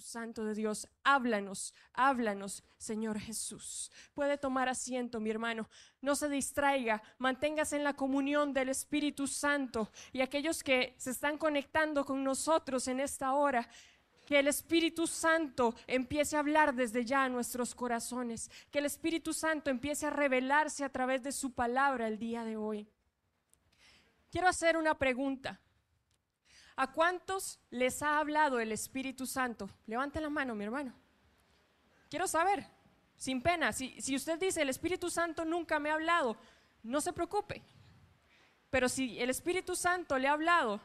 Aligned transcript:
Santo 0.00 0.44
de 0.44 0.54
Dios, 0.54 0.88
háblanos, 1.04 1.74
háblanos, 1.92 2.62
Señor 2.78 3.18
Jesús. 3.18 3.90
Puede 4.14 4.38
tomar 4.38 4.68
asiento, 4.68 5.20
mi 5.20 5.30
hermano. 5.30 5.68
No 6.00 6.16
se 6.16 6.28
distraiga, 6.28 7.02
manténgase 7.18 7.76
en 7.76 7.84
la 7.84 7.94
comunión 7.94 8.52
del 8.52 8.70
Espíritu 8.70 9.26
Santo. 9.26 9.90
Y 10.12 10.20
aquellos 10.20 10.62
que 10.62 10.94
se 10.98 11.10
están 11.10 11.38
conectando 11.38 12.04
con 12.04 12.24
nosotros 12.24 12.88
en 12.88 13.00
esta 13.00 13.34
hora, 13.34 13.68
que 14.26 14.38
el 14.38 14.46
Espíritu 14.46 15.06
Santo 15.06 15.74
empiece 15.86 16.36
a 16.36 16.38
hablar 16.38 16.74
desde 16.74 17.04
ya 17.04 17.24
a 17.24 17.28
nuestros 17.28 17.74
corazones, 17.74 18.48
que 18.70 18.78
el 18.78 18.86
Espíritu 18.86 19.32
Santo 19.32 19.70
empiece 19.70 20.06
a 20.06 20.10
revelarse 20.10 20.84
a 20.84 20.88
través 20.88 21.22
de 21.22 21.32
su 21.32 21.52
palabra 21.52 22.06
el 22.06 22.18
día 22.18 22.44
de 22.44 22.56
hoy. 22.56 22.86
Quiero 24.30 24.46
hacer 24.46 24.76
una 24.76 24.94
pregunta. 24.96 25.58
¿A 26.80 26.92
cuántos 26.92 27.58
les 27.70 28.02
ha 28.02 28.18
hablado 28.18 28.58
el 28.58 28.72
Espíritu 28.72 29.26
Santo? 29.26 29.68
Levante 29.86 30.20
la 30.20 30.30
mano, 30.30 30.54
mi 30.54 30.64
hermano. 30.64 30.94
Quiero 32.08 32.26
saber, 32.26 32.66
sin 33.16 33.42
pena, 33.42 33.72
si, 33.72 34.00
si 34.00 34.16
usted 34.16 34.38
dice, 34.38 34.62
el 34.62 34.70
Espíritu 34.70 35.10
Santo 35.10 35.44
nunca 35.44 35.78
me 35.78 35.90
ha 35.90 35.94
hablado, 35.94 36.36
no 36.82 37.00
se 37.00 37.12
preocupe. 37.12 37.62
Pero 38.70 38.88
si 38.88 39.20
el 39.20 39.28
Espíritu 39.28 39.76
Santo 39.76 40.18
le 40.18 40.28
ha 40.28 40.32
hablado, 40.32 40.80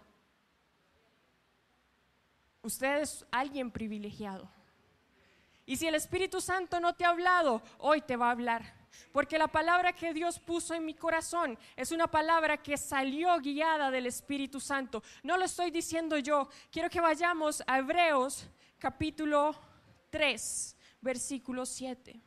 Usted 2.66 3.04
es 3.04 3.24
alguien 3.30 3.70
privilegiado. 3.70 4.50
Y 5.68 5.78
si 5.78 5.86
el 5.86 5.94
Espíritu 5.94 6.42
Santo 6.42 6.80
no 6.80 6.96
te 6.96 7.06
ha 7.06 7.10
hablado, 7.10 7.62
hoy 7.78 8.02
te 8.02 8.16
va 8.16 8.30
a 8.30 8.32
hablar. 8.32 8.74
Porque 9.12 9.38
la 9.38 9.48
palabra 9.48 9.94
que 9.94 10.14
Dios 10.14 10.40
puso 10.40 10.74
en 10.74 10.86
mi 10.86 10.94
corazón 10.94 11.58
es 11.76 11.92
una 11.92 12.08
palabra 12.08 12.58
que 12.58 12.78
salió 12.78 13.38
guiada 13.40 13.92
del 13.92 14.06
Espíritu 14.06 14.60
Santo. 14.60 15.04
No 15.24 15.38
lo 15.38 15.46
estoy 15.46 15.72
diciendo 15.72 16.18
yo. 16.18 16.50
Quiero 16.72 16.90
que 16.90 17.02
vayamos 17.02 17.64
a 17.68 17.80
Hebreos 17.80 18.48
capítulo 18.80 19.56
3, 20.10 20.78
versículo 21.02 21.66
7. 21.66 22.22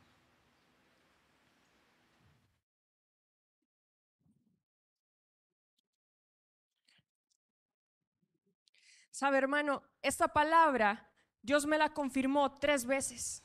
Sabe, 9.10 9.38
hermano, 9.38 9.82
esta 10.00 10.28
palabra 10.28 11.08
Dios 11.42 11.66
me 11.66 11.76
la 11.76 11.92
confirmó 11.92 12.58
tres 12.58 12.84
veces. 12.84 13.42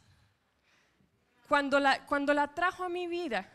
Cuando 1.48 1.80
la, 1.80 2.06
cuando 2.06 2.34
la 2.34 2.54
trajo 2.54 2.84
a 2.84 2.90
mi 2.90 3.08
vida, 3.08 3.50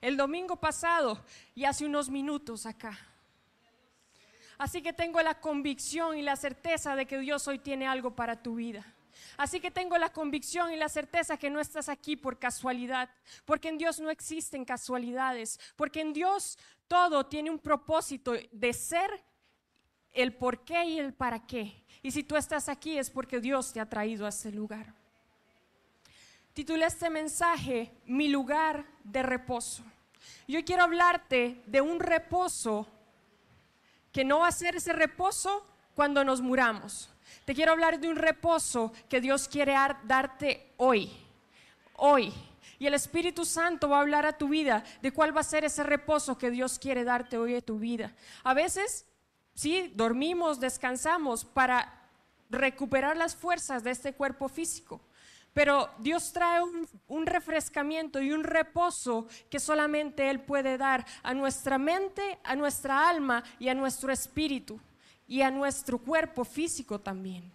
el 0.00 0.16
domingo 0.16 0.56
pasado 0.56 1.24
y 1.54 1.64
hace 1.64 1.84
unos 1.84 2.08
minutos 2.08 2.66
acá. 2.66 2.98
Así 4.58 4.82
que 4.82 4.92
tengo 4.92 5.20
la 5.20 5.40
convicción 5.40 6.16
y 6.16 6.22
la 6.22 6.36
certeza 6.36 6.96
de 6.96 7.06
que 7.06 7.18
Dios 7.18 7.46
hoy 7.46 7.58
tiene 7.58 7.86
algo 7.86 8.14
para 8.14 8.42
tu 8.42 8.54
vida. 8.54 8.84
Así 9.36 9.60
que 9.60 9.70
tengo 9.70 9.98
la 9.98 10.12
convicción 10.12 10.72
y 10.72 10.76
la 10.76 10.88
certeza 10.88 11.36
que 11.36 11.50
no 11.50 11.60
estás 11.60 11.88
aquí 11.88 12.16
por 12.16 12.38
casualidad, 12.38 13.10
porque 13.44 13.68
en 13.68 13.78
Dios 13.78 14.00
no 14.00 14.10
existen 14.10 14.64
casualidades, 14.64 15.60
porque 15.76 16.00
en 16.00 16.12
Dios 16.12 16.58
todo 16.88 17.26
tiene 17.26 17.50
un 17.50 17.58
propósito 17.58 18.32
de 18.52 18.72
ser 18.72 19.22
el 20.12 20.34
por 20.34 20.64
qué 20.64 20.84
y 20.86 20.98
el 20.98 21.12
para 21.12 21.46
qué. 21.46 21.84
Y 22.02 22.10
si 22.10 22.22
tú 22.22 22.36
estás 22.36 22.68
aquí 22.68 22.98
es 22.98 23.10
porque 23.10 23.40
Dios 23.40 23.72
te 23.72 23.80
ha 23.80 23.88
traído 23.88 24.24
a 24.24 24.30
ese 24.30 24.50
lugar. 24.52 24.94
Titulé 26.56 26.86
este 26.86 27.10
mensaje 27.10 27.92
Mi 28.06 28.30
lugar 28.30 28.86
de 29.04 29.22
reposo. 29.22 29.82
Yo 30.48 30.64
quiero 30.64 30.84
hablarte 30.84 31.62
de 31.66 31.82
un 31.82 32.00
reposo 32.00 32.86
que 34.10 34.24
no 34.24 34.38
va 34.38 34.48
a 34.48 34.52
ser 34.52 34.74
ese 34.76 34.94
reposo 34.94 35.66
cuando 35.94 36.24
nos 36.24 36.40
muramos. 36.40 37.10
Te 37.44 37.54
quiero 37.54 37.72
hablar 37.72 38.00
de 38.00 38.08
un 38.08 38.16
reposo 38.16 38.90
que 39.10 39.20
Dios 39.20 39.48
quiere 39.48 39.74
darte 40.04 40.72
hoy. 40.78 41.12
Hoy. 41.92 42.32
Y 42.78 42.86
el 42.86 42.94
Espíritu 42.94 43.44
Santo 43.44 43.90
va 43.90 43.98
a 43.98 44.00
hablar 44.00 44.24
a 44.24 44.38
tu 44.38 44.48
vida 44.48 44.82
de 45.02 45.12
cuál 45.12 45.36
va 45.36 45.42
a 45.42 45.44
ser 45.44 45.66
ese 45.66 45.82
reposo 45.82 46.38
que 46.38 46.50
Dios 46.50 46.78
quiere 46.78 47.04
darte 47.04 47.36
hoy 47.36 47.56
a 47.56 47.60
tu 47.60 47.78
vida. 47.78 48.14
A 48.44 48.54
veces 48.54 49.04
Sí, 49.56 49.90
dormimos, 49.94 50.60
descansamos 50.60 51.46
para 51.46 51.90
recuperar 52.50 53.16
las 53.16 53.34
fuerzas 53.34 53.82
de 53.82 53.90
este 53.90 54.12
cuerpo 54.12 54.50
físico. 54.50 55.00
Pero 55.56 55.88
Dios 55.96 56.34
trae 56.34 56.60
un, 57.08 57.24
refrescamiento 57.24 58.20
y 58.20 58.30
un 58.30 58.44
reposo 58.44 59.26
que 59.48 59.58
solamente 59.58 60.28
Él 60.28 60.40
puede 60.40 60.76
dar 60.76 61.06
a 61.22 61.32
nuestra 61.32 61.78
mente, 61.78 62.38
a 62.44 62.54
nuestra 62.54 63.08
alma 63.08 63.42
y 63.58 63.70
a 63.70 63.74
nuestro 63.74 64.12
espíritu 64.12 64.78
y 65.26 65.40
a 65.40 65.50
nuestro 65.50 65.96
cuerpo 65.96 66.44
físico 66.44 67.00
también. 67.00 67.50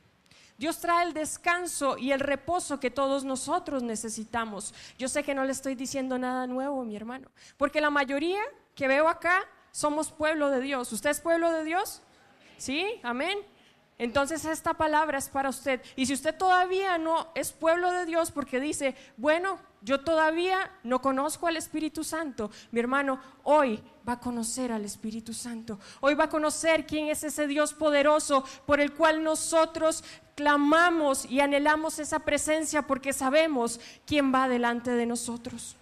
Dios 0.57 0.79
trae 0.79 1.05
el 1.05 1.13
descanso 1.13 1.95
y 1.95 2.11
el 2.11 2.21
reposo 2.21 2.79
que 2.79 2.89
todos 2.89 3.23
nosotros 3.23 3.83
necesitamos. 3.83 4.73
Yo 4.97 5.07
sé 5.07 5.21
que 5.21 5.35
no 5.35 5.43
le 5.43 5.51
estoy 5.51 5.75
diciendo 5.75 6.17
nada 6.17 6.47
nuevo, 6.47 6.83
mi 6.83 6.95
hermano, 6.95 7.29
porque 7.55 7.81
la 7.81 7.91
mayoría 7.91 8.41
que 8.73 8.87
veo 8.87 9.07
acá 9.07 9.43
somos 9.71 10.11
pueblo 10.11 10.49
de 10.49 10.59
Dios. 10.59 10.91
¿Usted 10.91 11.11
es 11.11 11.21
pueblo 11.21 11.51
de 11.51 11.63
Dios? 11.63 12.01
¿Sí? 12.57 12.99
Amén. 13.03 13.37
Entonces 14.01 14.45
esta 14.45 14.73
palabra 14.73 15.19
es 15.19 15.29
para 15.29 15.49
usted. 15.49 15.79
Y 15.95 16.07
si 16.07 16.15
usted 16.15 16.35
todavía 16.35 16.97
no 16.97 17.27
es 17.35 17.51
pueblo 17.51 17.91
de 17.91 18.07
Dios 18.07 18.31
porque 18.31 18.59
dice, 18.59 18.95
bueno, 19.15 19.59
yo 19.81 19.99
todavía 19.99 20.71
no 20.83 21.03
conozco 21.03 21.45
al 21.45 21.55
Espíritu 21.55 22.03
Santo, 22.03 22.49
mi 22.71 22.79
hermano, 22.79 23.19
hoy 23.43 23.79
va 24.09 24.13
a 24.13 24.19
conocer 24.19 24.71
al 24.71 24.85
Espíritu 24.85 25.35
Santo. 25.35 25.79
Hoy 25.99 26.15
va 26.15 26.23
a 26.23 26.29
conocer 26.29 26.87
quién 26.87 27.09
es 27.09 27.23
ese 27.23 27.45
Dios 27.45 27.75
poderoso 27.75 28.43
por 28.65 28.79
el 28.79 28.91
cual 28.91 29.23
nosotros 29.23 30.03
clamamos 30.35 31.25
y 31.25 31.39
anhelamos 31.39 31.99
esa 31.99 32.21
presencia 32.21 32.87
porque 32.87 33.13
sabemos 33.13 33.79
quién 34.07 34.33
va 34.33 34.49
delante 34.49 34.89
de 34.89 35.05
nosotros. 35.05 35.75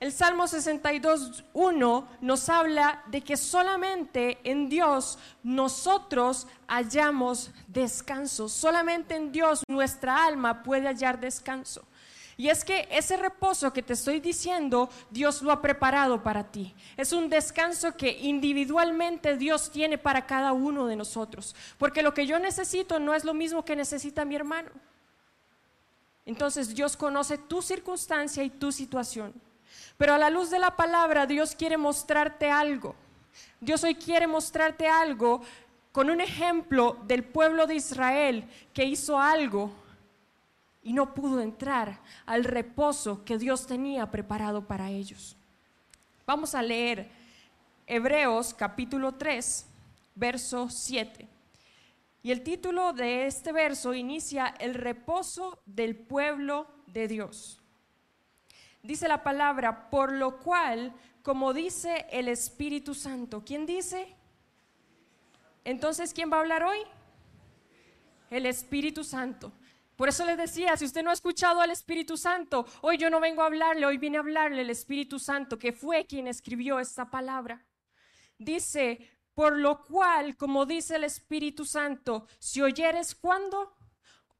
El 0.00 0.12
Salmo 0.12 0.44
62.1 0.44 2.06
nos 2.20 2.48
habla 2.48 3.02
de 3.06 3.22
que 3.22 3.36
solamente 3.36 4.38
en 4.44 4.68
Dios 4.68 5.18
nosotros 5.42 6.46
hallamos 6.66 7.50
descanso. 7.68 8.48
Solamente 8.48 9.14
en 9.14 9.32
Dios 9.32 9.62
nuestra 9.68 10.26
alma 10.26 10.62
puede 10.62 10.88
hallar 10.88 11.20
descanso. 11.20 11.84
Y 12.36 12.48
es 12.48 12.64
que 12.64 12.88
ese 12.90 13.16
reposo 13.16 13.72
que 13.72 13.82
te 13.82 13.92
estoy 13.92 14.18
diciendo, 14.18 14.90
Dios 15.10 15.40
lo 15.42 15.52
ha 15.52 15.62
preparado 15.62 16.22
para 16.22 16.42
ti. 16.42 16.74
Es 16.96 17.12
un 17.12 17.30
descanso 17.30 17.96
que 17.96 18.10
individualmente 18.10 19.36
Dios 19.36 19.70
tiene 19.70 19.98
para 19.98 20.26
cada 20.26 20.52
uno 20.52 20.86
de 20.86 20.96
nosotros. 20.96 21.54
Porque 21.78 22.02
lo 22.02 22.12
que 22.12 22.26
yo 22.26 22.40
necesito 22.40 22.98
no 22.98 23.14
es 23.14 23.24
lo 23.24 23.34
mismo 23.34 23.64
que 23.64 23.76
necesita 23.76 24.24
mi 24.24 24.34
hermano. 24.34 24.70
Entonces 26.26 26.74
Dios 26.74 26.96
conoce 26.96 27.38
tu 27.38 27.62
circunstancia 27.62 28.42
y 28.42 28.50
tu 28.50 28.72
situación. 28.72 29.32
Pero 29.96 30.14
a 30.14 30.18
la 30.18 30.30
luz 30.30 30.50
de 30.50 30.58
la 30.58 30.76
palabra, 30.76 31.26
Dios 31.26 31.54
quiere 31.54 31.76
mostrarte 31.76 32.50
algo. 32.50 32.94
Dios 33.60 33.84
hoy 33.84 33.94
quiere 33.94 34.26
mostrarte 34.26 34.88
algo 34.88 35.42
con 35.92 36.10
un 36.10 36.20
ejemplo 36.20 36.98
del 37.04 37.22
pueblo 37.22 37.66
de 37.66 37.76
Israel 37.76 38.48
que 38.72 38.84
hizo 38.84 39.18
algo 39.18 39.72
y 40.82 40.92
no 40.92 41.14
pudo 41.14 41.40
entrar 41.40 42.00
al 42.26 42.44
reposo 42.44 43.24
que 43.24 43.38
Dios 43.38 43.66
tenía 43.66 44.10
preparado 44.10 44.66
para 44.66 44.90
ellos. 44.90 45.36
Vamos 46.26 46.54
a 46.54 46.62
leer 46.62 47.08
Hebreos 47.86 48.52
capítulo 48.52 49.12
3, 49.12 49.66
verso 50.14 50.68
7. 50.68 51.28
Y 52.22 52.32
el 52.32 52.42
título 52.42 52.92
de 52.92 53.26
este 53.26 53.52
verso 53.52 53.94
inicia 53.94 54.54
el 54.58 54.74
reposo 54.74 55.58
del 55.66 55.94
pueblo 55.94 56.66
de 56.86 57.06
Dios 57.08 57.63
dice 58.84 59.08
la 59.08 59.24
palabra, 59.24 59.90
por 59.90 60.12
lo 60.12 60.38
cual, 60.38 60.94
como 61.22 61.52
dice 61.52 62.06
el 62.10 62.28
Espíritu 62.28 62.94
Santo, 62.94 63.42
¿quién 63.44 63.66
dice? 63.66 64.14
Entonces, 65.64 66.12
¿quién 66.12 66.30
va 66.30 66.36
a 66.36 66.40
hablar 66.40 66.62
hoy? 66.62 66.78
El 68.30 68.46
Espíritu 68.46 69.02
Santo. 69.02 69.52
Por 69.96 70.08
eso 70.08 70.26
les 70.26 70.36
decía, 70.36 70.76
si 70.76 70.84
usted 70.84 71.02
no 71.02 71.10
ha 71.10 71.14
escuchado 71.14 71.60
al 71.60 71.70
Espíritu 71.70 72.16
Santo, 72.16 72.66
hoy 72.82 72.98
yo 72.98 73.08
no 73.08 73.20
vengo 73.20 73.42
a 73.42 73.46
hablarle, 73.46 73.86
hoy 73.86 73.96
vine 73.96 74.18
a 74.18 74.20
hablarle 74.20 74.60
el 74.60 74.70
Espíritu 74.70 75.18
Santo, 75.18 75.58
que 75.58 75.72
fue 75.72 76.04
quien 76.04 76.26
escribió 76.26 76.78
esta 76.78 77.10
palabra. 77.10 77.64
Dice, 78.36 79.08
por 79.34 79.56
lo 79.56 79.82
cual, 79.82 80.36
como 80.36 80.66
dice 80.66 80.96
el 80.96 81.04
Espíritu 81.04 81.64
Santo, 81.64 82.26
si 82.38 82.60
oyeres 82.60 83.14
cuando, 83.14 83.76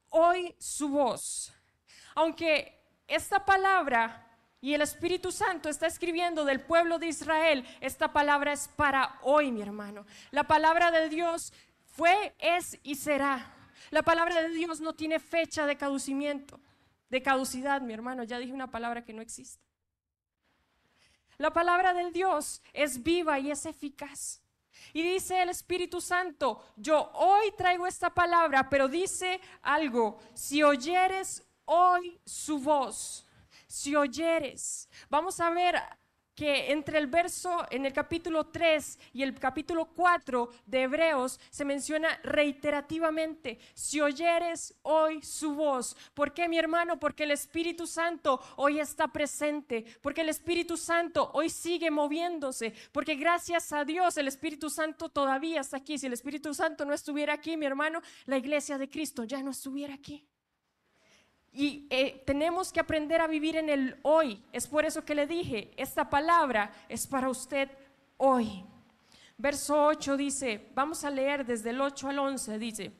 hoy 0.09 0.53
su 0.59 0.89
voz. 0.89 1.51
Aunque 2.15 2.83
esta 3.07 3.43
palabra 3.43 4.24
y 4.65 4.73
el 4.73 4.81
Espíritu 4.81 5.31
Santo 5.31 5.69
está 5.69 5.85
escribiendo 5.85 6.43
del 6.43 6.59
pueblo 6.59 6.97
de 6.97 7.05
Israel. 7.05 7.63
Esta 7.81 8.11
palabra 8.11 8.51
es 8.51 8.67
para 8.67 9.19
hoy, 9.21 9.51
mi 9.51 9.61
hermano. 9.61 10.07
La 10.31 10.45
palabra 10.45 10.89
de 10.89 11.07
Dios 11.07 11.53
fue, 11.83 12.33
es 12.39 12.79
y 12.81 12.95
será. 12.95 13.53
La 13.91 14.01
palabra 14.01 14.41
de 14.41 14.49
Dios 14.49 14.81
no 14.81 14.95
tiene 14.95 15.19
fecha 15.19 15.67
de 15.67 15.77
caducimiento, 15.77 16.59
de 17.11 17.21
caducidad, 17.21 17.79
mi 17.79 17.93
hermano. 17.93 18.23
Ya 18.23 18.39
dije 18.39 18.53
una 18.53 18.71
palabra 18.71 19.05
que 19.05 19.13
no 19.13 19.21
existe. 19.21 19.63
La 21.37 21.53
palabra 21.53 21.93
de 21.93 22.09
Dios 22.09 22.63
es 22.73 23.03
viva 23.03 23.37
y 23.37 23.51
es 23.51 23.67
eficaz. 23.67 24.41
Y 24.93 25.03
dice 25.03 25.43
el 25.43 25.49
Espíritu 25.49 26.01
Santo, 26.01 26.65
yo 26.75 27.11
hoy 27.13 27.53
traigo 27.55 27.85
esta 27.85 28.09
palabra, 28.09 28.67
pero 28.67 28.87
dice 28.87 29.39
algo, 29.61 30.17
si 30.33 30.63
oyeres 30.63 31.43
hoy 31.65 32.19
su 32.25 32.57
voz, 32.57 33.24
si 33.75 33.93
oyeres, 33.93 34.87
vamos 35.09 35.41
a 35.41 35.49
ver 35.49 35.75
que 36.33 36.71
entre 36.71 36.97
el 36.97 37.07
verso 37.07 37.65
en 37.69 37.85
el 37.85 37.91
capítulo 37.91 38.47
3 38.47 38.99
y 39.11 39.21
el 39.21 39.37
capítulo 39.37 39.85
4 39.93 40.49
de 40.65 40.83
Hebreos 40.83 41.41
se 41.49 41.65
menciona 41.65 42.17
reiterativamente, 42.23 43.59
si 43.73 43.99
oyeres 43.99 44.73
hoy 44.83 45.21
su 45.21 45.55
voz. 45.55 45.97
¿Por 46.13 46.33
qué, 46.33 46.47
mi 46.47 46.57
hermano? 46.57 46.97
Porque 46.97 47.23
el 47.23 47.31
Espíritu 47.31 47.85
Santo 47.85 48.39
hoy 48.55 48.79
está 48.79 49.09
presente, 49.09 49.83
porque 50.01 50.21
el 50.21 50.29
Espíritu 50.29 50.77
Santo 50.77 51.31
hoy 51.33 51.49
sigue 51.49 51.91
moviéndose, 51.91 52.73
porque 52.93 53.15
gracias 53.15 53.73
a 53.73 53.83
Dios 53.83 54.15
el 54.15 54.29
Espíritu 54.29 54.69
Santo 54.69 55.09
todavía 55.09 55.59
está 55.59 55.77
aquí. 55.77 55.97
Si 55.97 56.07
el 56.07 56.13
Espíritu 56.13 56.53
Santo 56.53 56.85
no 56.85 56.93
estuviera 56.93 57.33
aquí, 57.33 57.57
mi 57.57 57.65
hermano, 57.65 58.01
la 58.25 58.37
iglesia 58.37 58.77
de 58.77 58.89
Cristo 58.89 59.25
ya 59.25 59.43
no 59.43 59.51
estuviera 59.51 59.93
aquí. 59.93 60.25
Y 61.57 61.87
eh, 61.89 62.21
tenemos 62.25 62.73
que 62.73 62.81
aprender 62.81 63.21
a 63.21 63.27
vivir 63.27 63.55
en 63.55 63.69
el 63.69 63.97
hoy. 64.01 64.43
Es 64.51 64.67
por 64.67 64.83
eso 64.83 65.05
que 65.05 65.15
le 65.15 65.25
dije, 65.25 65.71
esta 65.77 66.09
palabra 66.09 66.69
es 66.89 67.07
para 67.07 67.29
usted 67.29 67.69
hoy. 68.17 68.65
Verso 69.37 69.85
8 69.85 70.17
dice, 70.17 70.69
vamos 70.75 71.05
a 71.05 71.09
leer 71.09 71.45
desde 71.45 71.69
el 71.69 71.79
8 71.79 72.09
al 72.09 72.19
11, 72.19 72.59
dice, 72.59 72.91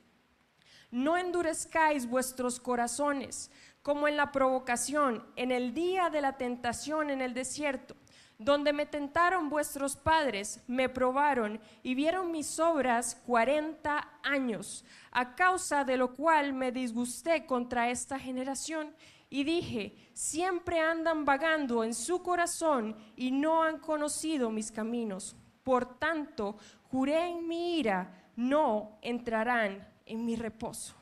no 0.90 1.18
endurezcáis 1.18 2.08
vuestros 2.08 2.58
corazones 2.58 3.50
como 3.82 4.08
en 4.08 4.16
la 4.16 4.32
provocación, 4.32 5.22
en 5.36 5.52
el 5.52 5.74
día 5.74 6.08
de 6.08 6.22
la 6.22 6.38
tentación 6.38 7.10
en 7.10 7.20
el 7.20 7.34
desierto 7.34 7.94
donde 8.38 8.72
me 8.72 8.86
tentaron 8.86 9.48
vuestros 9.48 9.96
padres, 9.96 10.62
me 10.66 10.88
probaron 10.88 11.60
y 11.82 11.94
vieron 11.94 12.30
mis 12.30 12.58
obras 12.60 13.14
cuarenta 13.26 14.10
años, 14.22 14.84
a 15.10 15.34
causa 15.34 15.84
de 15.84 15.96
lo 15.96 16.14
cual 16.14 16.52
me 16.52 16.72
disgusté 16.72 17.46
contra 17.46 17.90
esta 17.90 18.18
generación 18.18 18.94
y 19.30 19.44
dije, 19.44 20.10
siempre 20.12 20.80
andan 20.80 21.24
vagando 21.24 21.82
en 21.82 21.94
su 21.94 22.22
corazón 22.22 22.96
y 23.16 23.30
no 23.30 23.62
han 23.62 23.78
conocido 23.78 24.50
mis 24.50 24.70
caminos. 24.70 25.34
Por 25.64 25.98
tanto, 25.98 26.56
juré 26.90 27.28
en 27.28 27.48
mi 27.48 27.78
ira, 27.78 28.30
no 28.36 28.98
entrarán 29.02 29.88
en 30.04 30.24
mi 30.24 30.36
reposo. 30.36 30.94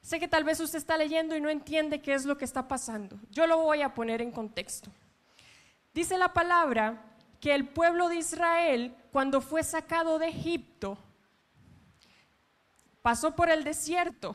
Sé 0.00 0.20
que 0.20 0.28
tal 0.28 0.44
vez 0.44 0.60
usted 0.60 0.78
está 0.78 0.96
leyendo 0.96 1.36
y 1.36 1.40
no 1.40 1.48
entiende 1.48 2.00
qué 2.00 2.14
es 2.14 2.24
lo 2.24 2.36
que 2.36 2.44
está 2.44 2.68
pasando. 2.68 3.18
Yo 3.30 3.46
lo 3.46 3.58
voy 3.58 3.82
a 3.82 3.94
poner 3.94 4.22
en 4.22 4.32
contexto. 4.32 4.90
Dice 5.94 6.18
la 6.18 6.32
palabra 6.32 7.00
que 7.40 7.54
el 7.54 7.68
pueblo 7.68 8.08
de 8.08 8.16
Israel, 8.16 8.94
cuando 9.12 9.40
fue 9.40 9.62
sacado 9.62 10.18
de 10.18 10.28
Egipto, 10.28 10.98
pasó 13.00 13.36
por 13.36 13.48
el 13.48 13.62
desierto, 13.62 14.34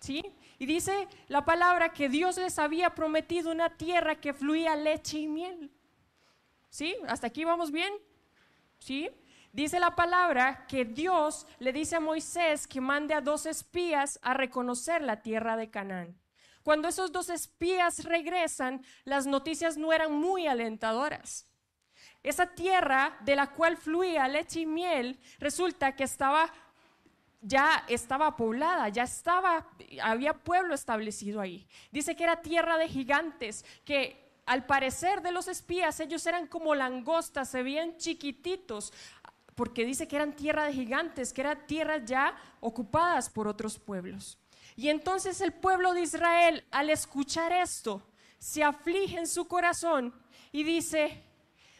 ¿sí? 0.00 0.24
Y 0.58 0.66
dice 0.66 1.08
la 1.28 1.44
palabra 1.44 1.92
que 1.92 2.08
Dios 2.08 2.36
les 2.36 2.58
había 2.58 2.94
prometido 2.94 3.52
una 3.52 3.76
tierra 3.76 4.16
que 4.16 4.32
fluía 4.32 4.74
leche 4.76 5.18
y 5.18 5.28
miel. 5.28 5.70
¿Sí? 6.68 6.96
¿Hasta 7.06 7.26
aquí 7.26 7.44
vamos 7.44 7.70
bien? 7.70 7.92
¿Sí? 8.78 9.10
Dice 9.52 9.78
la 9.78 9.94
palabra 9.94 10.66
que 10.66 10.84
Dios 10.84 11.46
le 11.58 11.72
dice 11.72 11.96
a 11.96 12.00
Moisés 12.00 12.66
que 12.66 12.80
mande 12.80 13.12
a 13.12 13.20
dos 13.20 13.44
espías 13.44 14.18
a 14.22 14.32
reconocer 14.34 15.02
la 15.02 15.20
tierra 15.20 15.56
de 15.56 15.68
Canaán. 15.68 16.21
Cuando 16.62 16.88
esos 16.88 17.12
dos 17.12 17.28
espías 17.28 18.04
regresan, 18.04 18.84
las 19.04 19.26
noticias 19.26 19.76
no 19.76 19.92
eran 19.92 20.12
muy 20.12 20.46
alentadoras. 20.46 21.46
Esa 22.22 22.46
tierra 22.46 23.18
de 23.24 23.36
la 23.36 23.48
cual 23.50 23.76
fluía 23.76 24.28
leche 24.28 24.60
y 24.60 24.66
miel, 24.66 25.18
resulta 25.38 25.96
que 25.96 26.04
estaba 26.04 26.52
ya 27.42 27.84
estaba 27.88 28.36
poblada, 28.36 28.88
ya 28.88 29.02
estaba, 29.02 29.66
había 30.00 30.32
pueblo 30.32 30.74
establecido 30.74 31.40
ahí. 31.40 31.66
Dice 31.90 32.14
que 32.14 32.22
era 32.22 32.40
tierra 32.40 32.78
de 32.78 32.88
gigantes, 32.88 33.64
que 33.84 34.40
al 34.46 34.64
parecer 34.64 35.22
de 35.22 35.32
los 35.32 35.48
espías 35.48 35.98
ellos 35.98 36.24
eran 36.26 36.46
como 36.46 36.74
langostas, 36.74 37.48
se 37.48 37.64
veían 37.64 37.96
chiquititos, 37.96 38.92
porque 39.56 39.84
dice 39.84 40.06
que 40.06 40.16
eran 40.16 40.34
tierra 40.34 40.64
de 40.64 40.72
gigantes, 40.72 41.32
que 41.32 41.40
eran 41.42 41.66
tierras 41.66 42.04
ya 42.04 42.34
ocupadas 42.60 43.28
por 43.28 43.48
otros 43.48 43.78
pueblos. 43.78 44.38
Y 44.76 44.88
entonces 44.88 45.40
el 45.40 45.52
pueblo 45.52 45.92
de 45.92 46.02
Israel, 46.02 46.64
al 46.70 46.90
escuchar 46.90 47.52
esto, 47.52 48.02
se 48.38 48.64
aflige 48.64 49.18
en 49.18 49.26
su 49.26 49.46
corazón 49.46 50.14
y 50.50 50.64
dice, 50.64 51.22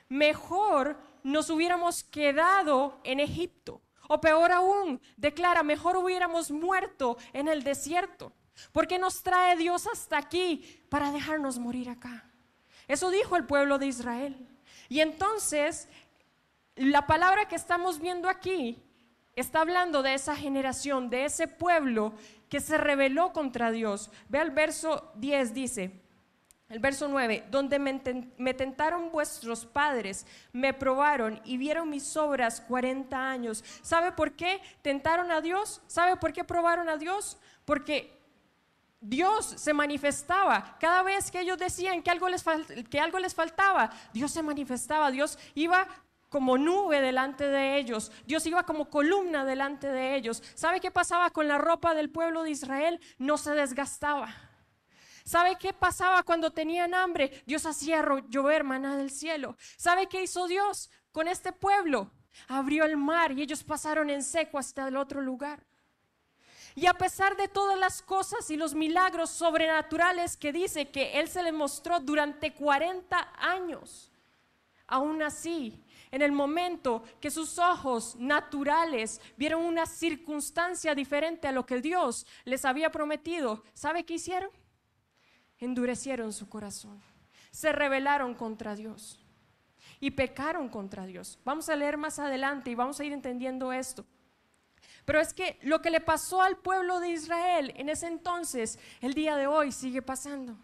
mejor 0.09 0.97
nos 1.23 1.51
hubiéramos 1.51 2.05
quedado 2.05 3.01
en 3.05 3.21
Egipto. 3.21 3.81
O 4.09 4.21
peor 4.21 4.53
aún, 4.53 5.01
declara, 5.17 5.63
mejor 5.63 5.97
hubiéramos 5.97 6.51
muerto 6.51 7.17
en 7.33 7.49
el 7.49 7.63
desierto. 7.63 8.33
porque 8.71 8.99
nos 8.99 9.23
trae 9.23 9.57
Dios 9.57 9.87
hasta 9.87 10.19
aquí 10.19 10.83
para 10.91 11.11
dejarnos 11.11 11.59
morir 11.59 11.89
acá? 11.89 12.31
Eso 12.87 13.11
dijo 13.11 13.37
el 13.37 13.47
pueblo 13.47 13.79
de 13.79 13.87
Israel. 13.87 14.47
Y 14.89 15.01
entonces, 15.01 15.89
la 16.77 17.07
palabra 17.07 17.49
que 17.49 17.57
estamos 17.57 17.99
viendo 17.99 18.29
aquí 18.29 18.83
está 19.35 19.63
hablando 19.63 20.03
de 20.03 20.15
esa 20.15 20.37
generación, 20.37 21.09
de 21.09 21.25
ese 21.25 21.49
pueblo 21.49 22.13
que 22.53 22.61
se 22.61 22.77
rebeló 22.77 23.33
contra 23.33 23.71
Dios. 23.71 24.11
Ve 24.29 24.39
al 24.39 24.51
verso 24.51 25.11
10, 25.15 25.55
dice, 25.55 25.91
el 26.69 26.81
verso 26.81 27.09
9, 27.09 27.47
donde 27.51 27.79
me, 27.79 28.53
tentaron 28.53 29.11
vuestros 29.11 29.65
padres, 29.65 30.27
me 30.53 30.75
probaron 30.75 31.41
y 31.47 31.57
vieron 31.57 31.89
mis 31.89 32.15
obras 32.15 32.61
40 32.61 33.17
años. 33.17 33.65
¿Sabe 33.81 34.13
por 34.13 34.33
qué 34.33 34.61
tentaron 34.83 35.33
a 35.33 35.41
Dios? 35.41 35.81
¿Sabe 35.87 36.19
por 36.19 36.35
qué 36.35 36.45
probaron 36.45 36.91
a 36.91 36.99
Dios? 36.99 37.39
Porque 37.65 38.21
Dios 39.01 39.47
se 39.57 39.73
manifestaba. 39.73 40.77
Cada 40.79 41.03
vez 41.03 41.31
que 41.31 41.41
ellos 41.41 41.57
decían 41.57 42.03
que 42.03 42.11
algo 42.11 42.29
les, 42.29 42.45
que 42.91 43.01
algo 43.01 43.19
les 43.19 43.35
faltaba, 43.35 43.89
Dios 44.13 44.31
se 44.31 44.43
manifestaba. 44.43 45.11
Dios 45.11 45.39
iba 45.55 45.89
como 46.33 46.57
nube 46.57 47.03
delante 47.03 47.47
de 47.47 47.77
ellos. 47.77 48.11
Dios 48.25 48.45
iba 48.47 48.65
como 48.65 48.89
columna 48.89 49.45
delante 49.45 49.87
de 49.87 50.17
ellos. 50.17 50.43
¿Sabe 50.55 50.81
qué 50.81 50.91
pasaba 50.91 51.29
con 51.29 51.47
la 51.47 51.59
ropa 51.59 51.95
del 51.95 52.09
pueblo 52.09 52.43
de 52.43 52.51
Israel? 52.51 52.99
No 53.19 53.37
se 53.37 53.51
desgastaba. 53.53 54.35
¿Sabe 55.25 55.57
qué 55.61 55.75
pasaba 55.75 56.23
cuando 56.23 56.51
tenían 56.51 56.95
hambre? 56.95 57.43
Dios 57.47 57.67
hacía 57.67 58.03
llover 58.31 58.65
maná 58.65 58.97
del 58.97 59.11
cielo. 59.11 59.57
¿Sabe 59.77 60.09
qué 60.09 60.23
hizo 60.23 60.49
Dios 60.49 60.91
con 61.13 61.29
este 61.29 61.53
pueblo? 61.53 62.11
Abrió 62.49 62.87
el 62.87 62.97
mar 62.97 63.33
y 63.33 63.43
ellos 63.43 63.63
pasaron 63.63 64.09
en 64.09 64.23
seco 64.23 64.59
hasta 64.59 64.89
el 64.89 64.97
otro 64.97 65.21
lugar. 65.21 65.63
Y 66.75 66.87
a 66.87 66.95
pesar 66.95 67.37
de 67.37 67.49
todas 67.49 67.79
las 67.79 68.01
cosas 68.01 68.51
y 68.51 68.57
los 68.57 68.75
milagros 68.75 69.29
sobrenaturales 69.29 70.39
que 70.39 70.51
dice 70.51 70.91
que 70.91 71.21
Él 71.21 71.29
se 71.29 71.43
le 71.43 71.53
mostró 71.53 72.01
durante 72.01 72.55
40 72.55 73.35
años, 73.39 74.11
aún 74.87 75.23
así 75.23 75.85
en 76.13 76.23
el 76.23 76.31
momento 76.31 77.03
que 77.21 77.31
sus 77.31 77.59
ojos 77.59 78.15
naturales 78.17 79.21
vieron 79.37 79.65
una 79.65 79.87
circunstancia 79.87 80.95
diferente 80.95 81.49
a 81.49 81.53
lo 81.53 81.67
que 81.67 81.81
Dios 81.81 82.27
les 82.45 82.65
había 82.65 82.93
prometido, 82.93 83.65
¿sabe 83.73 84.05
qué 84.05 84.15
hicieron? 84.15 84.51
Endurecieron 85.59 86.33
su 86.33 86.49
corazón, 86.49 87.03
se 87.51 87.73
rebelaron 87.73 88.35
contra 88.35 88.77
Dios 88.77 89.19
y 90.01 90.11
pecaron 90.11 90.69
contra 90.69 91.07
Dios. 91.07 91.39
Vamos 91.45 91.69
a 91.71 91.77
leer 91.77 91.97
más 91.97 92.19
adelante 92.19 92.71
y 92.71 92.75
vamos 92.75 93.01
a 93.01 93.05
ir 93.05 93.13
entendiendo 93.13 93.73
esto. 93.73 94.05
Pero 95.07 95.19
es 95.19 95.33
que 95.33 95.59
lo 95.63 95.81
que 95.81 95.91
le 95.91 96.01
pasó 96.01 96.43
al 96.43 96.59
pueblo 96.59 97.01
de 97.01 97.09
Israel 97.09 97.73
en 97.77 97.89
ese 97.89 98.07
entonces, 98.07 98.79
el 99.01 99.15
día 99.15 99.35
de 99.37 99.47
hoy 99.47 99.73
sigue 99.73 100.03
pasando. 100.03 100.59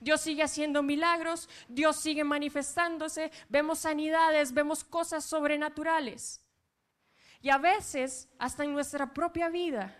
Dios 0.00 0.20
sigue 0.20 0.42
haciendo 0.42 0.82
milagros, 0.82 1.48
Dios 1.68 1.96
sigue 1.96 2.24
manifestándose, 2.24 3.30
vemos 3.48 3.80
sanidades, 3.80 4.52
vemos 4.52 4.84
cosas 4.84 5.24
sobrenaturales. 5.24 6.40
Y 7.40 7.50
a 7.50 7.58
veces, 7.58 8.28
hasta 8.38 8.64
en 8.64 8.72
nuestra 8.72 9.12
propia 9.12 9.48
vida, 9.48 9.94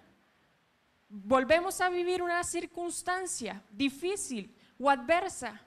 volvemos 1.08 1.80
a 1.80 1.88
vivir 1.90 2.22
una 2.22 2.42
circunstancia 2.42 3.62
difícil 3.70 4.56
o 4.78 4.90
adversa 4.90 5.60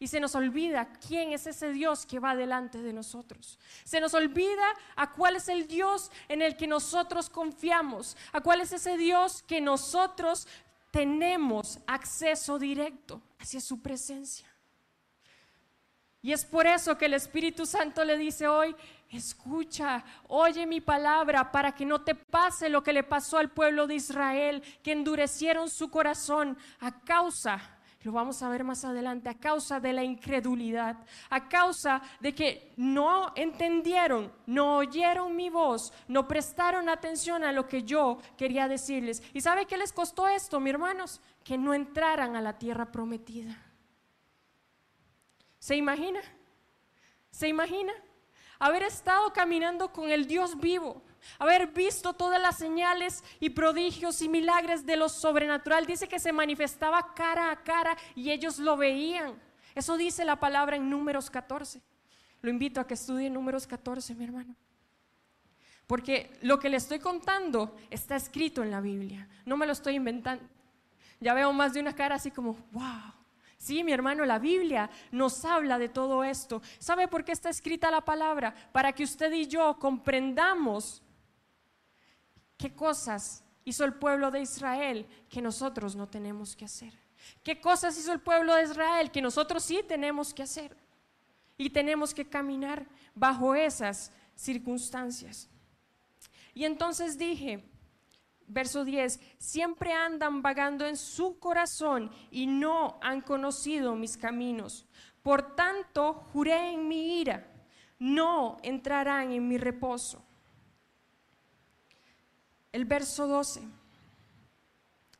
y 0.00 0.06
se 0.06 0.20
nos 0.20 0.34
olvida 0.36 0.92
quién 1.06 1.32
es 1.32 1.46
ese 1.46 1.72
Dios 1.72 2.06
que 2.06 2.20
va 2.20 2.36
delante 2.36 2.80
de 2.80 2.92
nosotros. 2.92 3.58
Se 3.84 4.00
nos 4.00 4.14
olvida 4.14 4.64
a 4.94 5.12
cuál 5.12 5.36
es 5.36 5.48
el 5.48 5.66
Dios 5.66 6.12
en 6.28 6.40
el 6.40 6.56
que 6.56 6.68
nosotros 6.68 7.28
confiamos, 7.28 8.16
a 8.32 8.40
cuál 8.40 8.60
es 8.60 8.72
ese 8.72 8.96
Dios 8.96 9.42
que 9.42 9.60
nosotros 9.60 10.46
tenemos 10.98 11.78
acceso 11.86 12.58
directo 12.58 13.22
hacia 13.38 13.60
su 13.60 13.80
presencia. 13.80 14.52
Y 16.20 16.32
es 16.32 16.44
por 16.44 16.66
eso 16.66 16.98
que 16.98 17.04
el 17.04 17.14
Espíritu 17.14 17.66
Santo 17.66 18.04
le 18.04 18.18
dice 18.18 18.48
hoy, 18.48 18.74
escucha, 19.08 20.04
oye 20.26 20.66
mi 20.66 20.80
palabra 20.80 21.52
para 21.52 21.72
que 21.72 21.86
no 21.86 22.00
te 22.00 22.16
pase 22.16 22.68
lo 22.68 22.82
que 22.82 22.92
le 22.92 23.04
pasó 23.04 23.38
al 23.38 23.52
pueblo 23.52 23.86
de 23.86 23.94
Israel, 23.94 24.60
que 24.82 24.90
endurecieron 24.90 25.70
su 25.70 25.88
corazón 25.88 26.58
a 26.80 27.00
causa 27.04 27.77
Lo 28.02 28.12
vamos 28.12 28.42
a 28.42 28.48
ver 28.48 28.62
más 28.62 28.84
adelante, 28.84 29.28
a 29.28 29.34
causa 29.34 29.80
de 29.80 29.92
la 29.92 30.04
incredulidad, 30.04 30.96
a 31.30 31.48
causa 31.48 32.00
de 32.20 32.32
que 32.32 32.72
no 32.76 33.32
entendieron, 33.34 34.32
no 34.46 34.76
oyeron 34.76 35.34
mi 35.34 35.50
voz, 35.50 35.92
no 36.06 36.28
prestaron 36.28 36.88
atención 36.88 37.42
a 37.42 37.50
lo 37.50 37.66
que 37.66 37.82
yo 37.82 38.18
quería 38.36 38.68
decirles. 38.68 39.20
¿Y 39.32 39.40
sabe 39.40 39.66
qué 39.66 39.76
les 39.76 39.92
costó 39.92 40.28
esto, 40.28 40.60
mi 40.60 40.70
hermanos? 40.70 41.20
Que 41.42 41.58
no 41.58 41.74
entraran 41.74 42.36
a 42.36 42.40
la 42.40 42.56
tierra 42.56 42.86
prometida. 42.92 43.56
¿Se 45.58 45.74
imagina? 45.74 46.20
¿Se 47.32 47.48
imagina? 47.48 47.92
Haber 48.60 48.84
estado 48.84 49.32
caminando 49.32 49.92
con 49.92 50.08
el 50.08 50.26
Dios 50.26 50.58
vivo, 50.58 51.02
haber 51.38 51.68
visto 51.68 52.12
todas 52.12 52.40
las 52.40 52.56
señales 52.56 53.22
y 53.40 53.50
prodigios 53.50 54.22
y 54.22 54.28
milagres 54.28 54.86
de 54.86 54.96
lo 54.96 55.08
sobrenatural. 55.08 55.86
Dice 55.86 56.08
que 56.08 56.18
se 56.18 56.32
manifestaba 56.32 57.14
cara 57.14 57.50
a 57.50 57.62
cara 57.62 57.96
y 58.14 58.30
ellos 58.30 58.58
lo 58.58 58.76
veían. 58.76 59.34
Eso 59.74 59.96
dice 59.96 60.24
la 60.24 60.36
palabra 60.36 60.76
en 60.76 60.90
números 60.90 61.30
14. 61.30 61.80
Lo 62.40 62.50
invito 62.50 62.80
a 62.80 62.86
que 62.86 62.94
estudie 62.94 63.30
números 63.30 63.66
14, 63.66 64.14
mi 64.14 64.24
hermano. 64.24 64.54
Porque 65.86 66.36
lo 66.42 66.58
que 66.58 66.68
le 66.68 66.76
estoy 66.76 66.98
contando 66.98 67.76
está 67.90 68.16
escrito 68.16 68.62
en 68.62 68.70
la 68.70 68.80
Biblia. 68.80 69.28
No 69.46 69.56
me 69.56 69.66
lo 69.66 69.72
estoy 69.72 69.94
inventando. 69.94 70.44
Ya 71.20 71.34
veo 71.34 71.52
más 71.52 71.72
de 71.72 71.80
una 71.80 71.94
cara 71.94 72.16
así 72.16 72.30
como, 72.30 72.56
wow. 72.72 73.14
Sí, 73.56 73.82
mi 73.82 73.92
hermano, 73.92 74.24
la 74.24 74.38
Biblia 74.38 74.88
nos 75.10 75.44
habla 75.44 75.78
de 75.78 75.88
todo 75.88 76.22
esto. 76.22 76.62
¿Sabe 76.78 77.08
por 77.08 77.24
qué 77.24 77.32
está 77.32 77.48
escrita 77.48 77.90
la 77.90 78.02
palabra? 78.02 78.54
Para 78.70 78.92
que 78.92 79.02
usted 79.02 79.32
y 79.32 79.46
yo 79.46 79.78
comprendamos 79.80 81.02
¿Qué 82.58 82.74
cosas 82.74 83.44
hizo 83.64 83.84
el 83.84 83.94
pueblo 83.94 84.32
de 84.32 84.40
Israel 84.40 85.06
que 85.30 85.40
nosotros 85.40 85.94
no 85.94 86.08
tenemos 86.08 86.56
que 86.56 86.64
hacer? 86.64 86.92
¿Qué 87.44 87.60
cosas 87.60 87.96
hizo 87.96 88.12
el 88.12 88.20
pueblo 88.20 88.54
de 88.54 88.64
Israel 88.64 89.12
que 89.12 89.22
nosotros 89.22 89.62
sí 89.62 89.80
tenemos 89.86 90.34
que 90.34 90.42
hacer? 90.42 90.76
Y 91.56 91.70
tenemos 91.70 92.12
que 92.12 92.28
caminar 92.28 92.86
bajo 93.14 93.54
esas 93.54 94.12
circunstancias. 94.34 95.48
Y 96.52 96.64
entonces 96.64 97.16
dije, 97.16 97.64
verso 98.48 98.84
10, 98.84 99.20
siempre 99.38 99.92
andan 99.92 100.42
vagando 100.42 100.84
en 100.84 100.96
su 100.96 101.38
corazón 101.38 102.10
y 102.32 102.46
no 102.46 102.98
han 103.02 103.20
conocido 103.20 103.94
mis 103.94 104.16
caminos. 104.16 104.84
Por 105.22 105.54
tanto, 105.54 106.14
juré 106.32 106.72
en 106.72 106.88
mi 106.88 107.20
ira, 107.20 107.46
no 108.00 108.56
entrarán 108.62 109.30
en 109.30 109.46
mi 109.46 109.58
reposo 109.58 110.27
el 112.72 112.84
verso 112.84 113.26
12. 113.26 113.62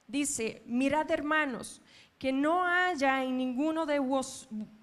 Dice, 0.06 0.62
mirad 0.66 1.10
hermanos, 1.10 1.80
que 2.18 2.32
no 2.32 2.64
haya 2.64 3.22
en 3.22 3.36
ninguno 3.36 3.86
de 3.86 4.00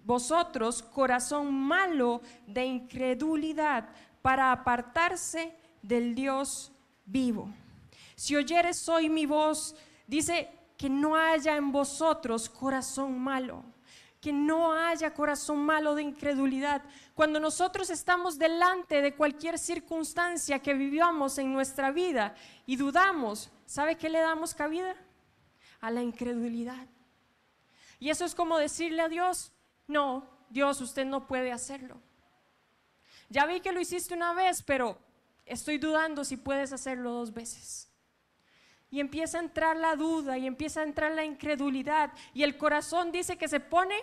vosotros 0.04 0.82
corazón 0.82 1.54
malo 1.54 2.22
de 2.48 2.66
incredulidad 2.66 3.90
para 4.22 4.52
apartarse 4.52 5.54
del 5.82 6.16
Dios 6.16 6.72
vivo. 7.06 7.50
Si 8.16 8.36
oyeres 8.36 8.88
hoy 8.88 9.10
mi 9.10 9.26
voz, 9.26 9.76
dice 10.08 10.50
que 10.78 10.90
no 10.90 11.16
haya 11.16 11.58
en 11.58 11.72
vosotros 11.72 12.50
corazón 12.50 13.20
malo 13.20 13.64
que 14.26 14.34
no 14.34 14.74
haya 14.74 15.14
corazón 15.14 15.60
malo 15.60 15.94
de 15.94 16.02
incredulidad. 16.02 16.82
Cuando 17.14 17.40
nosotros 17.40 17.92
estamos 17.92 18.40
delante 18.40 19.04
de 19.04 19.14
cualquier 19.14 19.60
circunstancia 19.60 20.58
que 20.58 20.74
vivamos 20.74 21.38
en 21.38 21.54
nuestra 21.54 21.92
vida 21.92 22.34
y 22.66 22.76
dudamos, 22.76 23.52
¿sabe 23.68 23.98
qué 23.98 24.10
le 24.10 24.18
damos 24.18 24.56
cabida? 24.56 24.96
A 25.80 25.92
la 25.92 26.02
incredulidad. 26.02 26.88
Y 28.00 28.10
eso 28.10 28.26
es 28.26 28.34
como 28.34 28.58
decirle 28.58 29.04
a 29.04 29.10
Dios, 29.10 29.52
no, 29.86 30.28
Dios, 30.50 30.82
usted 30.82 31.06
no 31.06 31.28
puede 31.28 31.52
hacerlo. 31.52 32.02
Ya 33.30 33.46
vi 33.46 33.60
que 33.60 33.74
lo 33.74 33.80
hiciste 33.80 34.16
una 34.16 34.34
vez, 34.34 34.64
pero 34.64 34.98
estoy 35.46 35.78
dudando 35.78 36.26
si 36.26 36.36
puedes 36.36 36.74
hacerlo 36.74 37.12
dos 37.12 37.32
veces 37.32 37.92
y 38.90 39.02
empieza 39.02 39.40
a 39.40 39.42
entrar 39.42 39.76
la 39.76 39.96
duda 39.96 40.38
y 40.38 40.48
empieza 40.48 40.80
a 40.80 40.84
entrar 40.84 41.12
la 41.12 41.26
incredulidad 41.26 42.14
y 42.34 42.44
el 42.44 42.58
corazón 42.58 43.12
dice 43.12 43.38
que 43.38 43.50
se 43.50 43.60
pone 43.60 43.96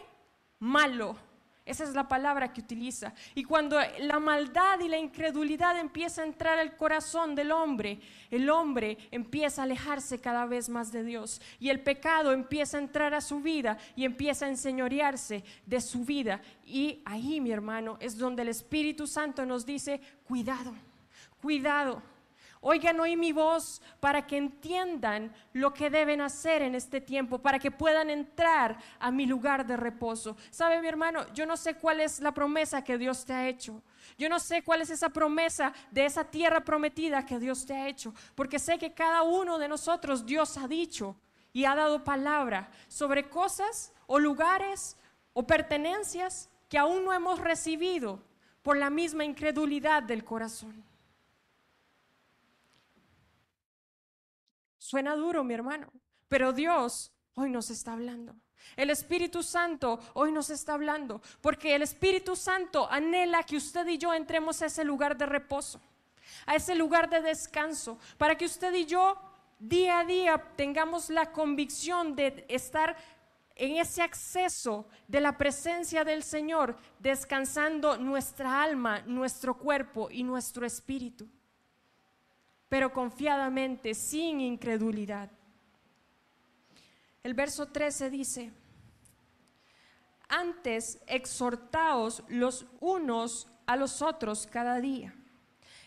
malo. 0.62 1.16
Esa 1.64 1.84
es 1.84 1.94
la 1.94 2.08
palabra 2.08 2.52
que 2.52 2.60
utiliza. 2.60 3.14
Y 3.34 3.44
cuando 3.44 3.78
la 4.00 4.18
maldad 4.18 4.80
y 4.80 4.88
la 4.88 4.98
incredulidad 4.98 5.78
empieza 5.78 6.22
a 6.22 6.26
entrar 6.26 6.58
al 6.58 6.76
corazón 6.76 7.34
del 7.36 7.52
hombre, 7.52 8.00
el 8.30 8.50
hombre 8.50 8.98
empieza 9.12 9.62
a 9.62 9.64
alejarse 9.64 10.20
cada 10.20 10.46
vez 10.46 10.68
más 10.68 10.90
de 10.90 11.04
Dios. 11.04 11.40
Y 11.60 11.68
el 11.68 11.80
pecado 11.80 12.32
empieza 12.32 12.78
a 12.78 12.80
entrar 12.80 13.14
a 13.14 13.20
su 13.20 13.40
vida 13.40 13.78
y 13.94 14.04
empieza 14.04 14.46
a 14.46 14.48
enseñorearse 14.48 15.44
de 15.66 15.80
su 15.80 16.04
vida. 16.04 16.40
Y 16.64 17.00
ahí, 17.04 17.40
mi 17.40 17.52
hermano, 17.52 17.96
es 18.00 18.18
donde 18.18 18.42
el 18.42 18.48
Espíritu 18.48 19.06
Santo 19.06 19.46
nos 19.46 19.64
dice, 19.64 20.00
cuidado, 20.24 20.74
cuidado 21.40 22.02
Oigan 22.64 23.00
hoy 23.00 23.16
mi 23.16 23.32
voz 23.32 23.82
para 23.98 24.24
que 24.24 24.36
entiendan 24.36 25.34
lo 25.52 25.74
que 25.74 25.90
deben 25.90 26.20
hacer 26.20 26.62
en 26.62 26.76
este 26.76 27.00
tiempo, 27.00 27.40
para 27.40 27.58
que 27.58 27.72
puedan 27.72 28.08
entrar 28.08 28.78
a 29.00 29.10
mi 29.10 29.26
lugar 29.26 29.66
de 29.66 29.76
reposo. 29.76 30.36
¿Sabe 30.50 30.80
mi 30.80 30.86
hermano? 30.86 31.26
Yo 31.34 31.44
no 31.44 31.56
sé 31.56 31.74
cuál 31.74 31.98
es 31.98 32.20
la 32.20 32.32
promesa 32.32 32.84
que 32.84 32.98
Dios 32.98 33.24
te 33.24 33.32
ha 33.32 33.48
hecho. 33.48 33.82
Yo 34.16 34.28
no 34.28 34.38
sé 34.38 34.62
cuál 34.62 34.80
es 34.80 34.90
esa 34.90 35.08
promesa 35.08 35.72
de 35.90 36.06
esa 36.06 36.22
tierra 36.22 36.64
prometida 36.64 37.26
que 37.26 37.40
Dios 37.40 37.66
te 37.66 37.74
ha 37.74 37.88
hecho, 37.88 38.14
porque 38.36 38.60
sé 38.60 38.78
que 38.78 38.94
cada 38.94 39.22
uno 39.22 39.58
de 39.58 39.66
nosotros 39.66 40.24
Dios 40.24 40.56
ha 40.56 40.68
dicho 40.68 41.16
y 41.52 41.64
ha 41.64 41.74
dado 41.74 42.04
palabra 42.04 42.70
sobre 42.86 43.28
cosas 43.28 43.92
o 44.06 44.20
lugares 44.20 44.96
o 45.32 45.44
pertenencias 45.48 46.48
que 46.68 46.78
aún 46.78 47.04
no 47.04 47.12
hemos 47.12 47.40
recibido 47.40 48.22
por 48.62 48.76
la 48.76 48.88
misma 48.88 49.24
incredulidad 49.24 50.04
del 50.04 50.22
corazón. 50.22 50.91
Suena 54.92 55.16
duro, 55.16 55.42
mi 55.42 55.54
hermano, 55.54 55.90
pero 56.28 56.52
Dios 56.52 57.12
hoy 57.34 57.48
nos 57.48 57.70
está 57.70 57.94
hablando. 57.94 58.36
El 58.76 58.90
Espíritu 58.90 59.42
Santo 59.42 59.98
hoy 60.12 60.32
nos 60.32 60.50
está 60.50 60.74
hablando, 60.74 61.22
porque 61.40 61.74
el 61.74 61.80
Espíritu 61.80 62.36
Santo 62.36 62.86
anhela 62.90 63.42
que 63.42 63.56
usted 63.56 63.86
y 63.86 63.96
yo 63.96 64.12
entremos 64.12 64.60
a 64.60 64.66
ese 64.66 64.84
lugar 64.84 65.16
de 65.16 65.24
reposo, 65.24 65.80
a 66.44 66.56
ese 66.56 66.74
lugar 66.74 67.08
de 67.08 67.22
descanso, 67.22 67.98
para 68.18 68.36
que 68.36 68.44
usted 68.44 68.74
y 68.74 68.84
yo 68.84 69.16
día 69.58 70.00
a 70.00 70.04
día 70.04 70.36
tengamos 70.56 71.08
la 71.08 71.32
convicción 71.32 72.14
de 72.14 72.44
estar 72.50 72.94
en 73.56 73.78
ese 73.78 74.02
acceso 74.02 74.86
de 75.08 75.22
la 75.22 75.38
presencia 75.38 76.04
del 76.04 76.22
Señor, 76.22 76.76
descansando 76.98 77.96
nuestra 77.96 78.62
alma, 78.62 79.00
nuestro 79.06 79.56
cuerpo 79.56 80.10
y 80.10 80.22
nuestro 80.22 80.66
espíritu 80.66 81.30
pero 82.72 82.90
confiadamente, 82.90 83.92
sin 83.92 84.40
incredulidad. 84.40 85.30
El 87.22 87.34
verso 87.34 87.66
13 87.66 88.08
dice, 88.08 88.50
antes 90.26 90.98
exhortaos 91.06 92.22
los 92.28 92.64
unos 92.80 93.46
a 93.66 93.76
los 93.76 94.00
otros 94.00 94.46
cada 94.46 94.80
día. 94.80 95.14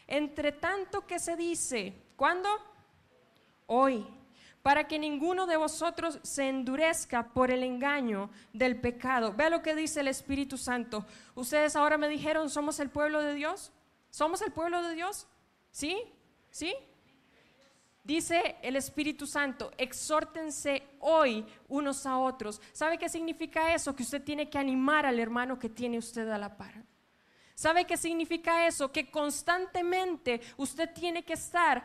Entre 0.05 0.51
tanto 0.51 1.07
que 1.07 1.17
se 1.17 1.35
dice, 1.35 1.99
¿cuándo? 2.15 2.49
Hoy, 3.65 4.05
para 4.61 4.87
que 4.87 4.99
ninguno 4.99 5.47
de 5.47 5.57
vosotros 5.57 6.19
se 6.21 6.49
endurezca 6.49 7.33
por 7.33 7.49
el 7.49 7.63
engaño 7.63 8.29
del 8.53 8.79
pecado. 8.79 9.33
Vea 9.33 9.49
lo 9.49 9.63
que 9.63 9.73
dice 9.73 10.01
el 10.01 10.07
Espíritu 10.07 10.55
Santo. 10.55 11.07
Ustedes 11.33 11.75
ahora 11.75 11.97
me 11.97 12.09
dijeron, 12.09 12.47
¿somos 12.47 12.79
el 12.79 12.91
pueblo 12.91 13.23
de 13.23 13.33
Dios? 13.33 13.71
¿Somos 14.11 14.43
el 14.43 14.51
pueblo 14.51 14.83
de 14.83 14.93
Dios? 14.93 15.25
¿Sí? 15.71 16.14
¿Sí? 16.55 16.73
Dice 18.01 18.55
el 18.61 18.77
Espíritu 18.77 19.27
Santo, 19.27 19.73
exhórtense 19.77 20.83
hoy 21.01 21.45
unos 21.67 22.05
a 22.05 22.17
otros. 22.17 22.61
¿Sabe 22.71 22.97
qué 22.97 23.09
significa 23.09 23.75
eso? 23.75 23.93
Que 23.93 24.03
usted 24.03 24.23
tiene 24.23 24.49
que 24.49 24.57
animar 24.57 25.05
al 25.05 25.19
hermano 25.19 25.59
que 25.59 25.67
tiene 25.67 25.97
usted 25.97 26.29
a 26.29 26.37
la 26.37 26.55
par. 26.55 26.81
¿Sabe 27.55 27.83
qué 27.83 27.97
significa 27.97 28.65
eso? 28.67 28.89
Que 28.89 29.11
constantemente 29.11 30.39
usted 30.55 30.93
tiene 30.93 31.25
que 31.25 31.33
estar 31.33 31.83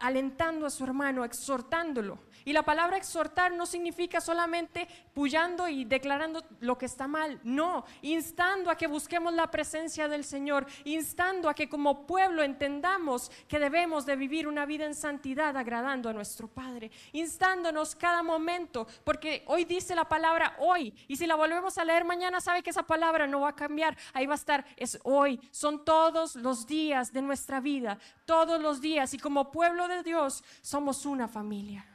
alentando 0.00 0.66
a 0.66 0.70
su 0.70 0.84
hermano, 0.84 1.24
exhortándolo. 1.24 2.18
Y 2.44 2.52
la 2.52 2.62
palabra 2.62 2.96
exhortar 2.96 3.52
no 3.52 3.66
significa 3.66 4.20
solamente 4.20 4.88
puyando 5.14 5.68
y 5.68 5.84
declarando 5.84 6.42
lo 6.60 6.78
que 6.78 6.86
está 6.86 7.06
mal, 7.06 7.38
no, 7.44 7.84
instando 8.02 8.70
a 8.70 8.76
que 8.76 8.86
busquemos 8.86 9.34
la 9.34 9.50
presencia 9.50 10.08
del 10.08 10.24
Señor, 10.24 10.66
instando 10.84 11.48
a 11.48 11.54
que 11.54 11.68
como 11.68 12.06
pueblo 12.06 12.42
entendamos 12.42 13.30
que 13.46 13.58
debemos 13.58 14.06
de 14.06 14.16
vivir 14.16 14.48
una 14.48 14.64
vida 14.64 14.86
en 14.86 14.94
santidad 14.94 15.56
agradando 15.56 16.08
a 16.08 16.12
nuestro 16.12 16.48
Padre, 16.48 16.90
instándonos 17.12 17.94
cada 17.94 18.22
momento, 18.22 18.86
porque 19.04 19.44
hoy 19.46 19.64
dice 19.64 19.94
la 19.94 20.08
palabra 20.08 20.56
hoy, 20.58 20.94
y 21.08 21.16
si 21.16 21.26
la 21.26 21.34
volvemos 21.34 21.76
a 21.76 21.84
leer 21.84 22.04
mañana, 22.04 22.40
sabe 22.40 22.62
que 22.62 22.70
esa 22.70 22.84
palabra 22.84 23.26
no 23.26 23.40
va 23.40 23.50
a 23.50 23.56
cambiar, 23.56 23.96
ahí 24.14 24.26
va 24.26 24.34
a 24.34 24.36
estar, 24.36 24.64
es 24.76 24.98
hoy, 25.02 25.38
son 25.50 25.84
todos 25.84 26.36
los 26.36 26.66
días 26.66 27.12
de 27.12 27.20
nuestra 27.20 27.60
vida, 27.60 27.98
todos 28.24 28.60
los 28.60 28.80
días, 28.80 29.12
y 29.12 29.18
como 29.18 29.50
pueblo 29.50 29.89
de 29.90 30.02
Dios 30.02 30.42
somos 30.62 31.04
una 31.04 31.28
familia. 31.28 31.86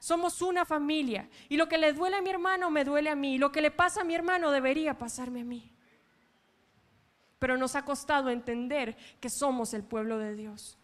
somos 0.00 0.42
una 0.42 0.64
familia. 0.64 1.28
Y 1.48 1.56
lo 1.56 1.68
que 1.68 1.78
le 1.78 1.92
duele 1.92 2.16
a 2.16 2.22
mi 2.22 2.30
hermano 2.30 2.72
me 2.72 2.84
duele 2.84 3.08
a 3.08 3.14
mí. 3.14 3.38
Lo 3.38 3.52
que 3.52 3.62
le 3.62 3.70
pasa 3.70 4.00
a 4.00 4.04
mi 4.04 4.16
hermano 4.16 4.50
debería 4.50 4.98
pasarme 4.98 5.42
a 5.42 5.44
mí. 5.44 5.72
Pero 7.38 7.56
nos 7.56 7.76
ha 7.76 7.84
costado 7.84 8.28
entender 8.28 8.96
que 9.20 9.30
somos 9.30 9.74
el 9.74 9.84
pueblo 9.84 10.18
de 10.18 10.34
Dios. 10.34 10.76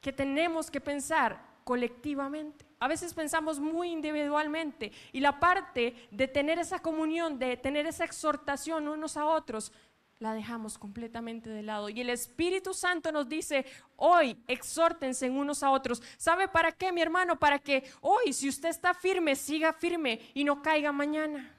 Que 0.00 0.14
tenemos 0.14 0.70
que 0.70 0.80
pensar 0.80 1.42
colectivamente. 1.64 2.64
A 2.80 2.88
veces 2.88 3.12
pensamos 3.12 3.60
muy 3.60 3.90
individualmente 3.90 4.90
y 5.12 5.20
la 5.20 5.38
parte 5.38 6.08
de 6.10 6.26
tener 6.26 6.58
esa 6.58 6.78
comunión, 6.78 7.38
de 7.38 7.58
tener 7.58 7.86
esa 7.86 8.04
exhortación 8.04 8.88
unos 8.88 9.18
a 9.18 9.26
otros, 9.26 9.72
la 10.18 10.34
dejamos 10.34 10.78
completamente 10.78 11.48
de 11.48 11.62
lado. 11.62 11.88
Y 11.88 12.00
el 12.00 12.10
Espíritu 12.10 12.74
Santo 12.74 13.12
nos 13.12 13.28
dice, 13.28 13.64
hoy 13.96 14.36
exhórtense 14.48 15.30
unos 15.30 15.62
a 15.62 15.70
otros. 15.70 16.02
¿Sabe 16.16 16.48
para 16.48 16.72
qué, 16.72 16.92
mi 16.92 17.00
hermano? 17.00 17.38
Para 17.38 17.58
que 17.58 17.88
hoy, 18.00 18.32
si 18.32 18.48
usted 18.48 18.68
está 18.68 18.94
firme, 18.94 19.36
siga 19.36 19.72
firme 19.72 20.20
y 20.34 20.42
no 20.42 20.60
caiga 20.60 20.90
mañana. 20.90 21.54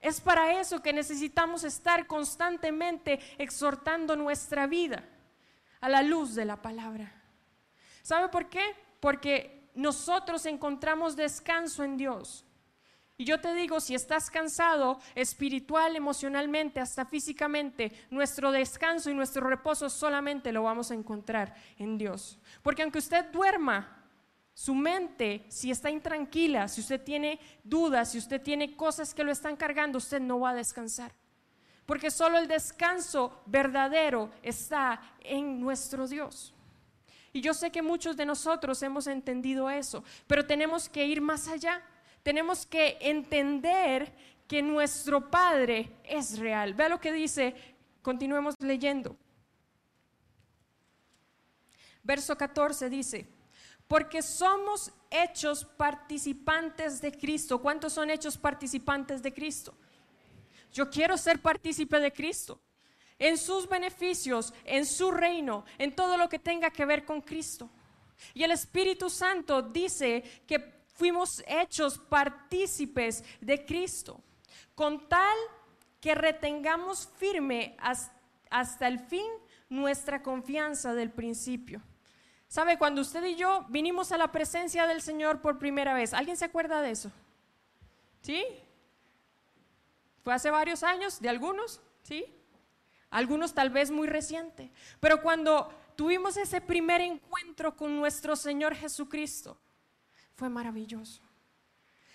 Es 0.00 0.20
para 0.20 0.60
eso 0.60 0.82
que 0.82 0.92
necesitamos 0.92 1.64
estar 1.64 2.06
constantemente 2.06 3.20
exhortando 3.38 4.16
nuestra 4.16 4.66
vida 4.66 5.04
a 5.80 5.88
la 5.88 6.02
luz 6.02 6.34
de 6.34 6.44
la 6.44 6.60
palabra. 6.60 7.12
¿Sabe 8.02 8.28
por 8.28 8.50
qué? 8.50 8.74
Porque 9.00 9.70
nosotros 9.74 10.44
encontramos 10.46 11.16
descanso 11.16 11.84
en 11.84 11.96
Dios. 11.96 12.44
Y 13.16 13.24
yo 13.24 13.40
te 13.40 13.54
digo, 13.54 13.78
si 13.78 13.94
estás 13.94 14.28
cansado 14.28 14.98
espiritual, 15.14 15.94
emocionalmente, 15.94 16.80
hasta 16.80 17.04
físicamente, 17.04 17.92
nuestro 18.10 18.50
descanso 18.50 19.08
y 19.10 19.14
nuestro 19.14 19.46
reposo 19.48 19.88
solamente 19.88 20.50
lo 20.50 20.64
vamos 20.64 20.90
a 20.90 20.94
encontrar 20.94 21.54
en 21.78 21.96
Dios. 21.96 22.38
Porque 22.62 22.82
aunque 22.82 22.98
usted 22.98 23.26
duerma, 23.26 24.04
su 24.52 24.74
mente, 24.74 25.44
si 25.48 25.70
está 25.70 25.90
intranquila, 25.90 26.68
si 26.68 26.80
usted 26.80 27.02
tiene 27.02 27.40
dudas, 27.62 28.12
si 28.12 28.18
usted 28.18 28.40
tiene 28.40 28.76
cosas 28.76 29.12
que 29.14 29.24
lo 29.24 29.32
están 29.32 29.56
cargando, 29.56 29.98
usted 29.98 30.20
no 30.20 30.40
va 30.40 30.50
a 30.50 30.54
descansar. 30.54 31.12
Porque 31.86 32.10
solo 32.10 32.38
el 32.38 32.48
descanso 32.48 33.42
verdadero 33.46 34.30
está 34.42 35.00
en 35.20 35.60
nuestro 35.60 36.08
Dios. 36.08 36.54
Y 37.32 37.40
yo 37.40 37.52
sé 37.52 37.70
que 37.70 37.82
muchos 37.82 38.16
de 38.16 38.26
nosotros 38.26 38.80
hemos 38.82 39.08
entendido 39.08 39.68
eso, 39.68 40.04
pero 40.26 40.46
tenemos 40.46 40.88
que 40.88 41.04
ir 41.04 41.20
más 41.20 41.48
allá. 41.48 41.82
Tenemos 42.24 42.64
que 42.64 42.96
entender 43.00 44.12
que 44.48 44.62
nuestro 44.62 45.30
Padre 45.30 45.92
es 46.04 46.38
real. 46.38 46.72
Vea 46.74 46.88
lo 46.88 46.98
que 46.98 47.12
dice, 47.12 47.54
continuemos 48.02 48.54
leyendo. 48.60 49.16
Verso 52.02 52.36
14 52.36 52.88
dice, 52.88 53.28
porque 53.86 54.22
somos 54.22 54.90
hechos 55.10 55.64
participantes 55.64 57.00
de 57.02 57.12
Cristo. 57.12 57.60
¿Cuántos 57.60 57.92
son 57.92 58.08
hechos 58.08 58.38
participantes 58.38 59.22
de 59.22 59.32
Cristo? 59.32 59.74
Yo 60.72 60.90
quiero 60.90 61.18
ser 61.18 61.40
partícipe 61.40 62.00
de 62.00 62.12
Cristo 62.12 62.58
en 63.18 63.36
sus 63.36 63.68
beneficios, 63.68 64.54
en 64.64 64.86
su 64.86 65.10
reino, 65.10 65.66
en 65.76 65.94
todo 65.94 66.16
lo 66.16 66.28
que 66.28 66.38
tenga 66.38 66.70
que 66.70 66.86
ver 66.86 67.04
con 67.04 67.20
Cristo. 67.20 67.68
Y 68.32 68.42
el 68.42 68.50
Espíritu 68.50 69.10
Santo 69.10 69.60
dice 69.60 70.22
que 70.46 70.83
fuimos 70.94 71.42
hechos 71.46 71.98
partícipes 71.98 73.22
de 73.40 73.64
Cristo, 73.64 74.20
con 74.74 75.08
tal 75.08 75.36
que 76.00 76.14
retengamos 76.14 77.08
firme 77.16 77.76
hasta 78.50 78.88
el 78.88 78.98
fin 78.98 79.26
nuestra 79.68 80.22
confianza 80.22 80.94
del 80.94 81.10
principio. 81.10 81.82
¿Sabe? 82.48 82.78
Cuando 82.78 83.00
usted 83.00 83.24
y 83.24 83.34
yo 83.34 83.66
vinimos 83.68 84.12
a 84.12 84.18
la 84.18 84.30
presencia 84.30 84.86
del 84.86 85.02
Señor 85.02 85.40
por 85.40 85.58
primera 85.58 85.94
vez, 85.94 86.14
¿alguien 86.14 86.36
se 86.36 86.44
acuerda 86.44 86.80
de 86.82 86.90
eso? 86.90 87.10
¿Sí? 88.22 88.44
Fue 90.22 90.32
hace 90.32 90.50
varios 90.50 90.82
años, 90.82 91.20
de 91.20 91.28
algunos, 91.28 91.80
¿sí? 92.02 92.24
algunos 93.10 93.54
tal 93.54 93.70
vez 93.70 93.90
muy 93.90 94.08
reciente. 94.08 94.70
Pero 95.00 95.22
cuando 95.22 95.72
tuvimos 95.96 96.36
ese 96.36 96.60
primer 96.60 97.00
encuentro 97.00 97.76
con 97.76 97.96
nuestro 97.96 98.36
Señor 98.36 98.74
Jesucristo, 98.74 99.56
fue 100.34 100.48
maravilloso. 100.48 101.22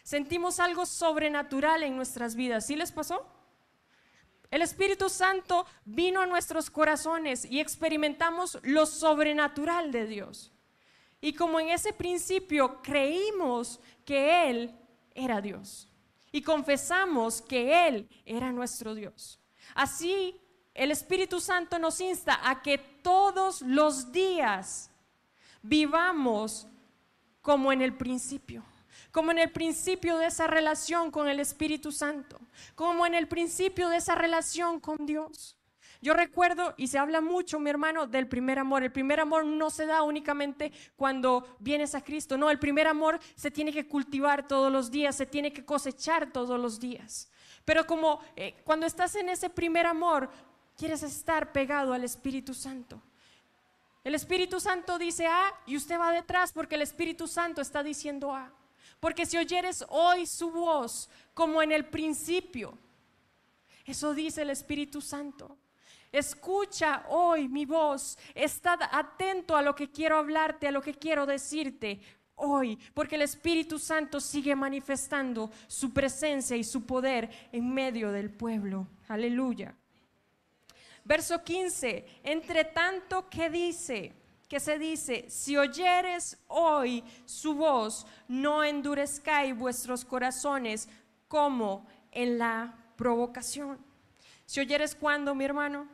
Sentimos 0.03 0.59
algo 0.59 0.85
sobrenatural 0.85 1.83
en 1.83 1.95
nuestras 1.95 2.35
vidas. 2.35 2.65
¿Sí 2.65 2.75
les 2.75 2.91
pasó? 2.91 3.25
El 4.49 4.63
Espíritu 4.63 5.09
Santo 5.09 5.65
vino 5.85 6.21
a 6.21 6.25
nuestros 6.25 6.69
corazones 6.69 7.45
y 7.45 7.59
experimentamos 7.59 8.57
lo 8.63 8.85
sobrenatural 8.85 9.91
de 9.91 10.07
Dios. 10.07 10.51
Y 11.21 11.33
como 11.33 11.59
en 11.59 11.69
ese 11.69 11.93
principio 11.93 12.81
creímos 12.81 13.79
que 14.05 14.49
Él 14.49 14.75
era 15.13 15.41
Dios 15.41 15.87
y 16.31 16.41
confesamos 16.41 17.41
que 17.41 17.87
Él 17.87 18.09
era 18.25 18.51
nuestro 18.51 18.95
Dios. 18.95 19.39
Así 19.75 20.39
el 20.73 20.91
Espíritu 20.91 21.39
Santo 21.39 21.77
nos 21.77 21.99
insta 21.99 22.39
a 22.49 22.61
que 22.61 22.77
todos 22.77 23.61
los 23.61 24.11
días 24.11 24.89
vivamos 25.61 26.67
como 27.41 27.71
en 27.71 27.81
el 27.81 27.95
principio, 27.95 28.63
como 29.11 29.31
en 29.31 29.39
el 29.39 29.51
principio 29.51 30.17
de 30.17 30.27
esa 30.27 30.47
relación 30.47 31.11
con 31.11 31.27
el 31.27 31.39
Espíritu 31.39 31.91
Santo, 31.91 32.39
como 32.75 33.05
en 33.05 33.15
el 33.15 33.27
principio 33.27 33.89
de 33.89 33.97
esa 33.97 34.15
relación 34.15 34.79
con 34.79 35.05
Dios. 35.05 35.55
Yo 36.01 36.13
recuerdo, 36.13 36.73
y 36.77 36.87
se 36.87 36.97
habla 36.97 37.19
mucho, 37.19 37.59
mi 37.59 37.69
hermano, 37.69 38.07
del 38.07 38.27
primer 38.27 38.57
amor. 38.57 38.83
El 38.83 38.91
primer 38.91 39.19
amor 39.19 39.45
no 39.45 39.69
se 39.69 39.85
da 39.85 40.01
únicamente 40.01 40.71
cuando 40.95 41.57
vienes 41.59 41.93
a 41.93 42.01
Cristo. 42.01 42.37
No, 42.37 42.49
el 42.49 42.57
primer 42.59 42.87
amor 42.87 43.19
se 43.35 43.51
tiene 43.51 43.73
que 43.73 43.85
cultivar 43.85 44.47
todos 44.47 44.71
los 44.71 44.91
días, 44.91 45.17
se 45.17 45.25
tiene 45.25 45.51
que 45.51 45.65
cosechar 45.65 46.31
todos 46.31 46.57
los 46.57 46.79
días. 46.79 47.29
Pero 47.65 47.85
como 47.85 48.21
eh, 48.37 48.55
cuando 48.63 48.85
estás 48.85 49.15
en 49.15 49.27
ese 49.27 49.49
primer 49.49 49.85
amor, 49.85 50.29
quieres 50.77 51.03
estar 51.03 51.51
pegado 51.51 51.93
al 51.93 52.05
Espíritu 52.05 52.53
Santo. 52.53 53.01
El 54.03 54.15
Espíritu 54.15 54.59
Santo 54.59 54.97
dice 54.97 55.27
A 55.27 55.53
y 55.65 55.75
usted 55.75 55.99
va 55.99 56.11
detrás 56.11 56.53
porque 56.53 56.75
el 56.75 56.81
Espíritu 56.81 57.27
Santo 57.27 57.61
está 57.61 57.83
diciendo 57.83 58.33
A. 58.33 58.51
Porque 58.99 59.25
si 59.25 59.37
oyeres 59.37 59.85
hoy 59.89 60.25
su 60.25 60.51
voz 60.51 61.09
como 61.33 61.61
en 61.61 61.71
el 61.71 61.85
principio, 61.85 62.77
eso 63.85 64.13
dice 64.13 64.41
el 64.41 64.49
Espíritu 64.49 65.01
Santo. 65.01 65.57
Escucha 66.11 67.05
hoy 67.09 67.47
mi 67.47 67.65
voz, 67.65 68.17
está 68.33 68.77
atento 68.91 69.55
a 69.55 69.61
lo 69.61 69.75
que 69.75 69.91
quiero 69.91 70.17
hablarte, 70.17 70.67
a 70.67 70.71
lo 70.71 70.81
que 70.81 70.95
quiero 70.95 71.25
decirte 71.25 72.01
hoy, 72.35 72.77
porque 72.93 73.15
el 73.15 73.21
Espíritu 73.21 73.77
Santo 73.77 74.19
sigue 74.19 74.55
manifestando 74.55 75.51
su 75.67 75.93
presencia 75.93 76.57
y 76.57 76.63
su 76.63 76.85
poder 76.85 77.29
en 77.51 77.71
medio 77.71 78.11
del 78.11 78.31
pueblo. 78.31 78.87
Aleluya. 79.07 79.75
Verso 81.09 81.43
15, 81.43 82.05
entre 82.23 82.65
tanto 82.65 83.27
que 83.31 83.49
dice, 83.49 84.13
que 84.47 84.59
se 84.59 84.77
dice, 84.77 85.25
si 85.27 85.57
oyeres 85.57 86.37
hoy 86.47 87.03
su 87.25 87.55
voz, 87.55 88.05
no 88.27 88.63
endurezcáis 88.63 89.57
vuestros 89.57 90.05
corazones 90.05 90.87
como 91.27 91.87
en 92.11 92.37
la 92.37 92.75
provocación. 92.95 93.83
Si 94.45 94.59
oyeres 94.59 94.93
cuando, 94.93 95.33
mi 95.33 95.45
hermano, 95.45 95.87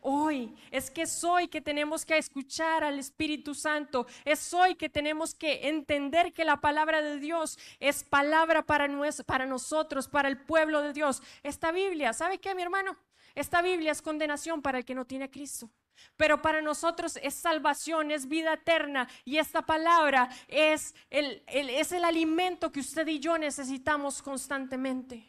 hoy. 0.00 0.56
Es 0.72 0.90
que 0.90 1.02
es 1.02 1.22
hoy 1.22 1.46
que 1.46 1.60
tenemos 1.60 2.04
que 2.04 2.18
escuchar 2.18 2.82
al 2.82 2.98
Espíritu 2.98 3.54
Santo. 3.54 4.08
Es 4.24 4.52
hoy 4.52 4.74
que 4.74 4.88
tenemos 4.88 5.36
que 5.36 5.68
entender 5.68 6.32
que 6.32 6.44
la 6.44 6.56
palabra 6.56 7.00
de 7.00 7.20
Dios 7.20 7.60
es 7.78 8.02
palabra 8.02 8.62
para, 8.62 8.88
para 9.24 9.46
nosotros, 9.46 10.08
para 10.08 10.26
el 10.26 10.36
pueblo 10.36 10.82
de 10.82 10.92
Dios. 10.92 11.22
Esta 11.44 11.70
Biblia, 11.70 12.12
¿sabe 12.12 12.38
qué, 12.38 12.56
mi 12.56 12.62
hermano? 12.62 12.96
Esta 13.34 13.62
Biblia 13.62 13.92
es 13.92 14.02
condenación 14.02 14.62
para 14.62 14.78
el 14.78 14.84
que 14.84 14.94
no 14.94 15.04
tiene 15.04 15.26
a 15.26 15.30
Cristo. 15.30 15.70
Pero 16.16 16.40
para 16.42 16.62
nosotros 16.62 17.18
es 17.22 17.34
salvación, 17.34 18.10
es 18.10 18.26
vida 18.26 18.54
eterna. 18.54 19.08
Y 19.24 19.38
esta 19.38 19.62
palabra 19.62 20.28
es 20.48 20.94
el, 21.10 21.42
es 21.46 21.92
el 21.92 22.04
alimento 22.04 22.70
que 22.72 22.80
usted 22.80 23.06
y 23.06 23.20
yo 23.20 23.38
necesitamos 23.38 24.22
constantemente. 24.22 25.26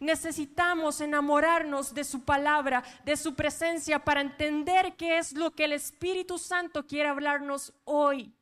Necesitamos 0.00 1.00
enamorarnos 1.00 1.94
de 1.94 2.04
su 2.04 2.24
palabra, 2.24 2.82
de 3.04 3.16
su 3.16 3.34
presencia, 3.34 4.00
para 4.00 4.20
entender 4.20 4.96
qué 4.96 5.18
es 5.18 5.32
lo 5.32 5.52
que 5.52 5.64
el 5.64 5.72
Espíritu 5.72 6.38
Santo 6.38 6.86
quiere 6.86 7.08
hablarnos 7.08 7.72
hoy. 7.84 8.34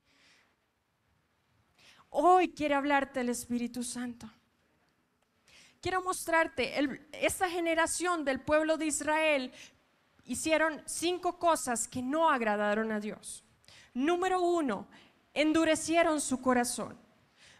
Hoy 2.08 2.48
quiere 2.48 2.74
hablarte 2.74 3.20
el 3.20 3.28
Espíritu 3.28 3.84
Santo 3.84 4.30
quiero 5.80 6.02
mostrarte, 6.02 6.74
esta 7.12 7.48
generación 7.48 8.24
del 8.24 8.40
pueblo 8.40 8.76
de 8.76 8.86
Israel 8.86 9.52
hicieron 10.24 10.82
cinco 10.86 11.38
cosas 11.38 11.88
que 11.88 12.02
no 12.02 12.30
agradaron 12.30 12.92
a 12.92 13.00
Dios. 13.00 13.44
Número 13.94 14.40
uno, 14.40 14.86
endurecieron 15.34 16.20
su 16.20 16.40
corazón. 16.40 16.96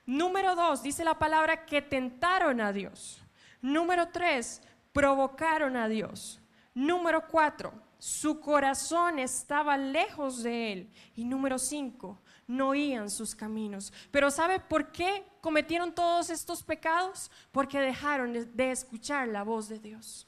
Número 0.06 0.54
dos, 0.54 0.82
dice 0.82 1.04
la 1.04 1.18
palabra 1.18 1.66
que 1.66 1.82
tentaron 1.82 2.60
a 2.60 2.72
Dios. 2.72 3.22
Número 3.60 4.08
tres, 4.08 4.62
provocaron 4.92 5.76
a 5.76 5.88
Dios. 5.88 6.40
Número 6.74 7.26
cuatro, 7.28 7.72
su 7.98 8.40
corazón 8.40 9.18
estaba 9.18 9.76
lejos 9.76 10.42
de 10.42 10.72
él. 10.72 10.90
Y 11.14 11.24
número 11.24 11.58
cinco, 11.58 12.20
no 12.50 12.70
oían 12.70 13.08
sus 13.10 13.34
caminos. 13.34 13.92
Pero 14.10 14.30
¿sabe 14.30 14.60
por 14.60 14.92
qué 14.92 15.24
cometieron 15.40 15.94
todos 15.94 16.30
estos 16.30 16.62
pecados? 16.62 17.30
Porque 17.52 17.78
dejaron 17.80 18.32
de 18.54 18.70
escuchar 18.70 19.28
la 19.28 19.44
voz 19.44 19.68
de 19.68 19.78
Dios. 19.78 20.26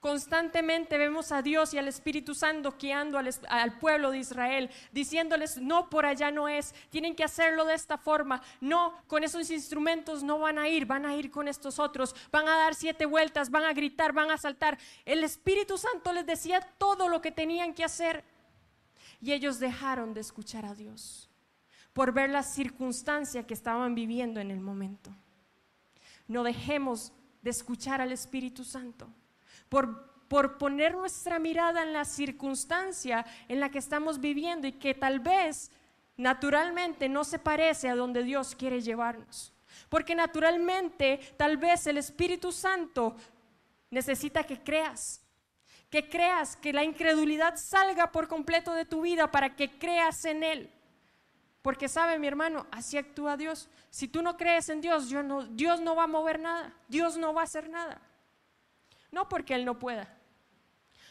Constantemente 0.00 0.96
vemos 0.96 1.30
a 1.30 1.42
Dios 1.42 1.74
y 1.74 1.78
al 1.78 1.86
Espíritu 1.86 2.34
Santo 2.34 2.74
guiando 2.80 3.18
al, 3.18 3.28
al, 3.50 3.78
pueblo 3.78 4.10
de 4.10 4.18
Israel, 4.18 4.70
diciéndoles, 4.92 5.58
no, 5.58 5.90
por 5.90 6.06
allá 6.06 6.30
no 6.30 6.48
es, 6.48 6.74
tienen 6.88 7.14
que 7.14 7.22
hacerlo 7.22 7.66
de 7.66 7.74
esta 7.74 7.98
forma, 7.98 8.40
no, 8.62 8.94
con 9.08 9.24
esos 9.24 9.50
instrumentos 9.50 10.22
no 10.22 10.38
van 10.38 10.58
a 10.58 10.70
ir, 10.70 10.86
van 10.86 11.04
a 11.04 11.14
ir 11.14 11.30
con 11.30 11.48
estos 11.48 11.78
otros, 11.78 12.16
van 12.32 12.48
a 12.48 12.56
dar 12.56 12.74
siete 12.74 13.04
vueltas, 13.04 13.50
van 13.50 13.64
a 13.64 13.74
gritar, 13.74 14.14
van 14.14 14.30
a 14.30 14.38
saltar. 14.38 14.78
El 15.04 15.22
Espíritu 15.22 15.76
Santo 15.76 16.14
les 16.14 16.24
decía 16.24 16.62
todo 16.78 17.06
lo 17.10 17.20
que 17.20 17.30
tenían 17.30 17.74
que 17.74 17.84
hacer 17.84 18.24
y 19.20 19.32
ellos 19.32 19.58
dejaron 19.58 20.14
de 20.14 20.20
escuchar 20.20 20.64
a 20.64 20.74
Dios 20.74 21.30
por 21.92 22.12
ver 22.12 22.30
la 22.30 22.42
circunstancia 22.42 23.46
que 23.46 23.54
estaban 23.54 23.94
viviendo 23.94 24.40
en 24.40 24.50
el 24.50 24.60
momento. 24.60 25.10
No 26.28 26.42
dejemos 26.42 27.12
de 27.42 27.50
escuchar 27.50 28.00
al 28.00 28.12
Espíritu 28.12 28.64
Santo 28.64 29.08
por, 29.68 30.26
por 30.28 30.58
poner 30.58 30.94
nuestra 30.94 31.38
mirada 31.38 31.82
en 31.82 31.92
la 31.92 32.04
circunstancia 32.04 33.26
en 33.48 33.60
la 33.60 33.70
que 33.70 33.78
estamos 33.78 34.20
viviendo 34.20 34.66
y 34.66 34.72
que 34.72 34.94
tal 34.94 35.20
vez 35.20 35.70
naturalmente 36.16 37.08
no 37.08 37.24
se 37.24 37.38
parece 37.38 37.88
a 37.88 37.96
donde 37.96 38.22
Dios 38.22 38.54
quiere 38.54 38.80
llevarnos. 38.80 39.52
Porque 39.88 40.14
naturalmente 40.14 41.18
tal 41.36 41.56
vez 41.56 41.86
el 41.86 41.98
Espíritu 41.98 42.52
Santo 42.52 43.16
necesita 43.90 44.44
que 44.44 44.62
creas, 44.62 45.20
que 45.90 46.08
creas, 46.08 46.56
que 46.56 46.72
la 46.72 46.84
incredulidad 46.84 47.56
salga 47.56 48.12
por 48.12 48.28
completo 48.28 48.72
de 48.72 48.84
tu 48.84 49.02
vida 49.02 49.30
para 49.30 49.56
que 49.56 49.78
creas 49.78 50.24
en 50.24 50.44
Él. 50.44 50.70
Porque 51.62 51.88
sabe 51.88 52.18
mi 52.18 52.26
hermano, 52.26 52.66
así 52.70 52.96
actúa 52.96 53.36
Dios. 53.36 53.68
Si 53.90 54.08
tú 54.08 54.22
no 54.22 54.36
crees 54.36 54.68
en 54.68 54.80
Dios, 54.80 55.12
no, 55.12 55.44
Dios 55.44 55.80
no 55.80 55.94
va 55.94 56.04
a 56.04 56.06
mover 56.06 56.40
nada, 56.40 56.72
Dios 56.88 57.18
no 57.18 57.34
va 57.34 57.42
a 57.42 57.44
hacer 57.44 57.68
nada. 57.68 58.00
No 59.10 59.28
porque 59.28 59.54
Él 59.54 59.64
no 59.64 59.78
pueda, 59.78 60.16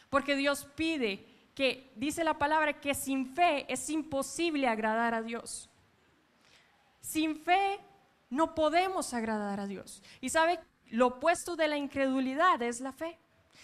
porque 0.08 0.34
Dios 0.34 0.66
pide 0.74 1.26
que, 1.54 1.92
dice 1.94 2.24
la 2.24 2.38
palabra, 2.38 2.80
que 2.80 2.94
sin 2.94 3.34
fe 3.34 3.70
es 3.70 3.90
imposible 3.90 4.66
agradar 4.66 5.14
a 5.14 5.22
Dios. 5.22 5.68
Sin 7.02 7.36
fe 7.36 7.78
no 8.30 8.54
podemos 8.54 9.12
agradar 9.12 9.60
a 9.60 9.66
Dios. 9.66 10.02
Y 10.22 10.30
sabe, 10.30 10.58
lo 10.86 11.08
opuesto 11.08 11.54
de 11.54 11.68
la 11.68 11.76
incredulidad 11.76 12.62
es 12.62 12.80
la 12.80 12.92
fe. 12.92 13.18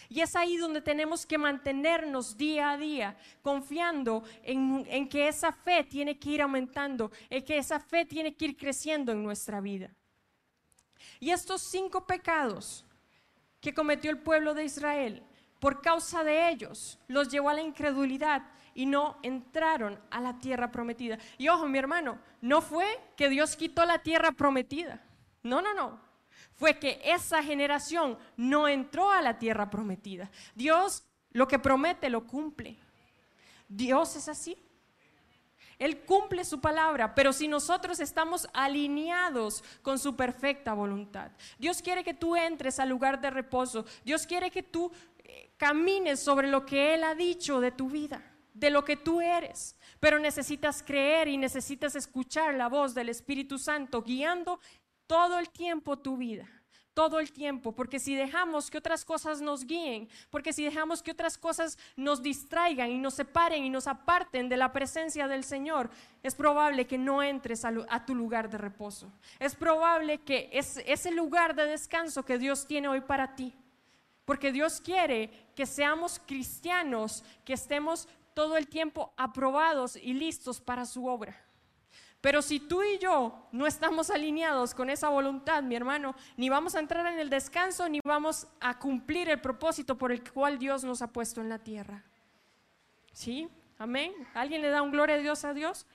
Y 0.08 0.20
es 0.20 0.36
ahí 0.36 0.56
donde 0.56 0.80
tenemos 0.80 1.26
que 1.26 1.38
mantenernos 1.38 2.36
día 2.36 2.72
a 2.72 2.76
día, 2.76 3.16
confiando 3.42 4.22
en, 4.42 5.08
que 5.08 5.28
esa 5.28 5.52
fe 5.52 5.84
tiene 5.84 6.18
que 6.18 6.30
ir 6.30 6.42
aumentando, 6.42 7.10
en 7.28 7.44
que 7.44 7.58
esa 7.58 7.80
fe 7.80 8.04
tiene 8.04 8.34
que 8.34 8.46
ir 8.46 8.56
creciendo 8.56 9.12
en 9.12 9.22
nuestra 9.22 9.60
vida. 9.60 9.90
Y 11.18 11.30
estos 11.30 11.62
cinco 11.62 12.06
pecados 12.06 12.84
que 13.60 13.74
cometió 13.74 14.10
el 14.10 14.18
pueblo 14.18 14.54
de 14.54 14.64
Israel, 14.64 15.22
por 15.58 15.80
causa 15.80 16.22
de 16.22 16.50
ellos, 16.50 16.98
los 17.08 17.28
llevó 17.28 17.48
a 17.48 17.54
la 17.54 17.62
incredulidad 17.62 18.42
y 18.74 18.86
no 18.86 19.18
entraron 19.22 19.98
a 20.10 20.20
la 20.20 20.38
tierra 20.38 20.70
prometida. 20.70 21.18
Y 21.38 21.48
ojo, 21.48 21.66
mi 21.66 21.78
hermano, 21.78 22.18
no 22.42 22.60
fue 22.60 22.86
que 23.16 23.28
Dios 23.28 23.56
quitó 23.56 23.84
la 23.84 23.98
tierra 24.00 24.32
prometida. 24.32 25.02
No, 25.42 25.62
no, 25.62 25.74
no. 25.74 26.05
Fue 26.56 26.78
que 26.78 27.00
esa 27.04 27.42
generación 27.42 28.18
no 28.36 28.66
entró 28.66 29.10
a 29.10 29.22
la 29.22 29.38
tierra 29.38 29.68
prometida. 29.70 30.30
Dios 30.54 31.04
lo 31.32 31.46
que 31.46 31.58
promete 31.58 32.08
lo 32.08 32.26
cumple. 32.26 32.78
Dios 33.68 34.16
es 34.16 34.28
así. 34.28 34.56
Él 35.78 36.00
cumple 36.04 36.44
su 36.44 36.60
palabra, 36.60 37.14
pero 37.14 37.34
si 37.34 37.48
nosotros 37.48 38.00
estamos 38.00 38.48
alineados 38.54 39.62
con 39.82 39.98
su 39.98 40.16
perfecta 40.16 40.72
voluntad. 40.72 41.30
Dios 41.58 41.82
quiere 41.82 42.02
que 42.02 42.14
tú 42.14 42.34
entres 42.34 42.80
al 42.80 42.88
lugar 42.88 43.20
de 43.20 43.30
reposo. 43.30 43.84
Dios 44.02 44.26
quiere 44.26 44.50
que 44.50 44.62
tú 44.62 44.90
eh, 45.18 45.50
camines 45.58 46.20
sobre 46.20 46.48
lo 46.48 46.64
que 46.64 46.94
Él 46.94 47.04
ha 47.04 47.14
dicho 47.14 47.60
de 47.60 47.72
tu 47.72 47.90
vida, 47.90 48.22
de 48.54 48.70
lo 48.70 48.84
que 48.84 48.96
tú 48.96 49.20
eres. 49.20 49.76
Pero 50.00 50.18
necesitas 50.18 50.82
creer 50.82 51.28
y 51.28 51.36
necesitas 51.36 51.94
escuchar 51.94 52.54
la 52.54 52.68
voz 52.68 52.94
del 52.94 53.10
Espíritu 53.10 53.58
Santo 53.58 54.02
guiando 54.02 54.58
todo 55.06 55.38
el 55.38 55.50
tiempo 55.50 55.98
tu 55.98 56.16
vida 56.16 56.48
todo 56.96 57.20
el 57.20 57.30
tiempo, 57.30 57.72
porque 57.72 57.98
si 57.98 58.14
dejamos 58.14 58.70
que 58.70 58.78
otras 58.78 59.04
cosas 59.04 59.42
nos 59.42 59.66
guíen, 59.66 60.08
porque 60.30 60.54
si 60.54 60.64
dejamos 60.64 61.02
que 61.02 61.10
otras 61.10 61.36
cosas 61.36 61.76
nos 61.94 62.22
distraigan 62.22 62.90
y 62.90 62.96
nos 62.96 63.12
separen 63.12 63.64
y 63.64 63.68
nos 63.68 63.86
aparten 63.86 64.48
de 64.48 64.56
la 64.56 64.72
presencia 64.72 65.28
del 65.28 65.44
Señor, 65.44 65.90
es 66.22 66.34
probable 66.34 66.86
que 66.86 66.96
no 66.96 67.22
entres 67.22 67.66
a, 67.66 68.06
tu 68.06 68.14
lugar 68.14 68.48
de 68.48 68.56
reposo. 68.56 69.12
Es 69.38 69.54
probable 69.54 70.22
que 70.22 70.48
es 70.50 70.78
ese 70.86 71.10
lugar 71.10 71.54
de 71.54 71.66
descanso 71.66 72.24
que 72.24 72.38
Dios 72.38 72.66
tiene 72.66 72.88
hoy 72.88 73.02
para 73.02 73.36
ti. 73.36 73.52
Porque 74.24 74.50
Dios 74.50 74.80
quiere 74.80 75.50
que 75.54 75.66
seamos 75.66 76.18
cristianos, 76.26 77.22
que 77.44 77.52
estemos 77.52 78.08
todo 78.32 78.56
el 78.56 78.68
tiempo 78.68 79.12
aprobados 79.18 79.96
y 79.96 80.14
listos 80.14 80.62
para 80.62 80.86
su 80.86 81.06
obra. 81.06 81.45
Pero 82.26 82.42
si 82.42 82.58
tú 82.58 82.82
y 82.82 82.98
yo 82.98 83.46
no 83.52 83.68
estamos 83.68 84.10
alineados 84.10 84.74
con 84.74 84.90
esa 84.90 85.08
voluntad, 85.10 85.62
mi 85.62 85.76
hermano, 85.76 86.16
ni 86.36 86.48
vamos 86.48 86.74
a 86.74 86.80
entrar 86.80 87.06
en 87.06 87.20
el 87.20 87.30
descanso, 87.30 87.88
ni 87.88 88.00
vamos 88.04 88.48
a 88.58 88.80
cumplir 88.80 89.28
el 89.28 89.40
propósito 89.40 89.96
por 89.96 90.10
el 90.10 90.28
cual 90.32 90.58
Dios 90.58 90.82
nos 90.82 91.02
ha 91.02 91.06
puesto 91.12 91.40
en 91.40 91.48
la 91.48 91.60
tierra. 91.60 92.02
¿Sí? 93.12 93.48
Amén. 93.78 94.12
¿Alguien 94.34 94.60
le 94.60 94.70
da 94.70 94.82
un 94.82 94.90
gloria 94.90 95.14
a 95.14 95.18
Dios 95.20 95.44
a 95.44 95.54
Dios? 95.54 95.86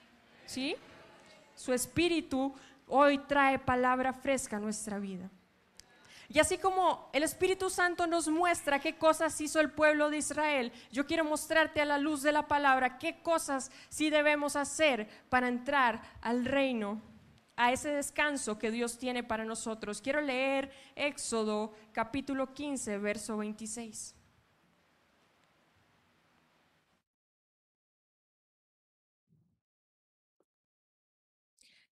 ¿Sí? 0.46 0.78
Su 1.54 1.74
espíritu 1.74 2.56
hoy 2.88 3.18
trae 3.18 3.60
palabra 3.60 4.14
fresca 4.14 4.56
a 4.56 4.62
nuestra 4.62 5.00
vida. 5.00 5.30
Y 6.34 6.40
así 6.40 6.58
como 6.58 7.10
el 7.12 7.24
Espíritu 7.24 7.70
Santo 7.70 8.08
nos 8.08 8.30
muestra 8.30 8.80
qué 8.80 8.98
cosas 8.98 9.42
hizo 9.42 9.60
el 9.60 9.70
pueblo 9.70 10.10
de 10.10 10.20
Israel, 10.20 10.72
yo 10.90 11.06
quiero 11.06 11.26
mostrarte 11.26 11.82
a 11.82 11.86
la 11.86 11.98
luz 11.98 12.22
de 12.22 12.32
la 12.32 12.48
palabra 12.48 12.98
qué 13.00 13.22
cosas 13.22 13.70
sí 13.90 14.10
debemos 14.10 14.56
hacer 14.56 15.10
para 15.28 15.50
entrar 15.50 16.02
al 16.22 16.46
reino, 16.46 17.02
a 17.58 17.74
ese 17.74 17.90
descanso 17.90 18.58
que 18.58 18.72
Dios 18.72 18.98
tiene 18.98 19.26
para 19.26 19.44
nosotros. 19.44 20.00
Quiero 20.00 20.22
leer 20.22 20.72
Éxodo 20.96 21.74
capítulo 21.92 22.54
15, 22.54 22.98
verso 23.00 23.36
26. 23.36 24.16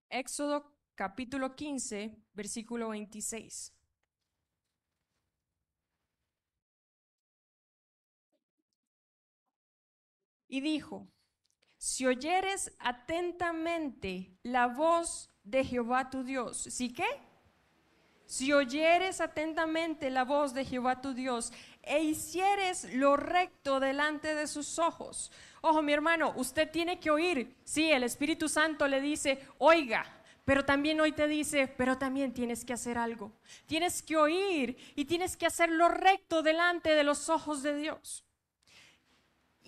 Éxodo 0.10 0.71
capítulo 0.95 1.58
15, 1.58 2.15
versículo 2.34 2.89
26. 2.89 3.73
Y 10.49 10.62
dijo, 10.62 11.07
si 11.77 12.05
oyeres 12.05 12.73
atentamente 12.79 14.35
la 14.43 14.67
voz 14.67 15.29
de 15.43 15.63
Jehová 15.63 16.09
tu 16.09 16.23
Dios, 16.23 16.57
¿sí 16.57 16.91
qué? 16.91 17.07
Si 18.25 18.51
oyeres 18.51 19.21
atentamente 19.21 20.09
la 20.09 20.23
voz 20.23 20.53
de 20.53 20.65
Jehová 20.65 21.01
tu 21.01 21.13
Dios 21.13 21.53
e 21.81 22.03
hicieres 22.03 22.93
lo 22.93 23.15
recto 23.15 23.79
delante 23.79 24.35
de 24.35 24.45
sus 24.47 24.77
ojos. 24.77 25.31
Ojo, 25.62 25.81
mi 25.81 25.93
hermano, 25.93 26.33
usted 26.35 26.69
tiene 26.69 26.99
que 26.99 27.09
oír. 27.09 27.55
Sí, 27.63 27.91
el 27.91 28.03
Espíritu 28.03 28.49
Santo 28.49 28.88
le 28.88 29.01
dice, 29.01 29.39
oiga, 29.57 30.05
pero 30.45 30.65
también 30.65 30.99
hoy 30.99 31.12
te 31.12 31.27
dice, 31.27 31.67
pero 31.67 31.97
también 31.97 32.33
tienes 32.33 32.65
que 32.65 32.73
hacer 32.73 32.97
algo. 32.97 33.31
Tienes 33.65 34.03
que 34.03 34.17
oír 34.17 34.77
y 34.95 35.05
tienes 35.05 35.38
que 35.38 35.45
hacer 35.45 35.69
lo 35.71 35.89
recto 35.89 36.43
delante 36.43 36.93
de 36.93 37.03
los 37.03 37.29
ojos 37.29 37.63
de 37.63 37.75
Dios 37.75 38.25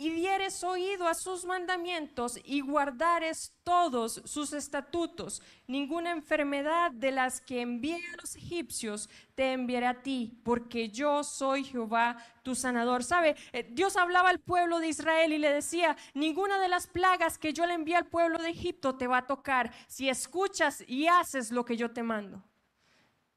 y 0.02 0.10
dieres 0.10 0.64
oído 0.64 1.08
a 1.08 1.14
sus 1.14 1.46
mandamientos 1.46 2.40
y 2.44 2.62
guardares 2.62 3.54
todos 3.64 4.24
sus 4.26 4.52
estatutos, 4.52 5.44
ninguna 5.68 6.10
enfermedad 6.10 6.90
de 6.90 7.12
las 7.12 7.40
que 7.40 7.62
envié 7.62 7.98
a 7.98 8.18
los 8.20 8.36
egipcios 8.36 9.12
te 9.36 9.54
enviaré 9.54 9.86
a 9.86 10.02
ti, 10.02 10.42
porque 10.44 10.90
yo 10.90 11.24
soy 11.24 11.66
Jehová 11.66 12.18
tu 12.42 12.56
sanador. 12.56 13.04
¿Sabe? 13.04 13.36
Eh, 13.54 13.70
Dios 13.74 13.96
hablaba 13.96 14.30
al 14.30 14.40
pueblo 14.40 14.80
de 14.80 14.88
Israel 14.88 15.34
y 15.34 15.38
le 15.38 15.54
decía, 15.54 15.96
ninguna 16.16 16.58
de 16.58 16.68
las 16.68 16.88
plagas 16.88 17.38
que 17.38 17.54
yo 17.54 17.68
le 17.68 17.76
envié 17.76 17.96
al 17.96 18.08
pueblo 18.08 18.40
de 18.40 18.50
Egipto 18.50 18.96
te 18.96 19.06
va 19.06 19.18
a 19.18 19.28
tocar 19.28 19.72
si 19.86 20.10
escuchas 20.10 20.84
y 20.88 21.06
haces 21.06 21.52
lo 21.52 21.64
que 21.64 21.78
yo 21.78 21.92
te 21.92 22.02
mando. 22.02 22.42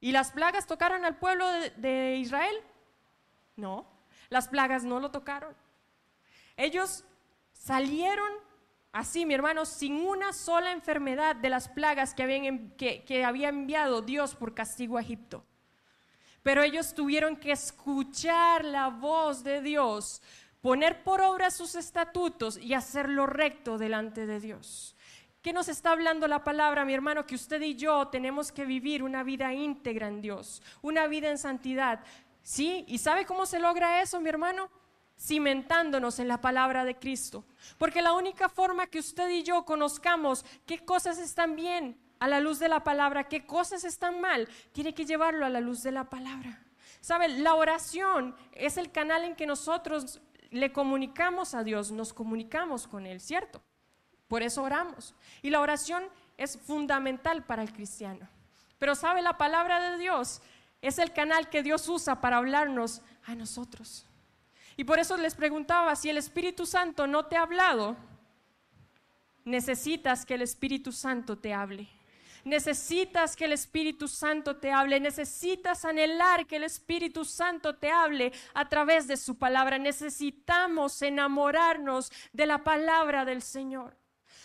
¿Y 0.01 0.13
las 0.13 0.33
plagas 0.33 0.67
tocaron 0.67 1.05
al 1.05 1.19
pueblo 1.19 1.47
de, 1.47 1.71
de 1.73 2.17
Israel? 2.17 2.57
No, 3.55 3.87
las 4.31 4.49
plagas 4.49 4.83
no 4.85 4.99
lo 4.99 5.11
tocaron. 5.11 5.55
Ellos 6.57 7.05
salieron 7.53 8.31
así, 8.93 9.27
mi 9.27 9.35
hermano, 9.35 9.65
sin 9.65 9.95
una 10.07 10.33
sola 10.33 10.73
enfermedad 10.73 11.35
de 11.37 11.51
las 11.51 11.69
plagas 11.69 12.15
que, 12.15 13.25
había 13.25 13.49
enviado 13.49 14.03
Dios 14.03 14.35
por 14.35 14.55
castigo 14.55 14.97
a 14.97 15.01
Egipto. 15.01 15.45
Pero 16.43 16.63
ellos 16.63 16.95
tuvieron 16.95 17.37
que 17.37 17.53
escuchar 17.53 18.65
la 18.65 18.89
voz 18.89 19.43
de 19.43 19.63
Dios, 19.63 20.23
poner 20.61 21.03
por 21.03 21.21
obra 21.23 21.51
sus 21.51 21.75
estatutos 21.75 22.57
y 22.57 22.75
hacer 22.75 23.09
lo 23.09 23.27
recto 23.27 23.79
delante 23.79 24.27
de 24.27 24.41
Dios. 24.41 24.95
¿Qué 25.43 25.53
nos 25.53 25.69
está 25.69 25.91
hablando 25.91 26.29
la 26.29 26.45
palabra, 26.45 26.85
mi 26.85 26.95
hermano? 26.95 27.27
Que 27.27 27.35
usted 27.35 27.61
y 27.63 27.75
yo 27.75 28.09
tenemos 28.09 28.53
que 28.53 28.65
vivir 28.65 29.03
una 29.03 29.23
vida 29.23 29.53
íntegra 29.53 30.09
en 30.09 30.23
Dios, 30.23 30.63
una 30.81 31.07
vida 31.07 31.31
en 31.31 31.39
santidad. 31.39 32.01
¿Sí? 32.43 32.85
¿Y 32.89 32.99
sabe 32.99 33.27
cómo 33.27 33.45
se 33.45 33.59
logra 33.59 34.01
eso, 34.01 34.21
mi 34.21 34.29
hermano? 34.29 34.71
Cimentándonos 35.19 36.19
en 36.19 36.29
la 36.29 36.41
palabra 36.41 36.85
de 36.85 36.99
Cristo. 36.99 37.45
Porque 37.79 38.03
la 38.03 38.13
única 38.13 38.49
forma 38.49 38.87
que 38.87 38.99
usted 38.99 39.29
y 39.31 39.43
yo 39.43 39.65
conozcamos 39.65 40.45
qué 40.67 40.85
cosas 40.85 41.19
están 41.19 41.57
bien 41.57 41.99
a 42.19 42.29
la 42.29 42.41
luz 42.41 42.59
de 42.59 42.69
la 42.69 42.85
palabra, 42.85 43.29
qué 43.29 43.47
cosas 43.47 43.85
están 43.85 44.21
mal, 44.21 44.49
tiene 44.73 44.95
que 44.95 45.05
llevarlo 45.05 45.45
a 45.45 45.51
la 45.51 45.61
luz 45.61 45.83
de 45.83 45.93
la 45.93 46.05
palabra. 46.05 46.63
¿Sabe? 47.01 47.29
La 47.29 47.55
oración 47.55 48.35
es 48.53 48.77
el 48.77 48.91
canal 48.91 49.25
en 49.25 49.37
que 49.37 49.47
nosotros 49.47 50.21
le 50.51 50.73
comunicamos 50.73 51.55
a 51.55 51.65
Dios, 51.65 51.91
nos 51.91 52.13
comunicamos 52.13 52.87
con 52.87 53.07
Él, 53.07 53.21
¿cierto? 53.21 53.63
Por 54.29 54.43
eso 54.43 54.63
oramos. 54.63 55.15
Y 55.43 55.51
la 55.51 55.61
oración 55.61 56.05
es 56.39 56.57
fundamental 56.59 57.45
para 57.45 57.63
el 57.63 57.73
cristiano. 57.73 58.29
Pero 58.79 58.95
sabe, 58.95 59.21
la 59.21 59.37
palabra 59.37 59.91
de 59.91 59.99
Dios 59.99 60.41
es 60.81 60.99
el 60.99 61.13
canal 61.13 61.49
que 61.49 61.63
Dios 61.63 61.89
usa 61.89 62.21
para 62.21 62.39
hablarnos 62.39 63.03
a 63.25 63.35
nosotros. 63.35 64.07
Y 64.77 64.85
por 64.85 64.99
eso 64.99 65.17
les 65.17 65.35
preguntaba, 65.35 65.95
si 65.97 66.11
el 66.11 66.17
Espíritu 66.17 66.67
Santo 66.67 67.07
no 67.07 67.27
te 67.27 67.37
ha 67.37 67.43
hablado, 67.43 67.97
necesitas 69.45 70.27
que 70.27 70.35
el 70.35 70.43
Espíritu 70.43 70.93
Santo 70.93 71.39
te 71.39 71.55
hable. 71.55 71.89
Necesitas 72.45 73.37
que 73.37 73.47
el 73.47 73.53
Espíritu 73.53 74.07
Santo 74.07 74.57
te 74.57 74.71
hable, 74.71 75.01
necesitas 75.01 75.87
anhelar 75.87 76.47
que 76.47 76.57
el 76.57 76.65
Espíritu 76.65 77.25
Santo 77.25 77.77
te 77.77 77.91
hable 77.91 78.33
a 78.53 78.69
través 78.69 79.07
de 79.07 79.17
su 79.17 79.39
palabra. 79.39 79.79
Necesitamos 79.79 81.01
enamorarnos 81.01 82.13
de 82.33 82.47
la 82.47 82.63
palabra 82.63 83.25
del 83.25 83.41
Señor. 83.41 83.97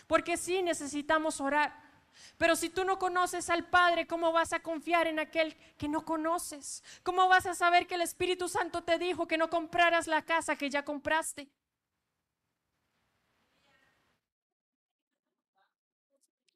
Porque 0.07 0.37
sí 0.37 0.63
necesitamos 0.63 1.41
orar. 1.41 1.88
Pero 2.37 2.55
si 2.55 2.69
tú 2.69 2.83
no 2.85 2.97
conoces 2.97 3.49
al 3.49 3.67
Padre, 3.67 4.07
¿cómo 4.07 4.31
vas 4.31 4.53
a 4.53 4.61
confiar 4.61 5.07
en 5.07 5.19
aquel 5.19 5.55
que 5.77 5.87
no 5.87 6.05
conoces? 6.05 6.83
¿Cómo 7.03 7.27
vas 7.27 7.45
a 7.45 7.55
saber 7.55 7.87
que 7.87 7.95
el 7.95 8.01
Espíritu 8.01 8.47
Santo 8.47 8.83
te 8.83 8.97
dijo 8.97 9.27
que 9.27 9.37
no 9.37 9.49
compraras 9.49 10.07
la 10.07 10.21
casa 10.21 10.55
que 10.55 10.69
ya 10.69 10.83
compraste? 10.83 11.49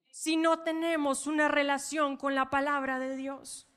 Si 0.10 0.38
no 0.38 0.60
tenemos 0.60 1.28
una 1.28 1.47
relación 1.47 2.17
con 2.17 2.34
la 2.36 2.49
palabra 2.49 2.99
de 2.99 3.15
Dios, 3.15 3.67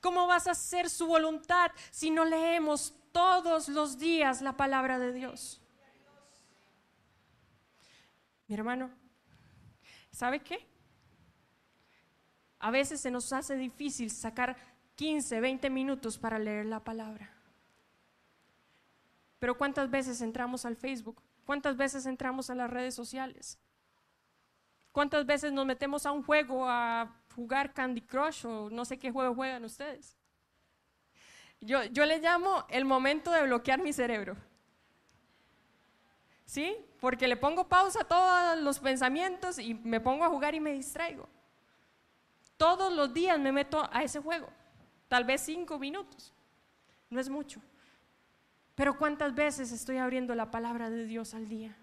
¿cómo 0.00 0.26
vas 0.26 0.46
a 0.46 0.52
hacer 0.52 0.88
su 0.88 1.06
voluntad 1.06 1.72
si 1.90 2.10
no 2.10 2.24
leemos 2.24 2.94
todos 3.10 3.68
los 3.68 3.98
días 3.98 4.42
la 4.42 4.56
palabra 4.56 4.98
de 4.98 5.12
Dios? 5.12 5.60
Mi 8.46 8.54
hermano, 8.54 8.90
¿Sabe 10.18 10.40
qué? 10.40 10.66
A 12.58 12.70
veces 12.70 13.00
se 13.00 13.10
nos 13.10 13.32
hace 13.32 13.56
difícil 13.56 14.10
sacar 14.10 14.56
15, 14.96 15.40
20 15.40 15.70
minutos 15.70 16.18
para 16.18 16.38
leer 16.38 16.66
la 16.66 16.80
palabra. 16.80 17.30
Pero 19.38 19.56
¿cuántas 19.56 19.88
veces 19.90 20.20
entramos 20.20 20.64
al 20.64 20.76
Facebook? 20.76 21.22
¿Cuántas 21.46 21.76
veces 21.76 22.04
entramos 22.06 22.50
a 22.50 22.54
las 22.54 22.68
redes 22.68 22.94
sociales? 22.94 23.58
¿Cuántas 24.90 25.24
veces 25.24 25.52
nos 25.52 25.64
metemos 25.64 26.04
a 26.04 26.12
un 26.12 26.24
juego 26.24 26.68
a 26.68 27.14
jugar 27.34 27.72
Candy 27.72 28.00
Crush 28.00 28.44
o 28.46 28.68
no 28.70 28.84
sé 28.84 28.98
qué 28.98 29.12
juego 29.12 29.34
juegan 29.34 29.64
ustedes? 29.64 30.16
Yo, 31.60 31.84
yo 31.84 32.04
le 32.04 32.18
llamo 32.18 32.64
el 32.68 32.84
momento 32.84 33.30
de 33.30 33.42
bloquear 33.42 33.80
mi 33.80 33.92
cerebro. 33.92 34.36
¿Sí? 36.44 36.76
Porque 37.00 37.28
le 37.28 37.36
pongo 37.36 37.68
pausa 37.68 38.00
a 38.00 38.04
todos 38.04 38.58
los 38.58 38.80
pensamientos 38.80 39.58
y 39.58 39.74
me 39.74 40.00
pongo 40.00 40.24
a 40.24 40.28
jugar 40.28 40.54
y 40.54 40.60
me 40.60 40.72
distraigo. 40.72 41.28
Todos 42.58 42.92
los 42.92 43.14
días 43.14 43.38
me 43.38 43.52
meto 43.52 43.88
a 43.90 44.02
ese 44.02 44.20
juego, 44.20 44.48
tal 45.08 45.24
vez 45.24 45.40
cinco 45.40 45.78
minutos, 45.78 46.34
no 47.08 47.18
es 47.18 47.30
mucho. 47.30 47.62
Pero 48.74 48.98
¿cuántas 48.98 49.34
veces 49.34 49.72
estoy 49.72 49.96
abriendo 49.96 50.34
la 50.34 50.50
palabra 50.50 50.90
de 50.90 51.04
Dios 51.04 51.34
al 51.34 51.48
día? 51.48 51.76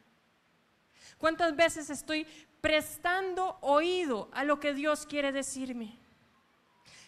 ¿Cuántas 1.18 1.56
veces 1.56 1.90
estoy 1.90 2.28
prestando 2.62 3.58
oído 3.62 4.30
a 4.34 4.44
lo 4.44 4.60
que 4.60 4.74
Dios 4.74 5.06
quiere 5.06 5.32
decirme? 5.32 5.98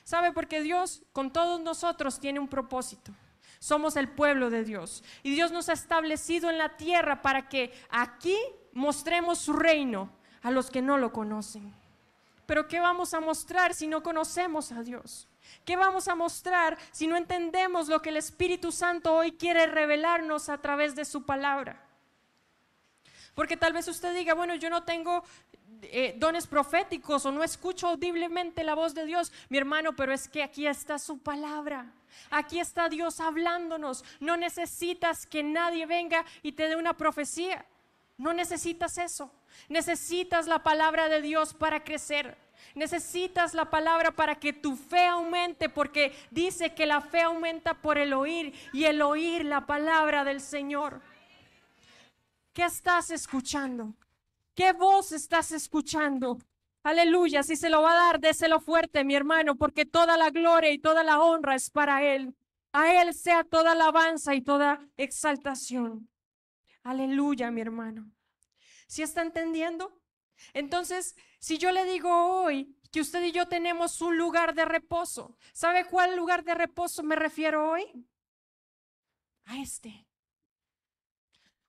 ¿Sabe? 0.04 0.32
Porque 0.32 0.62
Dios 0.62 1.04
con 1.12 1.32
todos 1.32 1.60
nosotros 1.60 2.20
tiene 2.20 2.40
un 2.40 2.48
propósito. 2.48 3.12
Somos 3.60 3.98
el 3.98 4.10
pueblo 4.10 4.50
de 4.50 4.64
Dios. 4.64 5.04
Y 5.24 5.34
Dios 5.34 5.52
nos 5.52 5.68
ha 5.68 5.74
establecido 5.74 6.50
en 6.50 6.58
la 6.58 6.78
tierra 6.78 7.22
para 7.22 7.50
que 7.50 7.74
aquí 7.90 8.38
mostremos 8.72 9.40
su 9.40 9.52
reino 9.52 10.10
a 10.42 10.52
los 10.52 10.70
que 10.70 10.82
no 10.82 10.98
lo 10.98 11.12
conocen. 11.12 11.74
Pero 12.48 12.68
¿qué 12.68 12.80
vamos 12.80 13.14
a 13.14 13.20
mostrar 13.20 13.76
si 13.76 13.86
no 13.86 14.02
conocemos 14.02 14.72
a 14.72 14.82
Dios? 14.82 15.28
¿Qué 15.66 15.76
vamos 15.76 16.08
a 16.08 16.16
mostrar 16.16 16.78
si 16.92 17.06
no 17.06 17.18
entendemos 17.18 17.90
lo 17.90 18.02
que 18.02 18.10
el 18.10 18.18
Espíritu 18.18 18.72
Santo 18.72 19.14
hoy 19.14 19.34
quiere 19.34 19.68
revelarnos 19.68 20.50
a 20.50 20.58
través 20.58 20.96
de 20.96 21.06
su 21.06 21.24
palabra? 21.26 21.84
Porque 23.36 23.58
tal 23.58 23.74
vez 23.74 23.88
usted 23.88 24.16
diga, 24.16 24.34
bueno, 24.34 24.56
yo 24.56 24.70
no 24.70 24.84
tengo 24.84 25.24
eh, 25.84 26.16
dones 26.18 26.48
proféticos 26.48 27.26
o 27.26 27.32
no 27.32 27.44
escucho 27.44 27.90
audiblemente 27.90 28.64
la 28.64 28.74
voz 28.74 28.96
de 28.96 29.06
Dios, 29.06 29.32
mi 29.50 29.58
hermano, 29.58 29.96
pero 29.96 30.14
es 30.14 30.28
que 30.28 30.42
aquí 30.42 30.66
está 30.66 30.98
su 30.98 31.20
palabra. 31.20 31.92
Aquí 32.32 32.60
está 32.60 32.90
Dios 32.90 33.20
hablándonos. 33.20 34.04
No 34.20 34.38
necesitas 34.38 35.28
que 35.28 35.44
nadie 35.44 35.86
venga 35.86 36.26
y 36.42 36.54
te 36.54 36.68
dé 36.68 36.78
una 36.78 36.96
profecía. 36.96 37.66
No 38.18 38.34
necesitas 38.34 38.98
eso. 38.98 39.32
Necesitas 39.70 40.48
la 40.48 40.64
palabra 40.64 41.10
de 41.10 41.22
Dios 41.22 41.54
para 41.54 41.84
crecer. 41.84 42.38
Necesitas 42.76 43.54
la 43.54 43.70
palabra 43.70 44.12
para 44.12 44.36
que 44.36 44.54
tu 44.54 44.76
fe 44.76 45.06
aumente, 45.06 45.70
porque 45.70 46.14
dice 46.32 46.74
que 46.74 46.86
la 46.86 47.02
fe 47.02 47.22
aumenta 47.22 47.74
por 47.74 47.98
el 47.98 48.14
oír 48.14 48.54
y 48.74 48.86
el 48.86 49.02
oír 49.02 49.46
la 49.46 49.66
palabra 49.66 50.24
del 50.24 50.42
Señor. 50.42 51.02
¿Qué 52.54 52.64
estás 52.64 53.12
escuchando? 53.12 53.94
¿Qué 54.56 54.74
voz 54.74 55.12
estás 55.12 55.52
escuchando? 55.52 56.40
Aleluya, 56.84 57.44
si 57.44 57.56
se 57.56 57.70
lo 57.70 57.82
va 57.82 57.92
a 57.92 58.06
dar, 58.06 58.20
déselo 58.20 58.60
fuerte, 58.60 59.04
mi 59.04 59.16
hermano, 59.16 59.56
porque 59.56 59.86
toda 59.86 60.18
la 60.18 60.30
gloria 60.30 60.72
y 60.72 60.80
toda 60.80 61.04
la 61.04 61.22
honra 61.22 61.56
es 61.56 61.70
para 61.70 62.04
Él. 62.04 62.36
A 62.72 63.02
Él 63.02 63.14
sea 63.14 63.44
toda 63.44 63.74
alabanza 63.74 64.36
y 64.36 64.42
toda 64.42 64.80
exaltación. 64.96 66.10
Aleluya, 66.84 67.52
mi 67.52 67.62
hermano. 67.62 68.10
¿Sí 68.88 69.04
está 69.04 69.22
entendiendo? 69.22 70.02
Entonces, 70.54 71.16
si 71.40 71.58
yo 71.58 71.72
le 71.72 71.86
digo 71.86 72.10
hoy 72.42 72.76
que 72.92 73.02
usted 73.02 73.24
y 73.24 73.32
yo 73.32 73.48
tenemos 73.48 74.02
un 74.02 74.18
lugar 74.18 74.56
de 74.56 74.66
reposo, 74.66 75.38
¿sabe 75.54 75.86
cuál 75.86 76.16
lugar 76.16 76.44
de 76.44 76.56
reposo 76.56 77.04
me 77.04 77.16
refiero 77.16 77.72
hoy? 77.72 77.86
A 79.46 79.58
este. 79.60 80.08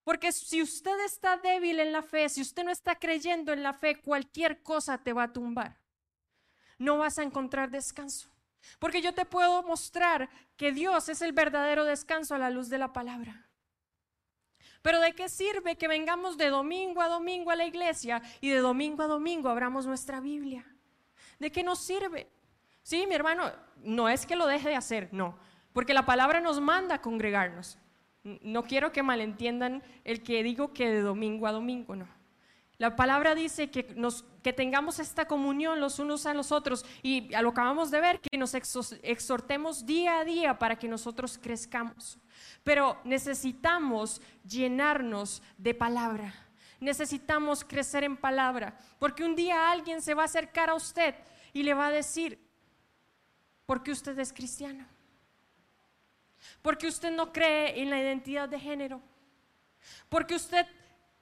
Porque 0.05 0.33
si 0.33 0.63
usted 0.63 0.99
está 1.05 1.37
débil 1.37 1.81
en 1.81 1.93
la 1.93 2.03
fe, 2.03 2.29
si 2.29 2.41
usted 2.41 2.65
no 2.65 2.71
está 2.71 2.99
creyendo 2.99 3.53
en 3.53 3.63
la 3.63 3.75
fe, 3.75 4.01
cualquier 4.01 4.63
cosa 4.63 5.03
te 5.03 5.13
va 5.13 5.25
a 5.25 5.33
tumbar. 5.33 5.81
No 6.79 6.99
vas 6.99 7.19
a 7.19 7.25
encontrar 7.25 7.71
descanso. 7.71 8.31
Porque 8.79 9.03
yo 9.03 9.13
te 9.13 9.25
puedo 9.25 9.63
mostrar 9.65 10.31
que 10.57 10.73
Dios 10.73 11.09
es 11.09 11.21
el 11.21 11.33
verdadero 11.33 11.85
descanso 11.85 12.35
a 12.35 12.39
la 12.39 12.51
luz 12.51 12.69
de 12.69 12.79
la 12.79 12.93
palabra. 12.93 13.48
Pero 14.83 15.01
¿de 15.01 15.13
qué 15.13 15.29
sirve 15.29 15.77
que 15.77 15.89
vengamos 15.89 16.39
de 16.39 16.51
domingo 16.51 17.01
a 17.01 17.09
domingo 17.09 17.51
a 17.51 17.57
la 17.57 17.67
iglesia 17.67 18.23
y 18.41 18.49
de 18.49 18.59
domingo 18.59 19.03
a 19.03 19.07
domingo 19.07 19.49
abramos 19.49 19.87
nuestra 19.87 20.21
Biblia? 20.21 20.65
¿De 21.39 21.51
qué 21.51 21.63
nos 21.63 21.81
sirve? 21.81 22.29
Sí, 22.83 23.07
mi 23.07 23.15
hermano, 23.15 23.51
no 23.83 24.09
es 24.09 24.25
que 24.25 24.37
lo 24.37 24.47
deje 24.47 24.69
de 24.69 24.77
hacer, 24.77 25.09
no, 25.13 25.39
porque 25.73 25.95
la 25.95 26.07
palabra 26.07 26.41
nos 26.41 26.61
manda 26.61 26.97
a 26.97 27.03
congregarnos. 27.03 27.79
No 28.23 28.65
quiero 28.65 28.93
que 28.93 29.03
malentiendan 29.03 29.83
el 30.05 30.23
que 30.23 30.43
digo 30.43 30.73
que 30.73 30.91
de 30.91 31.01
domingo 31.01 31.47
a 31.47 31.53
domingo, 31.53 31.97
no. 31.97 32.18
La 32.79 32.95
palabra 32.95 33.35
dice 33.35 33.71
que, 33.71 33.83
tengamos 34.53 35.01
esta 35.01 35.27
comunión 35.27 35.81
los 35.81 35.99
unos 35.99 36.27
a 36.27 36.33
los 36.33 36.53
otros 36.53 36.87
y 37.03 37.29
lo 37.37 37.49
acabamos 37.49 37.91
de 37.91 38.01
ver, 38.01 38.21
que 38.21 38.39
nos 38.39 38.55
exhortemos 38.55 39.85
día 39.85 40.21
a 40.21 40.25
día 40.25 40.59
para 40.61 40.79
que 40.79 40.87
nosotros 40.87 41.39
crezcamos. 41.43 42.19
Pero 42.63 43.01
necesitamos 43.03 44.23
llenarnos 44.45 45.43
de 45.57 45.75
palabra. 45.75 46.33
Necesitamos 46.79 47.65
crecer 47.65 48.05
en 48.05 48.17
palabra, 48.17 48.79
porque 49.01 49.25
un 49.25 49.35
día 49.35 49.73
alguien 49.73 50.01
se 50.01 50.15
va 50.15 50.23
a 50.23 50.27
acercar 50.27 50.71
a 50.71 50.75
usted 50.75 51.17
y 51.53 51.65
le 51.65 51.75
va 51.75 51.89
a 51.89 51.91
decir, 51.91 52.39
¿por 53.67 53.83
qué 53.83 53.91
usted 53.91 54.17
es 54.21 54.33
cristiano? 54.33 54.87
Porque 56.63 56.87
usted 56.87 57.11
no 57.11 57.33
cree 57.33 57.83
en 57.83 57.91
la 57.91 58.01
identidad 58.01 58.49
de 58.49 58.61
género. 58.61 59.03
Porque 60.09 60.37
usted 60.37 60.67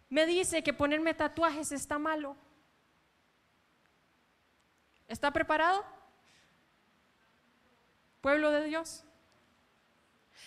me 0.08 0.26
dice 0.26 0.62
que 0.62 0.72
ponerme 0.72 1.14
tatuajes 1.14 1.72
está 1.72 1.98
malo. 1.98 2.36
¿Está 5.08 5.30
preparado? 5.30 5.84
Pueblo 8.20 8.50
de 8.50 8.64
Dios. 8.64 9.04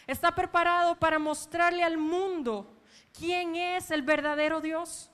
¿Está 0.08 0.34
preparado 0.34 1.00
para 1.00 1.20
mostrarle 1.20 1.84
al 1.84 1.98
mundo 1.98 2.82
quién 3.14 3.56
es 3.56 3.92
el 3.92 4.02
verdadero 4.02 4.62
Dios? 4.62 5.12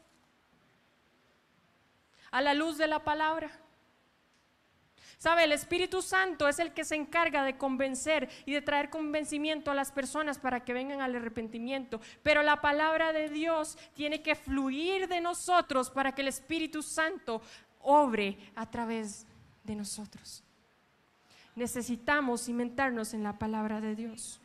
a 2.35 2.41
la 2.41 2.53
luz 2.53 2.77
de 2.77 2.85
la 2.85 3.01
palabra. 3.01 3.49
¿Sabe? 5.17 5.45
El 5.45 5.51
Espíritu 5.51 6.01
Santo 6.01 6.47
es 6.47 6.59
el 6.59 6.73
que 6.73 6.83
se 6.83 6.95
encarga 6.95 7.43
de 7.43 7.57
convencer 7.57 8.29
y 8.45 8.53
de 8.53 8.61
traer 8.61 8.89
convencimiento 8.89 9.71
a 9.71 9.75
las 9.75 9.91
personas 9.91 10.39
para 10.39 10.63
que 10.63 10.73
vengan 10.73 11.01
al 11.01 11.15
arrepentimiento. 11.15 12.01
Pero 12.21 12.43
la 12.43 12.61
palabra 12.61 13.13
de 13.13 13.29
Dios 13.29 13.77
tiene 13.93 14.21
que 14.21 14.35
fluir 14.35 15.07
de 15.07 15.21
nosotros 15.21 15.89
para 15.89 16.13
que 16.13 16.21
el 16.21 16.27
Espíritu 16.27 16.81
Santo 16.83 17.41
obre 17.81 18.37
a 18.55 18.69
través 18.69 19.25
de 19.63 19.75
nosotros. 19.75 20.43
Necesitamos 21.55 22.45
cimentarnos 22.45 23.13
en 23.13 23.23
la 23.23 23.37
palabra 23.39 23.79
de 23.79 23.95
Dios. 23.95 24.41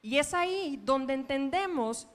Y 0.00 0.18
es 0.18 0.34
ahí 0.34 0.80
donde 0.84 1.14
entendemos 1.14 2.06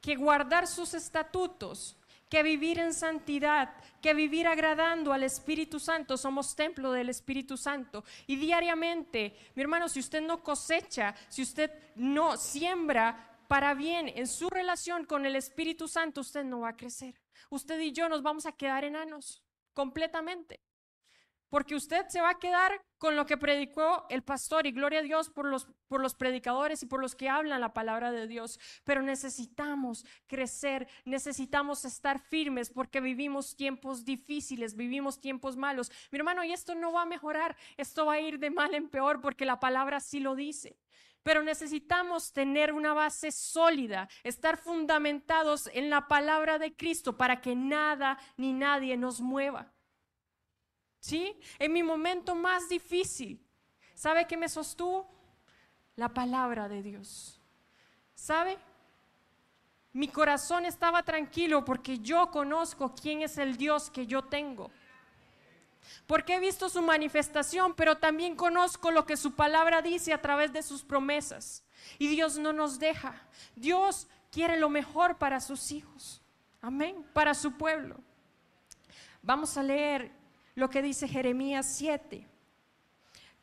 que 0.00 0.14
guardar 0.14 0.66
sus 0.66 0.94
estatutos, 0.94 1.96
que 2.30 2.42
vivir 2.42 2.78
en 2.78 2.94
santidad, 2.94 3.74
que 4.00 4.14
vivir 4.14 4.46
agradando 4.46 5.12
al 5.12 5.24
Espíritu 5.24 5.80
Santo, 5.80 6.16
somos 6.16 6.54
templo 6.54 6.92
del 6.92 7.10
Espíritu 7.10 7.56
Santo. 7.56 8.04
Y 8.26 8.36
diariamente, 8.36 9.36
mi 9.56 9.62
hermano, 9.62 9.88
si 9.88 9.98
usted 9.98 10.22
no 10.22 10.42
cosecha, 10.42 11.14
si 11.28 11.42
usted 11.42 11.70
no 11.96 12.36
siembra 12.36 13.38
para 13.48 13.74
bien 13.74 14.08
en 14.14 14.28
su 14.28 14.48
relación 14.48 15.04
con 15.04 15.26
el 15.26 15.34
Espíritu 15.34 15.88
Santo, 15.88 16.20
usted 16.20 16.44
no 16.44 16.60
va 16.60 16.68
a 16.70 16.76
crecer. 16.76 17.20
Usted 17.50 17.80
y 17.80 17.90
yo 17.90 18.08
nos 18.08 18.22
vamos 18.22 18.46
a 18.46 18.52
quedar 18.52 18.84
enanos 18.84 19.42
completamente 19.74 20.60
porque 21.50 21.74
usted 21.74 22.06
se 22.08 22.20
va 22.20 22.30
a 22.30 22.38
quedar 22.38 22.80
con 22.96 23.16
lo 23.16 23.26
que 23.26 23.36
predicó 23.36 24.06
el 24.08 24.22
pastor 24.22 24.66
y 24.66 24.72
gloria 24.72 25.00
a 25.00 25.02
Dios 25.02 25.30
por 25.30 25.46
los, 25.46 25.66
por 25.88 26.00
los 26.00 26.14
predicadores 26.14 26.82
y 26.82 26.86
por 26.86 27.00
los 27.00 27.14
que 27.14 27.28
hablan 27.28 27.60
la 27.60 27.74
palabra 27.74 28.12
de 28.12 28.26
Dios. 28.26 28.60
Pero 28.84 29.02
necesitamos 29.02 30.06
crecer, 30.26 30.86
necesitamos 31.04 31.84
estar 31.84 32.20
firmes 32.20 32.70
porque 32.70 33.00
vivimos 33.00 33.56
tiempos 33.56 34.04
difíciles, 34.04 34.76
vivimos 34.76 35.20
tiempos 35.20 35.56
malos. 35.56 35.90
Mi 36.10 36.18
hermano, 36.18 36.44
y 36.44 36.52
esto 36.52 36.74
no 36.74 36.92
va 36.92 37.02
a 37.02 37.06
mejorar, 37.06 37.56
esto 37.76 38.06
va 38.06 38.14
a 38.14 38.20
ir 38.20 38.38
de 38.38 38.50
mal 38.50 38.74
en 38.74 38.88
peor 38.88 39.20
porque 39.20 39.44
la 39.44 39.58
palabra 39.58 39.98
sí 40.00 40.20
lo 40.20 40.36
dice. 40.36 40.78
Pero 41.22 41.42
necesitamos 41.42 42.32
tener 42.32 42.72
una 42.72 42.94
base 42.94 43.30
sólida, 43.32 44.08
estar 44.24 44.56
fundamentados 44.56 45.68
en 45.74 45.90
la 45.90 46.06
palabra 46.06 46.58
de 46.58 46.74
Cristo 46.74 47.16
para 47.16 47.40
que 47.40 47.54
nada 47.54 48.18
ni 48.36 48.52
nadie 48.52 48.96
nos 48.96 49.20
mueva. 49.20 49.72
¿Sí? 51.00 51.34
En 51.58 51.72
mi 51.72 51.82
momento 51.82 52.34
más 52.34 52.68
difícil, 52.68 53.42
¿sabe 53.94 54.26
qué 54.26 54.36
me 54.36 54.48
sostuvo? 54.48 55.10
La 55.96 56.10
palabra 56.10 56.68
de 56.68 56.82
Dios. 56.82 57.40
¿Sabe? 58.14 58.58
Mi 59.92 60.08
corazón 60.08 60.66
estaba 60.66 61.02
tranquilo 61.02 61.64
porque 61.64 61.98
yo 61.98 62.30
conozco 62.30 62.94
quién 62.94 63.22
es 63.22 63.38
el 63.38 63.56
Dios 63.56 63.90
que 63.90 64.06
yo 64.06 64.22
tengo. 64.22 64.70
Porque 66.06 66.34
he 66.34 66.40
visto 66.40 66.68
su 66.68 66.82
manifestación, 66.82 67.74
pero 67.74 67.96
también 67.96 68.36
conozco 68.36 68.90
lo 68.90 69.06
que 69.06 69.16
su 69.16 69.34
palabra 69.34 69.82
dice 69.82 70.12
a 70.12 70.20
través 70.20 70.52
de 70.52 70.62
sus 70.62 70.82
promesas. 70.84 71.64
Y 71.98 72.08
Dios 72.08 72.38
no 72.38 72.52
nos 72.52 72.78
deja. 72.78 73.14
Dios 73.56 74.06
quiere 74.30 74.58
lo 74.58 74.68
mejor 74.68 75.16
para 75.16 75.40
sus 75.40 75.72
hijos. 75.72 76.22
Amén. 76.60 77.04
Para 77.12 77.34
su 77.34 77.52
pueblo. 77.52 77.96
Vamos 79.22 79.56
a 79.56 79.62
leer 79.62 80.19
lo 80.54 80.70
que 80.70 80.82
dice 80.82 81.08
Jeremías 81.08 81.66
7, 81.76 82.26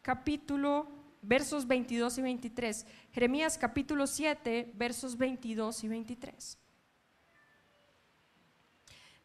capítulo, 0.01 0.87
versos 1.21 1.67
22 1.67 2.17
y 2.17 2.21
23. 2.21 2.85
Jeremías 3.11 3.57
capítulo 3.57 4.07
7, 4.07 4.71
versos 4.75 5.17
22 5.17 5.83
y 5.83 5.87
23. 5.87 6.57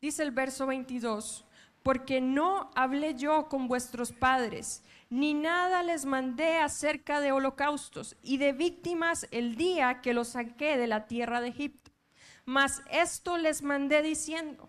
Dice 0.00 0.22
el 0.22 0.32
verso 0.32 0.66
22, 0.66 1.44
porque 1.82 2.20
no 2.20 2.70
hablé 2.74 3.14
yo 3.14 3.48
con 3.48 3.68
vuestros 3.68 4.12
padres, 4.12 4.82
ni 5.10 5.34
nada 5.34 5.82
les 5.82 6.06
mandé 6.06 6.58
acerca 6.58 7.20
de 7.20 7.32
holocaustos 7.32 8.16
y 8.22 8.38
de 8.38 8.52
víctimas 8.52 9.28
el 9.30 9.56
día 9.56 10.00
que 10.00 10.14
los 10.14 10.28
saqué 10.28 10.76
de 10.76 10.86
la 10.86 11.06
tierra 11.06 11.40
de 11.40 11.48
Egipto. 11.48 11.92
Mas 12.44 12.82
esto 12.90 13.38
les 13.38 13.62
mandé 13.62 14.02
diciendo, 14.02 14.68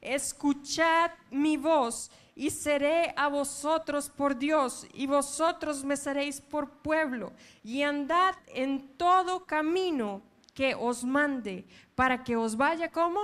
escuchad 0.00 1.10
mi 1.30 1.56
voz 1.56 2.10
y 2.34 2.50
seré 2.50 3.12
a 3.16 3.28
vosotros 3.28 4.08
por 4.08 4.36
Dios, 4.36 4.86
y 4.94 5.06
vosotros 5.06 5.84
me 5.84 5.96
seréis 5.96 6.40
por 6.40 6.70
pueblo, 6.70 7.32
y 7.62 7.82
andad 7.82 8.34
en 8.48 8.96
todo 8.96 9.44
camino 9.44 10.22
que 10.54 10.74
os 10.74 11.04
mande, 11.04 11.66
para 11.94 12.22
que 12.24 12.36
os 12.36 12.56
vaya 12.56 12.90
como 12.90 13.20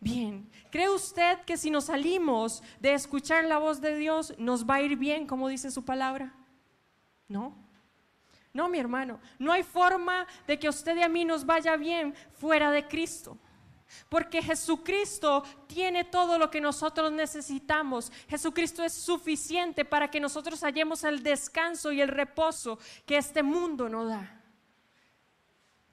bien. 0.00 0.50
¿Cree 0.70 0.88
usted 0.88 1.40
que 1.40 1.56
si 1.56 1.70
nos 1.70 1.84
salimos 1.84 2.62
de 2.80 2.94
escuchar 2.94 3.44
la 3.44 3.58
voz 3.58 3.80
de 3.80 3.96
Dios, 3.96 4.34
nos 4.38 4.64
va 4.64 4.76
a 4.76 4.82
ir 4.82 4.96
bien, 4.96 5.26
como 5.26 5.48
dice 5.48 5.70
su 5.70 5.84
palabra? 5.84 6.34
No. 7.28 7.54
No, 8.52 8.68
mi 8.68 8.78
hermano, 8.78 9.20
no 9.38 9.52
hay 9.52 9.62
forma 9.62 10.26
de 10.46 10.58
que 10.58 10.68
usted 10.68 10.96
y 10.96 11.02
a 11.02 11.08
mí 11.08 11.24
nos 11.24 11.44
vaya 11.44 11.76
bien 11.76 12.14
fuera 12.32 12.70
de 12.70 12.86
Cristo. 12.88 13.38
Porque 14.08 14.42
Jesucristo 14.42 15.44
tiene 15.66 16.04
todo 16.04 16.38
lo 16.38 16.50
que 16.50 16.60
nosotros 16.60 17.12
necesitamos. 17.12 18.12
Jesucristo 18.28 18.82
es 18.82 18.92
suficiente 18.92 19.84
para 19.84 20.10
que 20.10 20.20
nosotros 20.20 20.60
hallemos 20.60 21.04
el 21.04 21.22
descanso 21.22 21.92
y 21.92 22.00
el 22.00 22.08
reposo 22.08 22.78
que 23.06 23.16
este 23.16 23.42
mundo 23.42 23.88
no 23.88 24.04
da. 24.06 24.42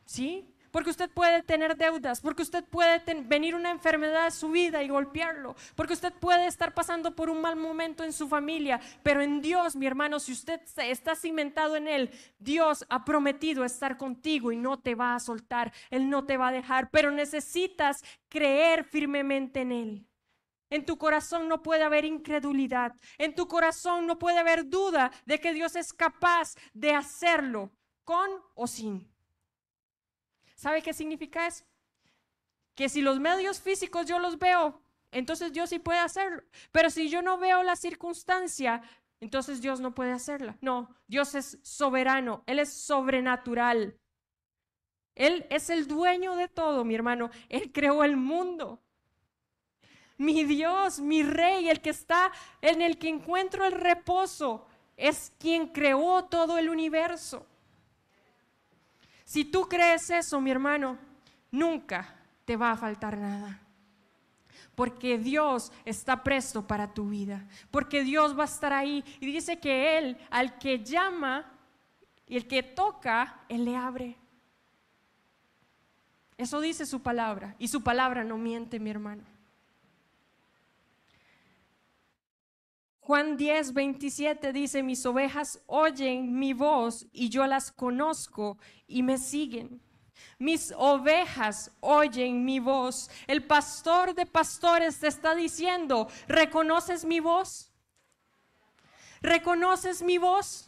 ¿Sí? 0.06 0.55
Porque 0.76 0.90
usted 0.90 1.10
puede 1.10 1.42
tener 1.42 1.78
deudas, 1.78 2.20
porque 2.20 2.42
usted 2.42 2.62
puede 2.66 3.02
venir 3.24 3.56
una 3.56 3.72
enfermedad 3.72 4.26
a 4.26 4.32
su 4.32 4.50
vida 4.50 4.84
y 4.84 4.90
golpearlo, 4.90 5.56
porque 5.74 5.94
usted 5.94 6.12
puede 6.12 6.48
estar 6.48 6.74
pasando 6.74 7.16
por 7.16 7.30
un 7.30 7.40
mal 7.40 7.56
momento 7.56 8.04
en 8.04 8.12
su 8.12 8.28
familia, 8.28 8.82
pero 9.02 9.22
en 9.22 9.40
Dios, 9.40 9.78
mi 9.78 9.88
hermano, 9.88 10.20
si 10.20 10.34
usted 10.34 10.60
está 10.80 11.16
cimentado 11.16 11.78
en 11.78 11.88
Él, 11.88 12.12
Dios 12.40 12.86
ha 12.90 13.06
prometido 13.06 13.64
estar 13.64 13.96
contigo 13.96 14.52
y 14.52 14.58
no 14.58 14.78
te 14.78 14.96
va 14.96 15.16
a 15.16 15.22
soltar, 15.22 15.72
Él 15.90 16.10
no 16.10 16.26
te 16.26 16.36
va 16.36 16.50
a 16.50 16.52
dejar, 16.52 16.90
pero 16.90 17.10
necesitas 17.10 18.04
creer 18.28 18.84
firmemente 18.84 19.62
en 19.62 19.72
Él. 19.72 20.08
En 20.70 20.86
tu 20.86 20.98
corazón 20.98 21.48
no 21.48 21.64
puede 21.64 21.84
haber 21.84 22.04
incredulidad. 22.04 22.94
En 23.18 23.34
tu 23.34 23.48
corazón 23.48 24.08
no 24.08 24.20
puede 24.20 24.40
haber 24.40 24.68
duda 24.68 25.10
de 25.26 25.40
que 25.40 25.54
Dios 25.54 25.78
es 25.78 25.94
capaz 25.94 26.56
de 26.74 26.94
hacerlo, 26.94 27.72
con 28.04 28.30
o 28.56 28.68
sin. 28.68 29.15
¿Sabe 30.56 30.82
qué 30.82 30.94
significa 30.94 31.48
eso? 31.48 31.66
Que 32.74 32.90
si 32.90 33.02
los 33.02 33.20
medios 33.20 33.60
físicos 33.60 34.06
yo 34.06 34.20
los 34.20 34.40
veo, 34.40 34.82
entonces 35.12 35.54
Dios 35.54 35.70
sí 35.70 35.80
puede 35.80 36.00
hacerlo. 36.00 36.44
Pero 36.72 36.90
si 36.90 37.10
yo 37.10 37.22
no 37.22 37.38
veo 37.38 37.64
la 37.64 37.76
circunstancia, 37.76 38.82
entonces 39.20 39.62
Dios 39.62 39.80
no 39.80 39.94
puede 39.94 40.12
hacerla. 40.12 40.58
No, 40.62 40.90
Dios 41.08 41.36
es 41.36 41.60
soberano, 41.62 42.44
Él 42.48 42.60
es 42.60 42.74
sobrenatural. 42.74 43.98
Él 45.16 45.46
es 45.50 45.70
el 45.70 45.88
dueño 45.88 46.36
de 46.36 46.50
todo, 46.50 46.84
mi 46.84 46.96
hermano. 46.96 47.30
Él 47.48 47.72
creó 47.72 48.04
el 48.04 48.18
mundo. 48.18 48.82
Mi 50.18 50.44
Dios, 50.44 51.00
mi 51.00 51.24
rey, 51.24 51.70
el 51.70 51.82
que 51.82 51.90
está 51.90 52.32
en 52.62 52.82
el 52.82 52.98
que 52.98 53.10
encuentro 53.10 53.66
el 53.66 53.74
reposo, 53.74 54.66
es 54.98 55.34
quien 55.40 55.68
creó 55.68 56.26
todo 56.26 56.58
el 56.58 56.70
universo. 56.70 57.46
Si 59.26 59.44
tú 59.44 59.68
crees 59.68 60.10
eso, 60.12 60.40
mi 60.40 60.52
hermano, 60.52 60.98
nunca 61.52 62.16
te 62.46 62.56
va 62.56 62.72
a 62.72 62.78
faltar 62.78 63.18
nada. 63.18 63.60
Porque 64.76 65.18
Dios 65.18 65.72
está 65.84 66.24
presto 66.24 66.68
para 66.68 66.94
tu 66.94 67.10
vida. 67.10 67.46
Porque 67.72 68.04
Dios 68.04 68.38
va 68.38 68.44
a 68.44 68.46
estar 68.46 68.72
ahí. 68.72 69.04
Y 69.20 69.26
dice 69.26 69.60
que 69.60 69.98
Él, 69.98 70.18
al 70.30 70.58
que 70.60 70.84
llama 70.84 71.52
y 72.28 72.38
el 72.38 72.48
que 72.48 72.62
toca, 72.62 73.42
Él 73.50 73.66
le 73.66 73.76
abre. 73.76 74.16
Eso 76.38 76.60
dice 76.60 76.86
su 76.86 77.02
palabra. 77.02 77.56
Y 77.58 77.70
su 77.70 77.82
palabra 77.84 78.24
no 78.24 78.38
miente, 78.38 78.80
mi 78.80 78.90
hermano. 78.90 79.24
Juan 83.06 83.38
10, 83.38 83.74
27 83.74 84.52
dice, 84.52 84.82
mis 84.82 85.06
ovejas 85.06 85.62
oyen 85.68 86.40
mi 86.40 86.54
voz 86.54 87.06
y 87.14 87.30
yo 87.30 87.46
las 87.46 87.72
conozco 87.72 88.58
y 88.88 89.04
me 89.04 89.20
siguen. 89.20 89.80
Mis 90.40 90.74
ovejas 90.76 91.70
oyen 91.82 92.44
mi 92.44 92.60
voz. 92.60 93.12
El 93.28 93.46
pastor 93.46 94.16
de 94.16 94.26
pastores 94.26 95.00
te 95.00 95.06
está 95.06 95.36
diciendo, 95.36 96.08
¿reconoces 96.28 97.06
mi 97.06 97.20
voz? 97.20 97.72
¿Reconoces 99.22 100.02
mi 100.02 100.18
voz? 100.18 100.68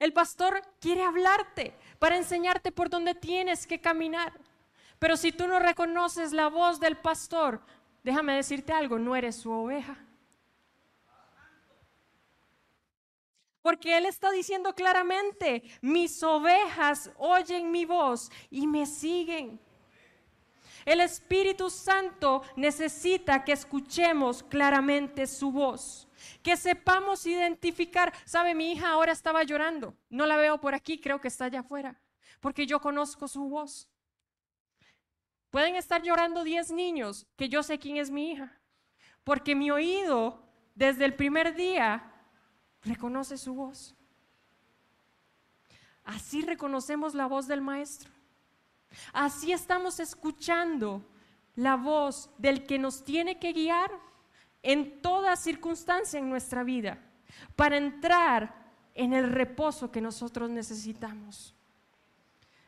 El 0.00 0.12
pastor 0.12 0.60
quiere 0.80 1.04
hablarte 1.04 1.72
para 2.00 2.16
enseñarte 2.16 2.72
por 2.72 2.90
dónde 2.90 3.14
tienes 3.14 3.64
que 3.64 3.80
caminar. 3.80 4.32
Pero 4.98 5.16
si 5.16 5.30
tú 5.30 5.46
no 5.46 5.60
reconoces 5.60 6.32
la 6.32 6.48
voz 6.48 6.80
del 6.80 6.96
pastor, 6.96 7.60
déjame 8.06 8.34
decirte 8.34 8.72
algo, 8.72 9.00
no 9.00 9.16
eres 9.16 9.34
su 9.34 9.50
oveja. 9.50 9.98
Porque 13.62 13.98
Él 13.98 14.06
está 14.06 14.30
diciendo 14.30 14.76
claramente, 14.76 15.64
mis 15.82 16.22
ovejas 16.22 17.10
oyen 17.18 17.72
mi 17.72 17.84
voz 17.84 18.30
y 18.48 18.68
me 18.68 18.86
siguen. 18.86 19.58
El 20.84 21.00
Espíritu 21.00 21.68
Santo 21.68 22.44
necesita 22.54 23.42
que 23.42 23.50
escuchemos 23.50 24.44
claramente 24.44 25.26
su 25.26 25.50
voz, 25.50 26.06
que 26.44 26.56
sepamos 26.56 27.26
identificar. 27.26 28.12
Sabe, 28.24 28.54
mi 28.54 28.70
hija 28.70 28.90
ahora 28.90 29.10
estaba 29.10 29.42
llorando. 29.42 29.96
No 30.10 30.26
la 30.26 30.36
veo 30.36 30.60
por 30.60 30.76
aquí, 30.76 31.00
creo 31.00 31.20
que 31.20 31.26
está 31.26 31.46
allá 31.46 31.58
afuera, 31.58 32.00
porque 32.40 32.68
yo 32.68 32.80
conozco 32.80 33.26
su 33.26 33.48
voz. 33.48 33.88
Pueden 35.56 35.76
estar 35.76 36.02
llorando 36.02 36.44
10 36.44 36.72
niños, 36.72 37.26
que 37.34 37.48
yo 37.48 37.62
sé 37.62 37.78
quién 37.78 37.96
es 37.96 38.10
mi 38.10 38.30
hija, 38.30 38.52
porque 39.24 39.54
mi 39.54 39.70
oído 39.70 40.38
desde 40.74 41.06
el 41.06 41.14
primer 41.14 41.54
día 41.54 42.12
reconoce 42.82 43.38
su 43.38 43.54
voz. 43.54 43.94
Así 46.04 46.42
reconocemos 46.42 47.14
la 47.14 47.24
voz 47.24 47.46
del 47.46 47.62
Maestro. 47.62 48.10
Así 49.14 49.50
estamos 49.50 49.98
escuchando 49.98 51.02
la 51.54 51.76
voz 51.76 52.28
del 52.36 52.66
que 52.66 52.78
nos 52.78 53.02
tiene 53.02 53.38
que 53.38 53.54
guiar 53.54 53.90
en 54.62 55.00
toda 55.00 55.36
circunstancia 55.36 56.18
en 56.18 56.28
nuestra 56.28 56.64
vida 56.64 56.98
para 57.56 57.78
entrar 57.78 58.54
en 58.92 59.14
el 59.14 59.32
reposo 59.32 59.90
que 59.90 60.02
nosotros 60.02 60.50
necesitamos. 60.50 61.55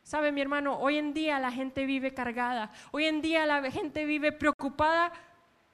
Sabe 0.09 0.33
mi 0.33 0.41
hermano, 0.41 0.79
hoy 0.79 0.97
en 0.97 1.13
día 1.13 1.39
la 1.39 1.53
gente 1.53 1.85
vive 1.85 2.15
cargada, 2.15 2.73
hoy 2.93 3.05
en 3.05 3.21
día 3.21 3.45
la 3.45 3.71
gente 3.71 4.07
vive 4.07 4.33
preocupada 4.33 5.13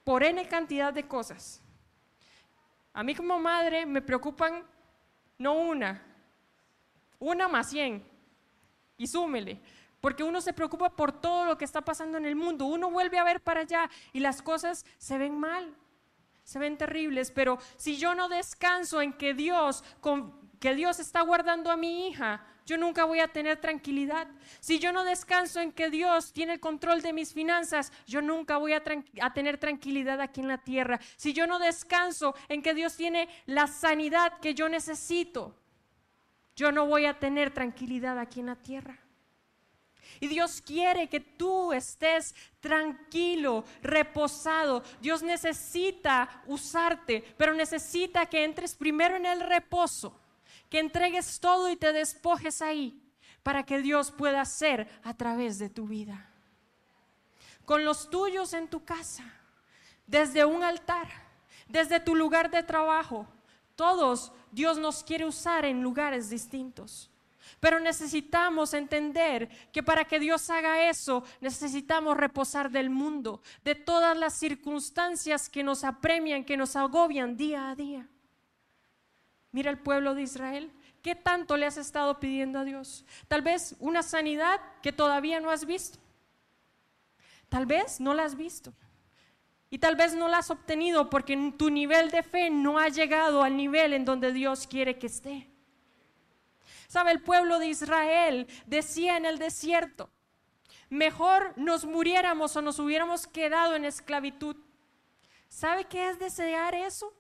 por 0.03 0.25
N 0.25 0.45
cantidad 0.49 0.93
de 0.93 1.07
cosas. 1.07 1.63
A 2.93 3.05
mí 3.05 3.15
como 3.15 3.39
madre 3.39 3.87
me 3.87 4.03
preocupan 4.03 4.65
no 5.39 5.53
una, 5.53 6.03
una 7.21 7.47
más 7.47 7.71
cien, 7.71 8.05
y 8.97 9.07
súmele, 9.07 9.61
porque 10.01 10.25
uno 10.25 10.41
se 10.41 10.53
preocupa 10.53 10.91
por 10.91 11.13
todo 11.13 11.45
lo 11.45 11.57
que 11.57 11.65
está 11.65 11.83
pasando 11.83 12.19
en 12.19 12.27
el 12.27 12.35
mundo, 12.35 12.65
uno 12.65 12.91
vuelve 12.91 13.19
a 13.19 13.23
ver 13.23 13.41
para 13.41 13.61
allá 13.61 13.89
y 14.13 14.19
las 14.19 14.43
cosas 14.43 14.85
se 14.99 15.17
ven 15.17 15.39
mal, 15.39 15.73
se 16.43 16.59
ven 16.59 16.77
terribles, 16.77 17.31
pero 17.31 17.61
si 17.77 17.99
yo 17.99 18.17
no 18.17 18.29
descanso 18.29 19.01
en 19.01 19.13
que 19.13 19.33
Dios, 19.33 19.85
que 20.59 20.75
Dios 20.75 20.99
está 20.99 21.21
guardando 21.21 21.71
a 21.71 21.77
mi 21.77 22.09
hija, 22.09 22.45
yo 22.67 22.79
nunca 22.79 23.05
voy 23.05 23.21
a 23.21 23.29
tener 23.29 23.61
tranquilidad. 23.61 24.27
Si 24.61 24.79
yo 24.79 24.93
no 24.93 25.05
descanso 25.05 25.61
en 25.61 25.73
que 25.73 25.91
Dios 25.91 26.33
tiene 26.33 26.55
el 26.55 26.61
control 26.61 27.03
de 27.03 27.13
mis 27.13 27.33
finanzas, 27.33 27.93
yo 28.07 28.23
nunca 28.23 28.57
voy 28.57 28.73
a, 28.73 28.83
a, 29.21 29.35
tener 29.35 29.59
tranquilidad 29.59 30.21
aquí 30.21 30.41
en 30.41 30.49
la 30.49 30.59
tierra. 30.59 30.99
Si 31.17 31.33
yo 31.33 31.47
no 31.47 31.59
descanso 31.59 32.35
en 32.49 32.63
que 32.63 32.75
Dios 32.75 32.97
tiene 32.97 33.29
la 33.47 33.67
sanidad 33.67 34.39
que 34.41 34.55
yo 34.55 34.69
necesito, 34.69 35.55
yo 36.57 36.73
no 36.73 36.87
voy 36.87 37.05
a 37.05 37.19
tener 37.19 37.53
tranquilidad 37.53 38.19
aquí 38.19 38.41
en 38.41 38.47
la 38.47 38.57
tierra. 38.57 38.99
Y 40.21 40.29
Dios 40.29 40.63
quiere 40.63 41.09
que 41.09 41.21
tú 41.21 41.73
estés 41.73 42.35
tranquilo, 42.61 43.65
reposado. 43.83 44.83
Dios 45.01 45.23
necesita 45.23 46.43
usarte, 46.47 47.25
pero 47.37 47.53
necesita 47.53 48.27
que 48.27 48.45
entres 48.45 48.75
primero 48.75 49.17
en 49.17 49.27
el 49.27 49.41
reposo 49.41 50.21
que 50.69 50.79
entregues 50.79 51.41
todo 51.41 51.71
y 51.71 51.77
te 51.77 51.93
despojes 51.93 52.63
ahí 52.63 53.01
para 53.43 53.65
que 53.65 53.81
Dios 53.81 54.11
pueda 54.11 54.41
hacer 54.41 54.89
a 55.03 55.15
través 55.15 55.59
de 55.59 55.69
tu 55.69 55.87
vida. 55.87 56.31
Con 57.65 57.85
los 57.85 58.11
tuyos 58.11 58.53
en 58.53 58.69
tu 58.69 58.85
casa, 58.85 59.25
desde 60.07 60.45
un 60.45 60.63
altar, 60.63 61.09
desde 61.69 62.01
tu 62.01 62.15
lugar 62.15 62.51
de 62.51 62.63
trabajo, 62.63 63.27
todos 63.77 64.33
Dios 64.53 64.79
nos 64.79 65.03
quiere 65.03 65.25
usar 65.25 65.65
en 65.65 65.83
lugares 65.83 66.31
distintos. 66.31 67.11
Pero 67.61 67.81
necesitamos 67.81 68.75
entender 68.75 69.49
que 69.73 69.83
para 69.83 70.05
que 70.05 70.19
Dios 70.19 70.49
haga 70.51 70.89
eso, 70.89 71.25
necesitamos 71.41 72.17
reposar 72.17 72.71
del 72.71 72.91
mundo, 72.91 73.43
de 73.65 73.75
todas 73.75 74.17
las 74.17 74.35
circunstancias 74.35 75.49
que 75.49 75.63
nos 75.63 75.85
apremian, 75.85 76.45
que 76.45 76.57
nos 76.57 76.77
agobian 76.77 77.37
día 77.37 77.71
a 77.71 77.75
día. 77.75 78.09
Mira 79.55 79.71
el 79.71 79.79
pueblo 79.79 80.17
de 80.17 80.23
Israel. 80.23 80.73
¿Qué 81.01 81.15
tanto 81.15 81.57
le 81.57 81.65
has 81.65 81.77
estado 81.77 82.19
pidiendo 82.19 82.59
a 82.59 82.65
Dios? 82.65 83.05
Tal 83.29 83.41
vez 83.41 83.77
una 83.79 84.03
sanidad 84.03 84.61
que 84.83 84.93
todavía 84.93 85.39
no 85.39 85.49
has 85.49 85.65
visto. 85.65 86.01
Tal 87.49 87.65
vez 87.65 88.01
no 88.01 88.15
la 88.15 88.25
has 88.25 88.35
visto. 88.35 88.75
Y 89.71 89.79
tal 89.79 89.95
vez 89.95 90.13
no 90.17 90.27
la 90.27 90.39
has 90.39 90.51
obtenido 90.51 91.09
porque 91.09 91.55
tu 91.57 91.71
nivel 91.71 92.11
de 92.11 92.25
fe 92.25 92.51
no 92.51 92.81
ha 92.81 92.89
llegado 92.89 93.45
al 93.45 93.57
nivel 93.57 93.93
en 93.93 94.05
donde 94.05 94.33
Dios 94.33 94.67
quiere 94.67 94.99
que 94.99 95.07
esté. 95.07 95.49
¿Sabe? 96.89 97.13
El 97.13 97.23
pueblo 97.23 97.61
de 97.61 97.69
Israel 97.69 98.49
decía 98.67 99.17
en 99.17 99.25
el 99.25 99.39
desierto, 99.39 100.11
mejor 100.91 101.57
nos 101.57 101.85
muriéramos 101.85 102.57
o 102.57 102.61
nos 102.61 102.81
hubiéramos 102.81 103.29
quedado 103.29 103.77
en 103.77 103.85
esclavitud. 103.85 104.57
¿Sabe 105.49 105.85
qué 105.85 106.11
es 106.11 106.19
desear 106.19 106.75
eso? 106.75 107.15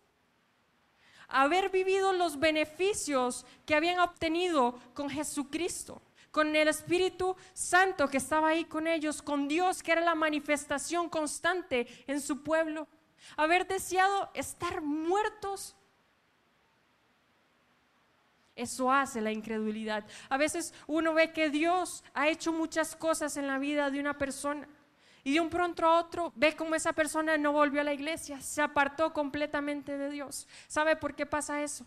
Haber 1.29 1.71
vivido 1.71 2.13
los 2.13 2.39
beneficios 2.39 3.45
que 3.67 3.75
habían 3.75 4.01
obtenido 4.01 4.79
con 4.95 5.11
Jesucristo, 5.11 6.03
con 6.31 6.55
el 6.57 6.69
Espíritu 6.69 7.37
Santo 7.53 8.09
que 8.09 8.19
estaba 8.19 8.49
ahí 8.49 8.65
con 8.65 8.87
ellos, 8.87 9.23
con 9.23 9.49
Dios 9.49 9.83
que 9.83 9.93
era 9.93 10.01
la 10.01 10.15
manifestación 10.15 11.09
constante 11.09 11.87
en 12.07 12.21
su 12.21 12.43
pueblo, 12.43 12.89
haber 13.37 13.67
deseado 13.67 14.31
estar 14.35 14.81
muertos. 14.81 15.77
Eso 18.57 18.93
hace 18.93 19.21
la 19.21 19.33
incredulidad. 19.33 20.05
A 20.29 20.37
veces 20.37 20.75
uno 20.87 21.15
ve 21.15 21.33
que 21.33 21.51
Dios 21.51 22.05
ha 22.15 22.29
hecho 22.29 22.53
muchas 22.53 22.95
cosas 22.95 23.37
en 23.37 23.47
la 23.47 23.59
vida 23.59 23.91
de 23.91 24.01
una 24.01 24.17
persona 24.17 24.69
y 25.25 25.33
de 25.33 25.41
un 25.41 25.49
pronto 25.49 25.87
a 25.87 25.99
otro 25.99 26.33
ve 26.37 26.55
cómo 26.55 26.75
esa 26.75 26.93
persona 26.93 27.39
no 27.39 27.53
volvió 27.53 27.81
a 27.81 27.85
la 27.85 27.95
iglesia, 27.95 28.41
se 28.43 28.61
apartó 28.61 29.13
completamente 29.15 29.97
de 29.97 30.11
Dios. 30.11 30.47
¿Sabe 30.69 30.97
por 30.97 31.15
qué 31.15 31.25
pasa 31.25 31.63
eso? 31.63 31.87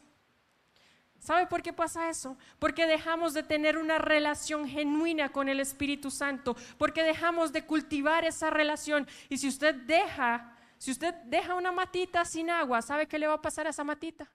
¿Sabe 1.19 1.45
por 1.45 1.61
qué 1.61 1.71
pasa 1.71 2.09
eso? 2.09 2.37
Porque 2.57 2.87
dejamos 2.87 3.33
de 3.33 3.43
tener 3.43 3.77
una 3.77 3.99
relación 3.99 4.67
genuina 4.67 5.29
con 5.29 5.49
el 5.49 5.59
Espíritu 5.59 6.09
Santo, 6.09 6.55
porque 6.77 7.03
dejamos 7.03 7.53
de 7.53 7.65
cultivar 7.65 8.25
esa 8.25 8.49
relación. 8.49 9.07
Y 9.29 9.37
si 9.37 9.47
usted 9.47 9.75
deja, 9.75 10.55
si 10.77 10.91
usted 10.91 11.13
deja 11.25 11.55
una 11.55 11.71
matita 11.71 12.25
sin 12.25 12.49
agua, 12.49 12.81
¿sabe 12.81 13.07
qué 13.07 13.19
le 13.19 13.27
va 13.27 13.35
a 13.35 13.41
pasar 13.41 13.67
a 13.67 13.71
esa 13.71 13.83
matita? 13.83 14.31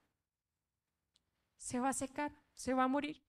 Se 1.56 1.80
va 1.80 1.88
a 1.88 1.92
secar, 1.92 2.32
se 2.54 2.74
va 2.74 2.84
a 2.84 2.88
morir. 2.88 3.20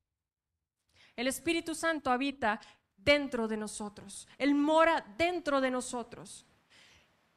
El 1.15 1.27
Espíritu 1.27 1.75
Santo 1.75 2.11
habita 2.11 2.59
dentro 3.03 3.47
de 3.47 3.57
nosotros. 3.57 4.27
Él 4.37 4.55
mora 4.55 5.05
dentro 5.17 5.61
de 5.61 5.71
nosotros. 5.71 6.45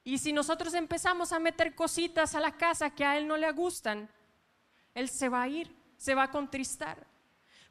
Y 0.05 0.19
si 0.19 0.33
nosotros 0.33 0.75
empezamos 0.75 1.33
a 1.33 1.39
meter 1.39 1.75
cositas 1.75 2.35
a 2.35 2.41
la 2.41 2.53
casa 2.57 2.91
que 2.91 3.05
a 3.05 3.19
Él 3.19 3.27
no 3.27 3.37
le 3.37 3.51
gustan, 3.53 4.09
Él 4.95 5.09
se 5.09 5.29
va 5.29 5.43
a 5.43 5.49
ir, 5.49 5.75
se 5.97 6.15
va 6.15 6.25
a 6.25 6.31
contristar. 6.31 7.07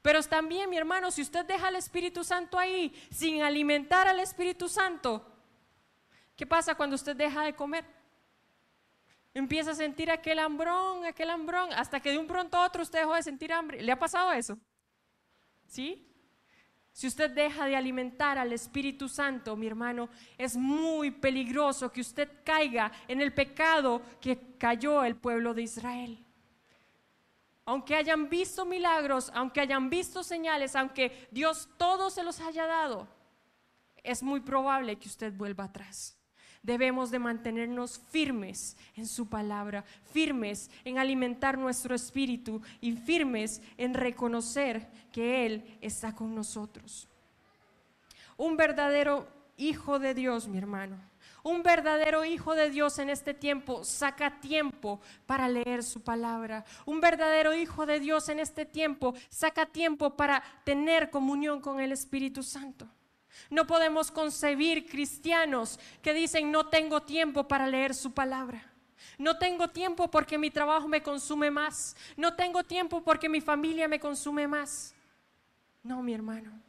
Pero 0.02 0.22
también, 0.24 0.70
mi 0.70 0.78
hermano, 0.78 1.10
si 1.12 1.22
usted 1.22 1.46
deja 1.46 1.68
al 1.68 1.78
Espíritu 1.78 2.24
Santo 2.24 2.60
ahí 2.60 2.94
sin 3.10 3.42
alimentar 3.42 4.08
al 4.08 4.20
Espíritu 4.20 4.70
Santo, 4.70 5.26
¿qué 6.36 6.46
pasa 6.46 6.76
cuando 6.76 6.96
usted 6.96 7.16
deja 7.16 7.44
de 7.44 7.56
comer? 7.56 7.86
Empieza 9.34 9.72
a 9.72 9.76
sentir 9.76 10.12
aquel 10.12 10.40
hambrón, 10.40 11.06
aquel 11.06 11.30
hambrón, 11.30 11.70
hasta 11.74 12.00
que 12.00 12.12
de 12.12 12.18
un 12.18 12.28
pronto 12.28 12.58
a 12.58 12.66
otro 12.66 12.84
usted 12.84 13.00
dejó 13.00 13.16
de 13.16 13.24
sentir 13.24 13.52
hambre. 13.52 13.82
¿Le 13.82 13.92
ha 13.92 14.00
pasado 14.00 14.32
eso? 14.32 14.58
¿Sí? 15.68 16.08
Si 16.96 17.08
usted 17.08 17.30
deja 17.32 17.66
de 17.66 17.76
alimentar 17.76 18.38
al 18.38 18.54
Espíritu 18.54 19.10
Santo, 19.10 19.58
mi 19.58 19.68
hermano, 19.68 20.08
es 20.38 20.56
muy 20.56 21.12
peligroso 21.12 21.92
que 21.92 22.00
usted 22.00 22.30
caiga 22.46 22.90
en 23.10 23.20
el 23.20 23.34
pecado 23.34 24.02
que 24.22 24.56
cayó 24.58 25.04
el 25.04 25.18
pueblo 25.18 25.54
de 25.54 25.64
Israel. 25.64 26.26
Aunque 27.66 27.98
hayan 27.98 28.30
visto 28.30 28.64
milagros, 28.64 29.30
aunque 29.36 29.60
hayan 29.60 29.90
visto 29.90 30.24
señales, 30.24 30.74
aunque 30.74 31.28
Dios 31.32 31.68
todo 31.76 32.10
se 32.10 32.24
los 32.24 32.40
haya 32.40 32.66
dado, 32.66 33.10
es 34.02 34.24
muy 34.24 34.40
probable 34.40 34.96
que 34.96 35.10
usted 35.10 35.34
vuelva 35.34 35.66
atrás 35.66 36.18
debemos 36.66 37.12
de 37.12 37.20
mantenernos 37.20 38.02
firmes 38.10 38.76
en 38.96 39.06
su 39.06 39.28
palabra, 39.28 39.86
firmes 40.12 40.72
en 40.84 40.98
alimentar 40.98 41.58
nuestro 41.58 41.94
espíritu 41.94 42.62
y 42.82 42.94
firmes 42.94 43.62
en 43.78 43.94
reconocer 43.94 44.88
que 45.12 45.46
Él 45.46 45.78
está 45.82 46.16
con 46.16 46.34
nosotros. 46.34 47.08
Un 48.38 48.58
verdadero 48.58 49.28
hijo 49.58 50.00
de 50.00 50.14
Dios, 50.14 50.48
mi 50.48 50.58
hermano. 50.58 50.98
Un 51.44 51.62
verdadero 51.62 52.26
hijo 52.26 52.56
de 52.56 52.72
Dios 52.72 52.98
en 52.98 53.12
este 53.12 53.36
tiempo 53.36 53.84
saca 53.84 54.42
tiempo 54.42 55.00
para 55.28 55.48
leer 55.48 55.84
su 55.84 56.02
palabra. 56.02 56.66
Un 56.86 57.00
verdadero 57.00 57.54
hijo 57.54 57.86
de 57.86 58.00
Dios 58.00 58.30
en 58.30 58.40
este 58.40 58.66
tiempo 58.66 59.14
saca 59.30 59.68
tiempo 59.68 60.18
para 60.18 60.42
tener 60.64 61.12
comunión 61.12 61.62
con 61.62 61.80
el 61.80 61.92
Espíritu 61.92 62.42
Santo. 62.42 62.88
No 63.50 63.68
podemos 63.68 64.12
concebir 64.12 64.88
cristianos 64.88 65.80
que 66.02 66.14
dicen 66.14 66.52
no 66.52 66.68
tengo 66.68 67.02
tiempo 67.04 67.48
para 67.48 67.68
leer 67.68 67.94
su 67.94 68.14
palabra. 68.14 68.72
No 69.18 69.38
tengo 69.38 69.70
tiempo 69.70 70.10
porque 70.10 70.38
mi 70.38 70.52
trabajo 70.52 70.88
me 70.88 71.04
consume 71.04 71.52
más. 71.52 71.96
No 72.18 72.36
tengo 72.36 72.64
tiempo 72.64 73.04
porque 73.04 73.30
mi 73.30 73.42
familia 73.42 73.88
me 73.88 74.00
consume 74.00 74.48
más. 74.48 74.94
No, 75.84 76.02
mi 76.02 76.14
hermano. 76.14 76.65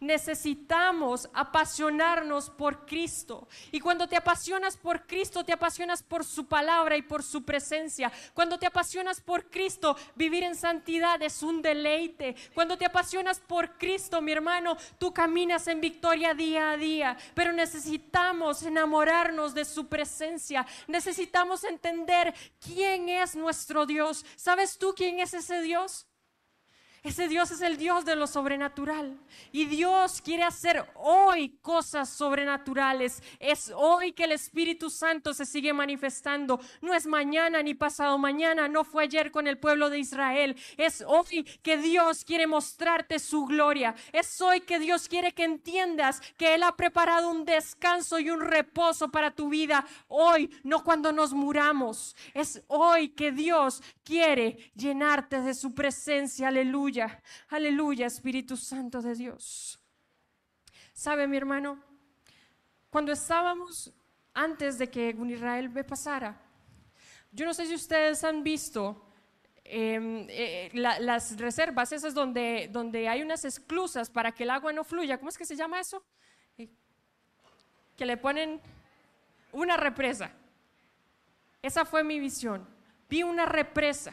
Necesitamos 0.00 1.28
apasionarnos 1.32 2.50
por 2.50 2.86
Cristo. 2.86 3.48
Y 3.72 3.80
cuando 3.80 4.08
te 4.08 4.16
apasionas 4.16 4.76
por 4.76 5.06
Cristo, 5.06 5.44
te 5.44 5.52
apasionas 5.52 6.02
por 6.02 6.24
su 6.24 6.46
palabra 6.46 6.96
y 6.96 7.02
por 7.02 7.22
su 7.22 7.44
presencia. 7.44 8.12
Cuando 8.34 8.58
te 8.58 8.66
apasionas 8.66 9.20
por 9.20 9.50
Cristo, 9.50 9.96
vivir 10.14 10.42
en 10.42 10.54
santidad 10.54 11.20
es 11.22 11.42
un 11.42 11.62
deleite. 11.62 12.34
Cuando 12.54 12.76
te 12.76 12.86
apasionas 12.86 13.40
por 13.40 13.78
Cristo, 13.78 14.20
mi 14.20 14.32
hermano, 14.32 14.76
tú 14.98 15.12
caminas 15.12 15.66
en 15.68 15.80
victoria 15.80 16.34
día 16.34 16.72
a 16.72 16.76
día. 16.76 17.16
Pero 17.34 17.52
necesitamos 17.52 18.62
enamorarnos 18.62 19.54
de 19.54 19.64
su 19.64 19.88
presencia. 19.88 20.66
Necesitamos 20.86 21.64
entender 21.64 22.34
quién 22.60 23.08
es 23.08 23.36
nuestro 23.36 23.86
Dios. 23.86 24.24
¿Sabes 24.36 24.78
tú 24.78 24.94
quién 24.96 25.20
es 25.20 25.34
ese 25.34 25.60
Dios? 25.62 26.06
Ese 27.04 27.28
Dios 27.28 27.50
es 27.50 27.60
el 27.60 27.76
Dios 27.76 28.06
de 28.06 28.16
lo 28.16 28.26
sobrenatural. 28.26 29.18
Y 29.52 29.66
Dios 29.66 30.22
quiere 30.22 30.42
hacer 30.42 30.86
hoy 30.94 31.50
cosas 31.60 32.08
sobrenaturales. 32.08 33.22
Es 33.38 33.70
hoy 33.76 34.12
que 34.12 34.24
el 34.24 34.32
Espíritu 34.32 34.88
Santo 34.88 35.34
se 35.34 35.44
sigue 35.44 35.74
manifestando. 35.74 36.58
No 36.80 36.94
es 36.94 37.06
mañana 37.06 37.62
ni 37.62 37.74
pasado 37.74 38.16
mañana. 38.16 38.68
No 38.68 38.84
fue 38.84 39.04
ayer 39.04 39.30
con 39.30 39.46
el 39.46 39.58
pueblo 39.58 39.90
de 39.90 39.98
Israel. 39.98 40.56
Es 40.78 41.04
hoy 41.06 41.44
que 41.62 41.76
Dios 41.76 42.24
quiere 42.24 42.46
mostrarte 42.46 43.18
su 43.18 43.44
gloria. 43.44 43.94
Es 44.10 44.40
hoy 44.40 44.62
que 44.62 44.78
Dios 44.78 45.06
quiere 45.06 45.32
que 45.32 45.44
entiendas 45.44 46.22
que 46.38 46.54
Él 46.54 46.62
ha 46.62 46.74
preparado 46.74 47.28
un 47.28 47.44
descanso 47.44 48.18
y 48.18 48.30
un 48.30 48.40
reposo 48.40 49.10
para 49.10 49.30
tu 49.30 49.50
vida. 49.50 49.84
Hoy, 50.08 50.48
no 50.62 50.82
cuando 50.82 51.12
nos 51.12 51.34
muramos. 51.34 52.16
Es 52.32 52.62
hoy 52.68 53.10
que 53.10 53.30
Dios 53.30 53.82
quiere 54.04 54.72
llenarte 54.74 55.42
de 55.42 55.52
su 55.52 55.74
presencia. 55.74 56.48
Aleluya 56.48 56.93
aleluya, 57.48 58.06
Espíritu 58.06 58.56
Santo 58.56 59.00
de 59.02 59.14
Dios. 59.14 59.78
¿Sabe, 60.92 61.26
mi 61.26 61.36
hermano? 61.36 61.82
Cuando 62.90 63.12
estábamos 63.12 63.92
antes 64.32 64.78
de 64.78 64.88
que 64.88 65.16
Israel 65.28 65.70
me 65.70 65.84
pasara, 65.84 66.40
yo 67.32 67.44
no 67.44 67.52
sé 67.52 67.66
si 67.66 67.74
ustedes 67.74 68.22
han 68.22 68.44
visto 68.44 69.04
em, 69.64 70.26
eh, 70.28 70.70
las 70.72 71.36
reservas, 71.36 71.90
esas 71.90 72.14
donde, 72.14 72.68
donde 72.70 73.08
hay 73.08 73.22
unas 73.22 73.44
esclusas 73.44 74.08
para 74.08 74.32
que 74.32 74.44
el 74.44 74.50
agua 74.50 74.72
no 74.72 74.84
fluya. 74.84 75.18
¿Cómo 75.18 75.30
es 75.30 75.38
que 75.38 75.44
se 75.44 75.56
llama 75.56 75.80
eso? 75.80 76.04
Eh, 76.56 76.68
que 77.96 78.06
le 78.06 78.16
ponen 78.16 78.60
una 79.52 79.76
represa. 79.76 80.30
Esa 81.60 81.84
fue 81.84 82.04
mi 82.04 82.20
visión. 82.20 82.68
Vi 83.08 83.22
una 83.22 83.46
represa 83.46 84.12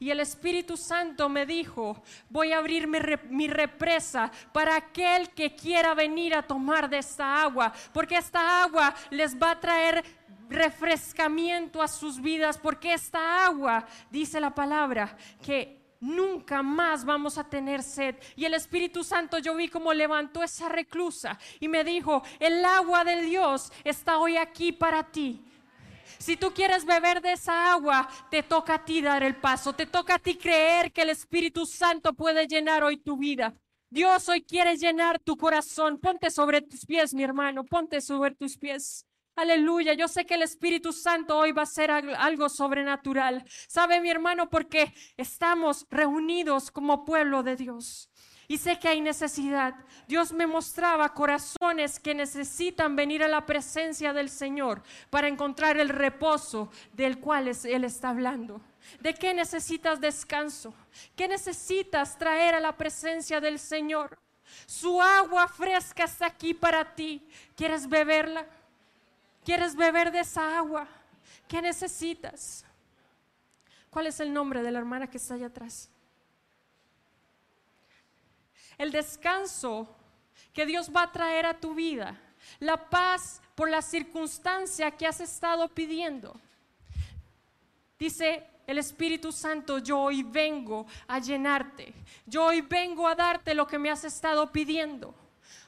y 0.00 0.10
el 0.10 0.20
Espíritu 0.20 0.76
Santo 0.76 1.28
me 1.28 1.44
dijo, 1.44 2.02
voy 2.28 2.52
a 2.52 2.58
abrir 2.58 2.86
mi, 2.86 3.48
represa 3.48 4.30
para 4.52 4.76
aquel 4.76 5.30
que 5.30 5.56
quiera 5.56 5.94
venir 5.94 6.34
a 6.34 6.42
tomar 6.42 6.88
de 6.88 6.98
esta 6.98 7.42
agua, 7.42 7.72
porque 7.92 8.16
esta 8.16 8.62
agua 8.62 8.94
les 9.10 9.36
va 9.36 9.52
a 9.52 9.60
traer 9.60 10.04
refrescamiento 10.48 11.82
a 11.82 11.88
sus 11.88 12.20
vidas, 12.20 12.58
porque 12.58 12.94
esta 12.94 13.44
agua, 13.44 13.86
dice 14.10 14.40
la 14.40 14.54
palabra, 14.54 15.16
que 15.44 15.78
nunca 16.00 16.62
más 16.62 17.04
vamos 17.04 17.36
a 17.36 17.44
tener 17.44 17.82
sed. 17.82 18.14
Y 18.36 18.44
el 18.44 18.54
Espíritu 18.54 19.02
Santo 19.02 19.38
yo 19.38 19.56
vi 19.56 19.68
como 19.68 19.92
levantó 19.92 20.44
esa 20.44 20.68
reclusa 20.68 21.38
y 21.58 21.66
me 21.66 21.82
dijo, 21.82 22.22
el 22.38 22.64
agua 22.64 23.02
de 23.02 23.22
Dios 23.22 23.72
está 23.82 24.18
hoy 24.18 24.36
aquí 24.36 24.70
para 24.70 25.02
ti. 25.10 25.44
Si 26.18 26.36
tú 26.36 26.52
quieres 26.52 26.84
beber 26.84 27.20
de 27.22 27.32
esa 27.32 27.72
agua, 27.72 28.08
te 28.30 28.42
toca 28.42 28.74
a 28.74 28.84
ti 28.84 29.00
dar 29.00 29.22
el 29.22 29.36
paso, 29.36 29.72
te 29.72 29.86
toca 29.86 30.16
a 30.16 30.18
ti 30.18 30.36
creer 30.36 30.92
que 30.92 31.02
el 31.02 31.10
Espíritu 31.10 31.64
Santo 31.64 32.12
puede 32.12 32.46
llenar 32.46 32.82
hoy 32.82 32.96
tu 32.96 33.16
vida. 33.16 33.54
Dios 33.90 34.28
hoy 34.28 34.42
quiere 34.42 34.76
llenar 34.76 35.18
tu 35.20 35.36
corazón. 35.36 35.98
Ponte 35.98 36.30
sobre 36.30 36.60
tus 36.60 36.84
pies, 36.84 37.14
mi 37.14 37.22
hermano, 37.22 37.64
ponte 37.64 38.00
sobre 38.00 38.34
tus 38.34 38.58
pies. 38.58 39.06
Aleluya, 39.36 39.94
yo 39.94 40.08
sé 40.08 40.26
que 40.26 40.34
el 40.34 40.42
Espíritu 40.42 40.92
Santo 40.92 41.38
hoy 41.38 41.52
va 41.52 41.62
a 41.62 41.66
ser 41.66 41.92
algo 41.92 42.48
sobrenatural. 42.48 43.44
¿Sabe 43.68 44.00
mi 44.00 44.10
hermano? 44.10 44.50
Porque 44.50 44.92
estamos 45.16 45.86
reunidos 45.90 46.72
como 46.72 47.04
pueblo 47.04 47.44
de 47.44 47.54
Dios 47.54 48.10
y 48.48 48.56
sé 48.56 48.78
que 48.78 48.88
hay 48.88 49.02
necesidad. 49.02 49.74
Dios 50.08 50.32
me 50.32 50.46
mostraba 50.46 51.12
corazones 51.12 52.00
que 52.00 52.14
necesitan 52.14 52.96
venir 52.96 53.22
a 53.22 53.28
la 53.28 53.44
presencia 53.44 54.14
del 54.14 54.30
Señor 54.30 54.82
para 55.10 55.28
encontrar 55.28 55.76
el 55.76 55.90
reposo 55.90 56.70
del 56.94 57.20
cual 57.20 57.48
Él 57.48 57.84
está 57.84 58.08
hablando. 58.08 58.62
¿De 59.00 59.14
qué 59.14 59.34
necesitas 59.34 60.00
descanso? 60.00 60.72
¿Qué 61.14 61.28
necesitas 61.28 62.16
traer 62.16 62.54
a 62.54 62.60
la 62.60 62.74
presencia 62.74 63.38
del 63.38 63.58
Señor? 63.58 64.18
Su 64.64 65.00
agua 65.00 65.46
fresca 65.46 66.04
está 66.04 66.26
aquí 66.26 66.54
para 66.54 66.94
ti. 66.94 67.28
¿Quieres 67.54 67.86
beberla? 67.86 68.46
¿Quieres 69.44 69.76
beber 69.76 70.10
de 70.10 70.20
esa 70.20 70.56
agua? 70.56 70.88
¿Qué 71.46 71.60
necesitas? 71.60 72.64
¿Cuál 73.90 74.06
es 74.06 74.20
el 74.20 74.32
nombre 74.32 74.62
de 74.62 74.70
la 74.70 74.78
hermana 74.78 75.06
que 75.06 75.18
está 75.18 75.34
allá 75.34 75.46
atrás? 75.48 75.90
El 78.78 78.92
descanso 78.92 79.88
que 80.52 80.64
Dios 80.64 80.90
va 80.94 81.02
a 81.02 81.12
traer 81.12 81.46
a 81.46 81.58
tu 81.58 81.74
vida, 81.74 82.18
la 82.60 82.88
paz 82.88 83.42
por 83.54 83.68
la 83.68 83.82
circunstancia 83.82 84.90
que 84.92 85.06
has 85.06 85.20
estado 85.20 85.68
pidiendo. 85.68 86.40
Dice 87.98 88.46
el 88.66 88.78
Espíritu 88.78 89.32
Santo, 89.32 89.78
yo 89.78 89.98
hoy 89.98 90.22
vengo 90.22 90.86
a 91.08 91.18
llenarte, 91.18 91.92
yo 92.26 92.44
hoy 92.44 92.60
vengo 92.60 93.08
a 93.08 93.14
darte 93.14 93.54
lo 93.54 93.66
que 93.66 93.78
me 93.78 93.90
has 93.90 94.04
estado 94.04 94.52
pidiendo. 94.52 95.14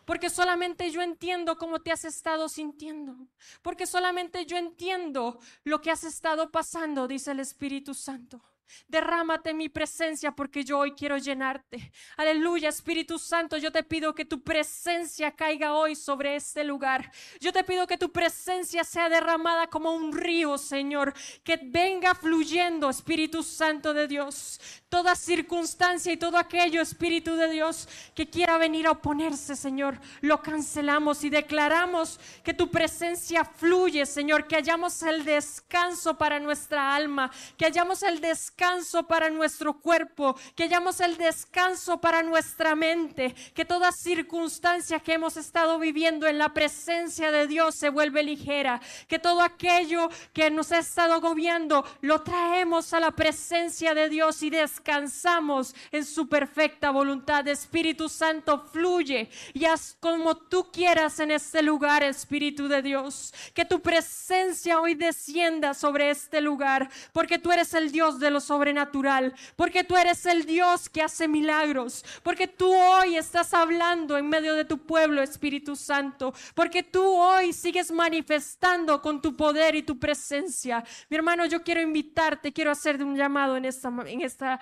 Porque 0.04 0.28
solamente 0.28 0.90
yo 0.90 1.02
entiendo 1.02 1.56
cómo 1.56 1.80
te 1.80 1.92
has 1.92 2.04
estado 2.04 2.48
sintiendo. 2.48 3.16
Porque 3.62 3.86
solamente 3.86 4.44
yo 4.44 4.56
entiendo 4.56 5.38
lo 5.62 5.80
que 5.80 5.90
has 5.90 6.02
estado 6.02 6.50
pasando, 6.50 7.06
dice 7.06 7.30
el 7.30 7.40
Espíritu 7.40 7.94
Santo. 7.94 8.40
Derrámate 8.88 9.54
mi 9.54 9.68
presencia 9.68 10.32
porque 10.32 10.64
yo 10.64 10.78
hoy 10.78 10.92
quiero 10.92 11.16
llenarte. 11.16 11.92
Aleluya, 12.16 12.68
Espíritu 12.68 13.18
Santo, 13.18 13.56
yo 13.56 13.72
te 13.72 13.82
pido 13.82 14.14
que 14.14 14.24
tu 14.24 14.42
presencia 14.42 15.32
caiga 15.32 15.74
hoy 15.74 15.94
sobre 15.94 16.36
este 16.36 16.64
lugar. 16.64 17.10
Yo 17.40 17.52
te 17.52 17.64
pido 17.64 17.86
que 17.86 17.98
tu 17.98 18.12
presencia 18.12 18.84
sea 18.84 19.08
derramada 19.08 19.68
como 19.68 19.92
un 19.92 20.12
río, 20.12 20.58
Señor, 20.58 21.14
que 21.42 21.58
venga 21.62 22.14
fluyendo, 22.14 22.90
Espíritu 22.90 23.42
Santo 23.42 23.94
de 23.94 24.06
Dios. 24.06 24.60
Toda 24.88 25.14
circunstancia 25.14 26.12
y 26.12 26.16
todo 26.16 26.36
aquello, 26.36 26.82
Espíritu 26.82 27.36
de 27.36 27.50
Dios, 27.50 27.88
que 28.14 28.28
quiera 28.28 28.58
venir 28.58 28.86
a 28.86 28.92
oponerse, 28.92 29.56
Señor, 29.56 30.00
lo 30.20 30.42
cancelamos 30.42 31.24
y 31.24 31.30
declaramos 31.30 32.20
que 32.44 32.54
tu 32.54 32.70
presencia 32.70 33.44
fluye, 33.44 34.04
Señor, 34.04 34.46
que 34.46 34.56
hallamos 34.56 35.02
el 35.02 35.24
descanso 35.24 36.18
para 36.18 36.40
nuestra 36.40 36.94
alma, 36.94 37.30
que 37.56 37.64
hallamos 37.64 38.02
el 38.02 38.20
descanso 38.20 38.59
descanso 38.60 39.04
para 39.04 39.30
nuestro 39.30 39.80
cuerpo, 39.80 40.36
que 40.54 40.64
hayamos 40.64 41.00
el 41.00 41.16
descanso 41.16 41.98
para 41.98 42.22
nuestra 42.22 42.76
mente, 42.76 43.34
que 43.54 43.64
toda 43.64 43.90
circunstancia 43.90 45.00
que 45.00 45.14
hemos 45.14 45.38
estado 45.38 45.78
viviendo 45.78 46.26
en 46.26 46.36
la 46.36 46.52
presencia 46.52 47.32
de 47.32 47.46
Dios 47.46 47.74
se 47.74 47.88
vuelve 47.88 48.22
ligera, 48.22 48.78
que 49.08 49.18
todo 49.18 49.40
aquello 49.40 50.10
que 50.34 50.50
nos 50.50 50.72
ha 50.72 50.78
estado 50.78 51.14
agobiando 51.14 51.86
lo 52.02 52.20
traemos 52.20 52.92
a 52.92 53.00
la 53.00 53.12
presencia 53.12 53.94
de 53.94 54.10
Dios 54.10 54.42
y 54.42 54.50
descansamos 54.50 55.74
en 55.90 56.04
su 56.04 56.28
perfecta 56.28 56.90
voluntad. 56.90 57.48
Espíritu 57.48 58.10
Santo, 58.10 58.66
fluye 58.70 59.30
y 59.54 59.64
haz 59.64 59.96
como 60.00 60.36
tú 60.36 60.70
quieras 60.70 61.18
en 61.20 61.30
este 61.30 61.62
lugar, 61.62 62.02
Espíritu 62.02 62.68
de 62.68 62.82
Dios. 62.82 63.32
Que 63.54 63.64
tu 63.64 63.80
presencia 63.80 64.82
hoy 64.82 64.94
descienda 64.94 65.72
sobre 65.72 66.10
este 66.10 66.42
lugar, 66.42 66.90
porque 67.14 67.38
tú 67.38 67.50
eres 67.52 67.72
el 67.72 67.90
Dios 67.90 68.20
de 68.20 68.30
los 68.30 68.49
sobrenatural, 68.50 69.32
porque 69.54 69.84
tú 69.84 69.96
eres 69.96 70.26
el 70.26 70.44
Dios 70.44 70.88
que 70.88 71.02
hace 71.02 71.28
milagros, 71.28 72.04
porque 72.24 72.48
tú 72.48 72.68
hoy 72.74 73.16
estás 73.16 73.54
hablando 73.54 74.18
en 74.18 74.28
medio 74.28 74.56
de 74.56 74.64
tu 74.64 74.76
pueblo, 74.76 75.22
Espíritu 75.22 75.76
Santo, 75.76 76.34
porque 76.56 76.82
tú 76.82 77.00
hoy 77.04 77.52
sigues 77.52 77.92
manifestando 77.92 79.00
con 79.00 79.22
tu 79.22 79.36
poder 79.36 79.76
y 79.76 79.84
tu 79.84 80.00
presencia. 80.00 80.82
Mi 81.08 81.16
hermano, 81.16 81.46
yo 81.46 81.62
quiero 81.62 81.80
invitarte, 81.80 82.52
quiero 82.52 82.72
hacerte 82.72 83.04
un 83.04 83.16
llamado 83.16 83.56
en 83.56 83.66
esta, 83.66 83.88
en 84.06 84.20
esta 84.20 84.58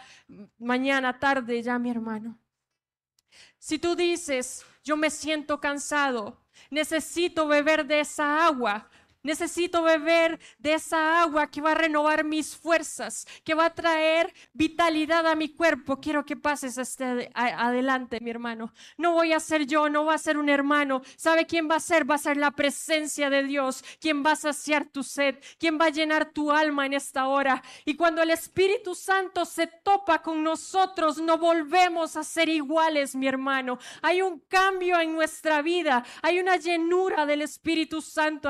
mañana, 0.58 1.18
tarde 1.18 1.62
ya, 1.62 1.78
mi 1.78 1.88
hermano. 1.88 2.38
Si 3.58 3.78
tú 3.78 3.96
dices, 3.96 4.66
yo 4.84 4.98
me 4.98 5.08
siento 5.08 5.60
cansado, 5.60 6.42
necesito 6.68 7.48
beber 7.48 7.86
de 7.86 8.00
esa 8.00 8.44
agua, 8.44 8.90
Necesito 9.22 9.82
beber 9.82 10.38
de 10.58 10.74
esa 10.74 11.20
agua 11.22 11.50
que 11.50 11.60
va 11.60 11.72
a 11.72 11.74
renovar 11.74 12.24
mis 12.24 12.56
fuerzas, 12.56 13.26
que 13.44 13.54
va 13.54 13.66
a 13.66 13.74
traer 13.74 14.32
vitalidad 14.52 15.26
a 15.26 15.34
mi 15.34 15.48
cuerpo. 15.48 16.00
Quiero 16.00 16.24
que 16.24 16.36
pases 16.36 16.78
este 16.78 17.30
adelante, 17.34 18.20
mi 18.20 18.30
hermano. 18.30 18.72
No 18.96 19.12
voy 19.12 19.32
a 19.32 19.40
ser 19.40 19.66
yo, 19.66 19.88
no 19.88 20.04
va 20.04 20.14
a 20.14 20.18
ser 20.18 20.38
un 20.38 20.48
hermano. 20.48 21.02
¿Sabe 21.16 21.46
quién 21.46 21.68
va 21.68 21.76
a 21.76 21.80
ser? 21.80 22.08
Va 22.08 22.14
a 22.14 22.18
ser 22.18 22.36
la 22.36 22.52
presencia 22.52 23.28
de 23.28 23.42
Dios, 23.42 23.84
quien 24.00 24.24
va 24.24 24.32
a 24.32 24.36
saciar 24.36 24.86
tu 24.86 25.02
sed, 25.02 25.36
quien 25.58 25.78
va 25.80 25.86
a 25.86 25.90
llenar 25.90 26.32
tu 26.32 26.52
alma 26.52 26.86
en 26.86 26.92
esta 26.92 27.26
hora. 27.26 27.62
Y 27.84 27.96
cuando 27.96 28.22
el 28.22 28.30
Espíritu 28.30 28.94
Santo 28.94 29.44
se 29.44 29.66
topa 29.66 30.22
con 30.22 30.44
nosotros, 30.44 31.18
no 31.18 31.38
volvemos 31.38 32.16
a 32.16 32.22
ser 32.22 32.48
iguales, 32.48 33.16
mi 33.16 33.26
hermano. 33.26 33.78
Hay 34.02 34.22
un 34.22 34.40
cambio 34.48 35.00
en 35.00 35.12
nuestra 35.12 35.60
vida, 35.60 36.04
hay 36.22 36.38
una 36.38 36.56
llenura 36.56 37.26
del 37.26 37.42
Espíritu 37.42 38.00
Santo, 38.00 38.48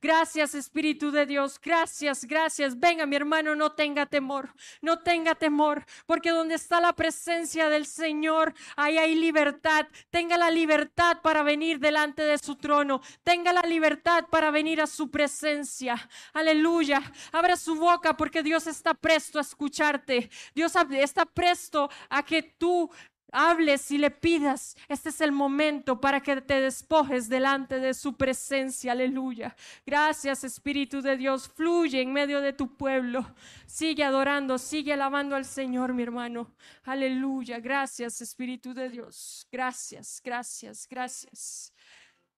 Gracias 0.00 0.54
Espíritu 0.54 1.10
de 1.10 1.26
Dios, 1.26 1.60
gracias, 1.60 2.24
gracias. 2.24 2.78
Venga 2.78 3.06
mi 3.06 3.16
hermano, 3.16 3.54
no 3.54 3.72
tenga 3.72 4.06
temor, 4.06 4.54
no 4.80 4.98
tenga 5.00 5.34
temor, 5.34 5.84
porque 6.06 6.30
donde 6.30 6.54
está 6.54 6.80
la 6.80 6.92
presencia 6.92 7.68
del 7.68 7.86
Señor, 7.86 8.54
ahí 8.76 8.98
hay 8.98 9.14
libertad. 9.14 9.86
Tenga 10.10 10.36
la 10.36 10.50
libertad 10.50 11.20
para 11.22 11.42
venir 11.42 11.78
delante 11.78 12.22
de 12.22 12.38
su 12.38 12.56
trono, 12.56 13.00
tenga 13.22 13.52
la 13.52 13.62
libertad 13.62 14.24
para 14.30 14.50
venir 14.50 14.80
a 14.80 14.86
su 14.86 15.10
presencia. 15.10 15.96
Aleluya. 16.32 17.02
Abra 17.32 17.56
su 17.56 17.76
boca 17.76 18.16
porque 18.16 18.42
Dios 18.42 18.66
está 18.66 18.94
presto 18.94 19.38
a 19.38 19.42
escucharte. 19.42 20.30
Dios 20.54 20.72
está 20.90 21.24
presto 21.24 21.90
a 22.08 22.22
que 22.22 22.42
tú 22.42 22.90
hables 23.32 23.90
y 23.90 23.98
le 23.98 24.10
pidas, 24.10 24.76
este 24.88 25.10
es 25.10 25.20
el 25.20 25.32
momento 25.32 26.00
para 26.00 26.20
que 26.20 26.40
te 26.40 26.60
despojes 26.60 27.28
delante 27.28 27.78
de 27.78 27.94
su 27.94 28.16
presencia. 28.16 28.92
Aleluya. 28.92 29.56
Gracias 29.84 30.44
Espíritu 30.44 31.02
de 31.02 31.16
Dios. 31.16 31.48
Fluye 31.48 32.00
en 32.00 32.12
medio 32.12 32.40
de 32.40 32.52
tu 32.52 32.76
pueblo. 32.76 33.26
Sigue 33.66 34.04
adorando, 34.04 34.58
sigue 34.58 34.92
alabando 34.92 35.36
al 35.36 35.44
Señor, 35.44 35.92
mi 35.92 36.02
hermano. 36.02 36.54
Aleluya. 36.84 37.60
Gracias 37.60 38.20
Espíritu 38.20 38.72
de 38.74 38.88
Dios. 38.88 39.46
Gracias, 39.50 40.20
gracias, 40.24 40.86
gracias. 40.88 41.72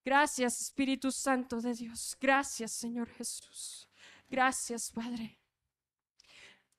Gracias 0.05 0.61
Espíritu 0.63 1.13
Santo 1.13 1.61
de 1.61 1.75
Dios. 1.75 2.17
Gracias 2.21 2.73
Señor 2.73 3.09
Jesús. 3.11 3.89
Gracias 4.31 4.91
Padre. 4.91 5.39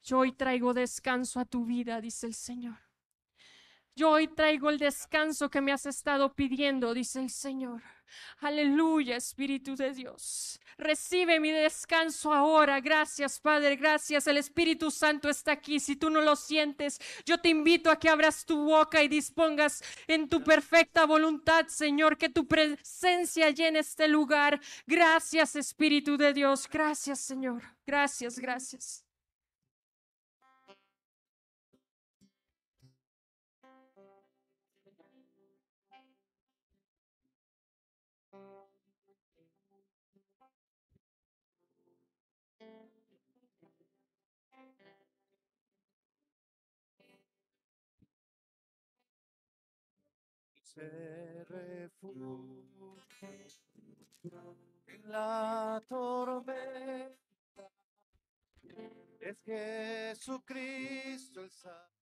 Yo 0.01 0.19
hoy 0.19 0.31
traigo 0.31 0.73
descanso 0.73 1.39
a 1.39 1.45
tu 1.45 1.65
vida, 1.65 2.01
dice 2.01 2.25
el 2.25 2.33
Señor. 2.33 2.88
Yo 3.99 4.11
hoy 4.11 4.29
traigo 4.29 4.69
el 4.69 4.77
descanso 4.77 5.49
que 5.49 5.59
me 5.59 5.73
has 5.73 5.85
estado 5.85 6.33
pidiendo, 6.33 6.93
dice 6.93 7.19
el 7.19 7.29
Señor. 7.29 7.81
Aleluya, 8.39 9.17
Espíritu 9.17 9.75
de 9.75 9.91
Dios. 9.91 10.57
Recibe 10.77 11.37
mi 11.41 11.51
descanso 11.51 12.33
ahora. 12.33 12.79
Gracias, 12.79 13.41
Padre. 13.41 13.75
Gracias. 13.75 14.25
El 14.27 14.37
Espíritu 14.37 14.89
Santo 14.89 15.27
está 15.27 15.51
aquí. 15.51 15.81
Si 15.81 15.97
tú 15.97 16.09
no 16.09 16.21
lo 16.21 16.37
sientes, 16.37 16.97
yo 17.25 17.39
te 17.39 17.49
invito 17.49 17.91
a 17.91 17.99
que 17.99 18.07
abras 18.07 18.45
tu 18.45 18.63
boca 18.63 19.03
y 19.03 19.09
dispongas 19.09 19.83
en 20.07 20.29
tu 20.29 20.41
perfecta 20.45 21.05
voluntad, 21.05 21.67
Señor, 21.67 22.17
que 22.17 22.29
tu 22.29 22.47
presencia 22.47 23.49
llene 23.49 23.79
este 23.79 24.07
lugar. 24.07 24.61
Gracias, 24.87 25.57
Espíritu 25.57 26.15
de 26.15 26.31
Dios. 26.31 26.69
Gracias, 26.71 27.19
Señor. 27.19 27.61
Gracias, 27.85 28.39
gracias. 28.39 29.08
Se 50.73 51.45
refugia 51.45 52.59
en 54.87 55.11
la 55.11 55.81
tormenta. 55.87 57.17
Es 59.19 59.41
Jesucristo 59.43 61.41
el 61.41 61.49
Salvador. 61.49 61.98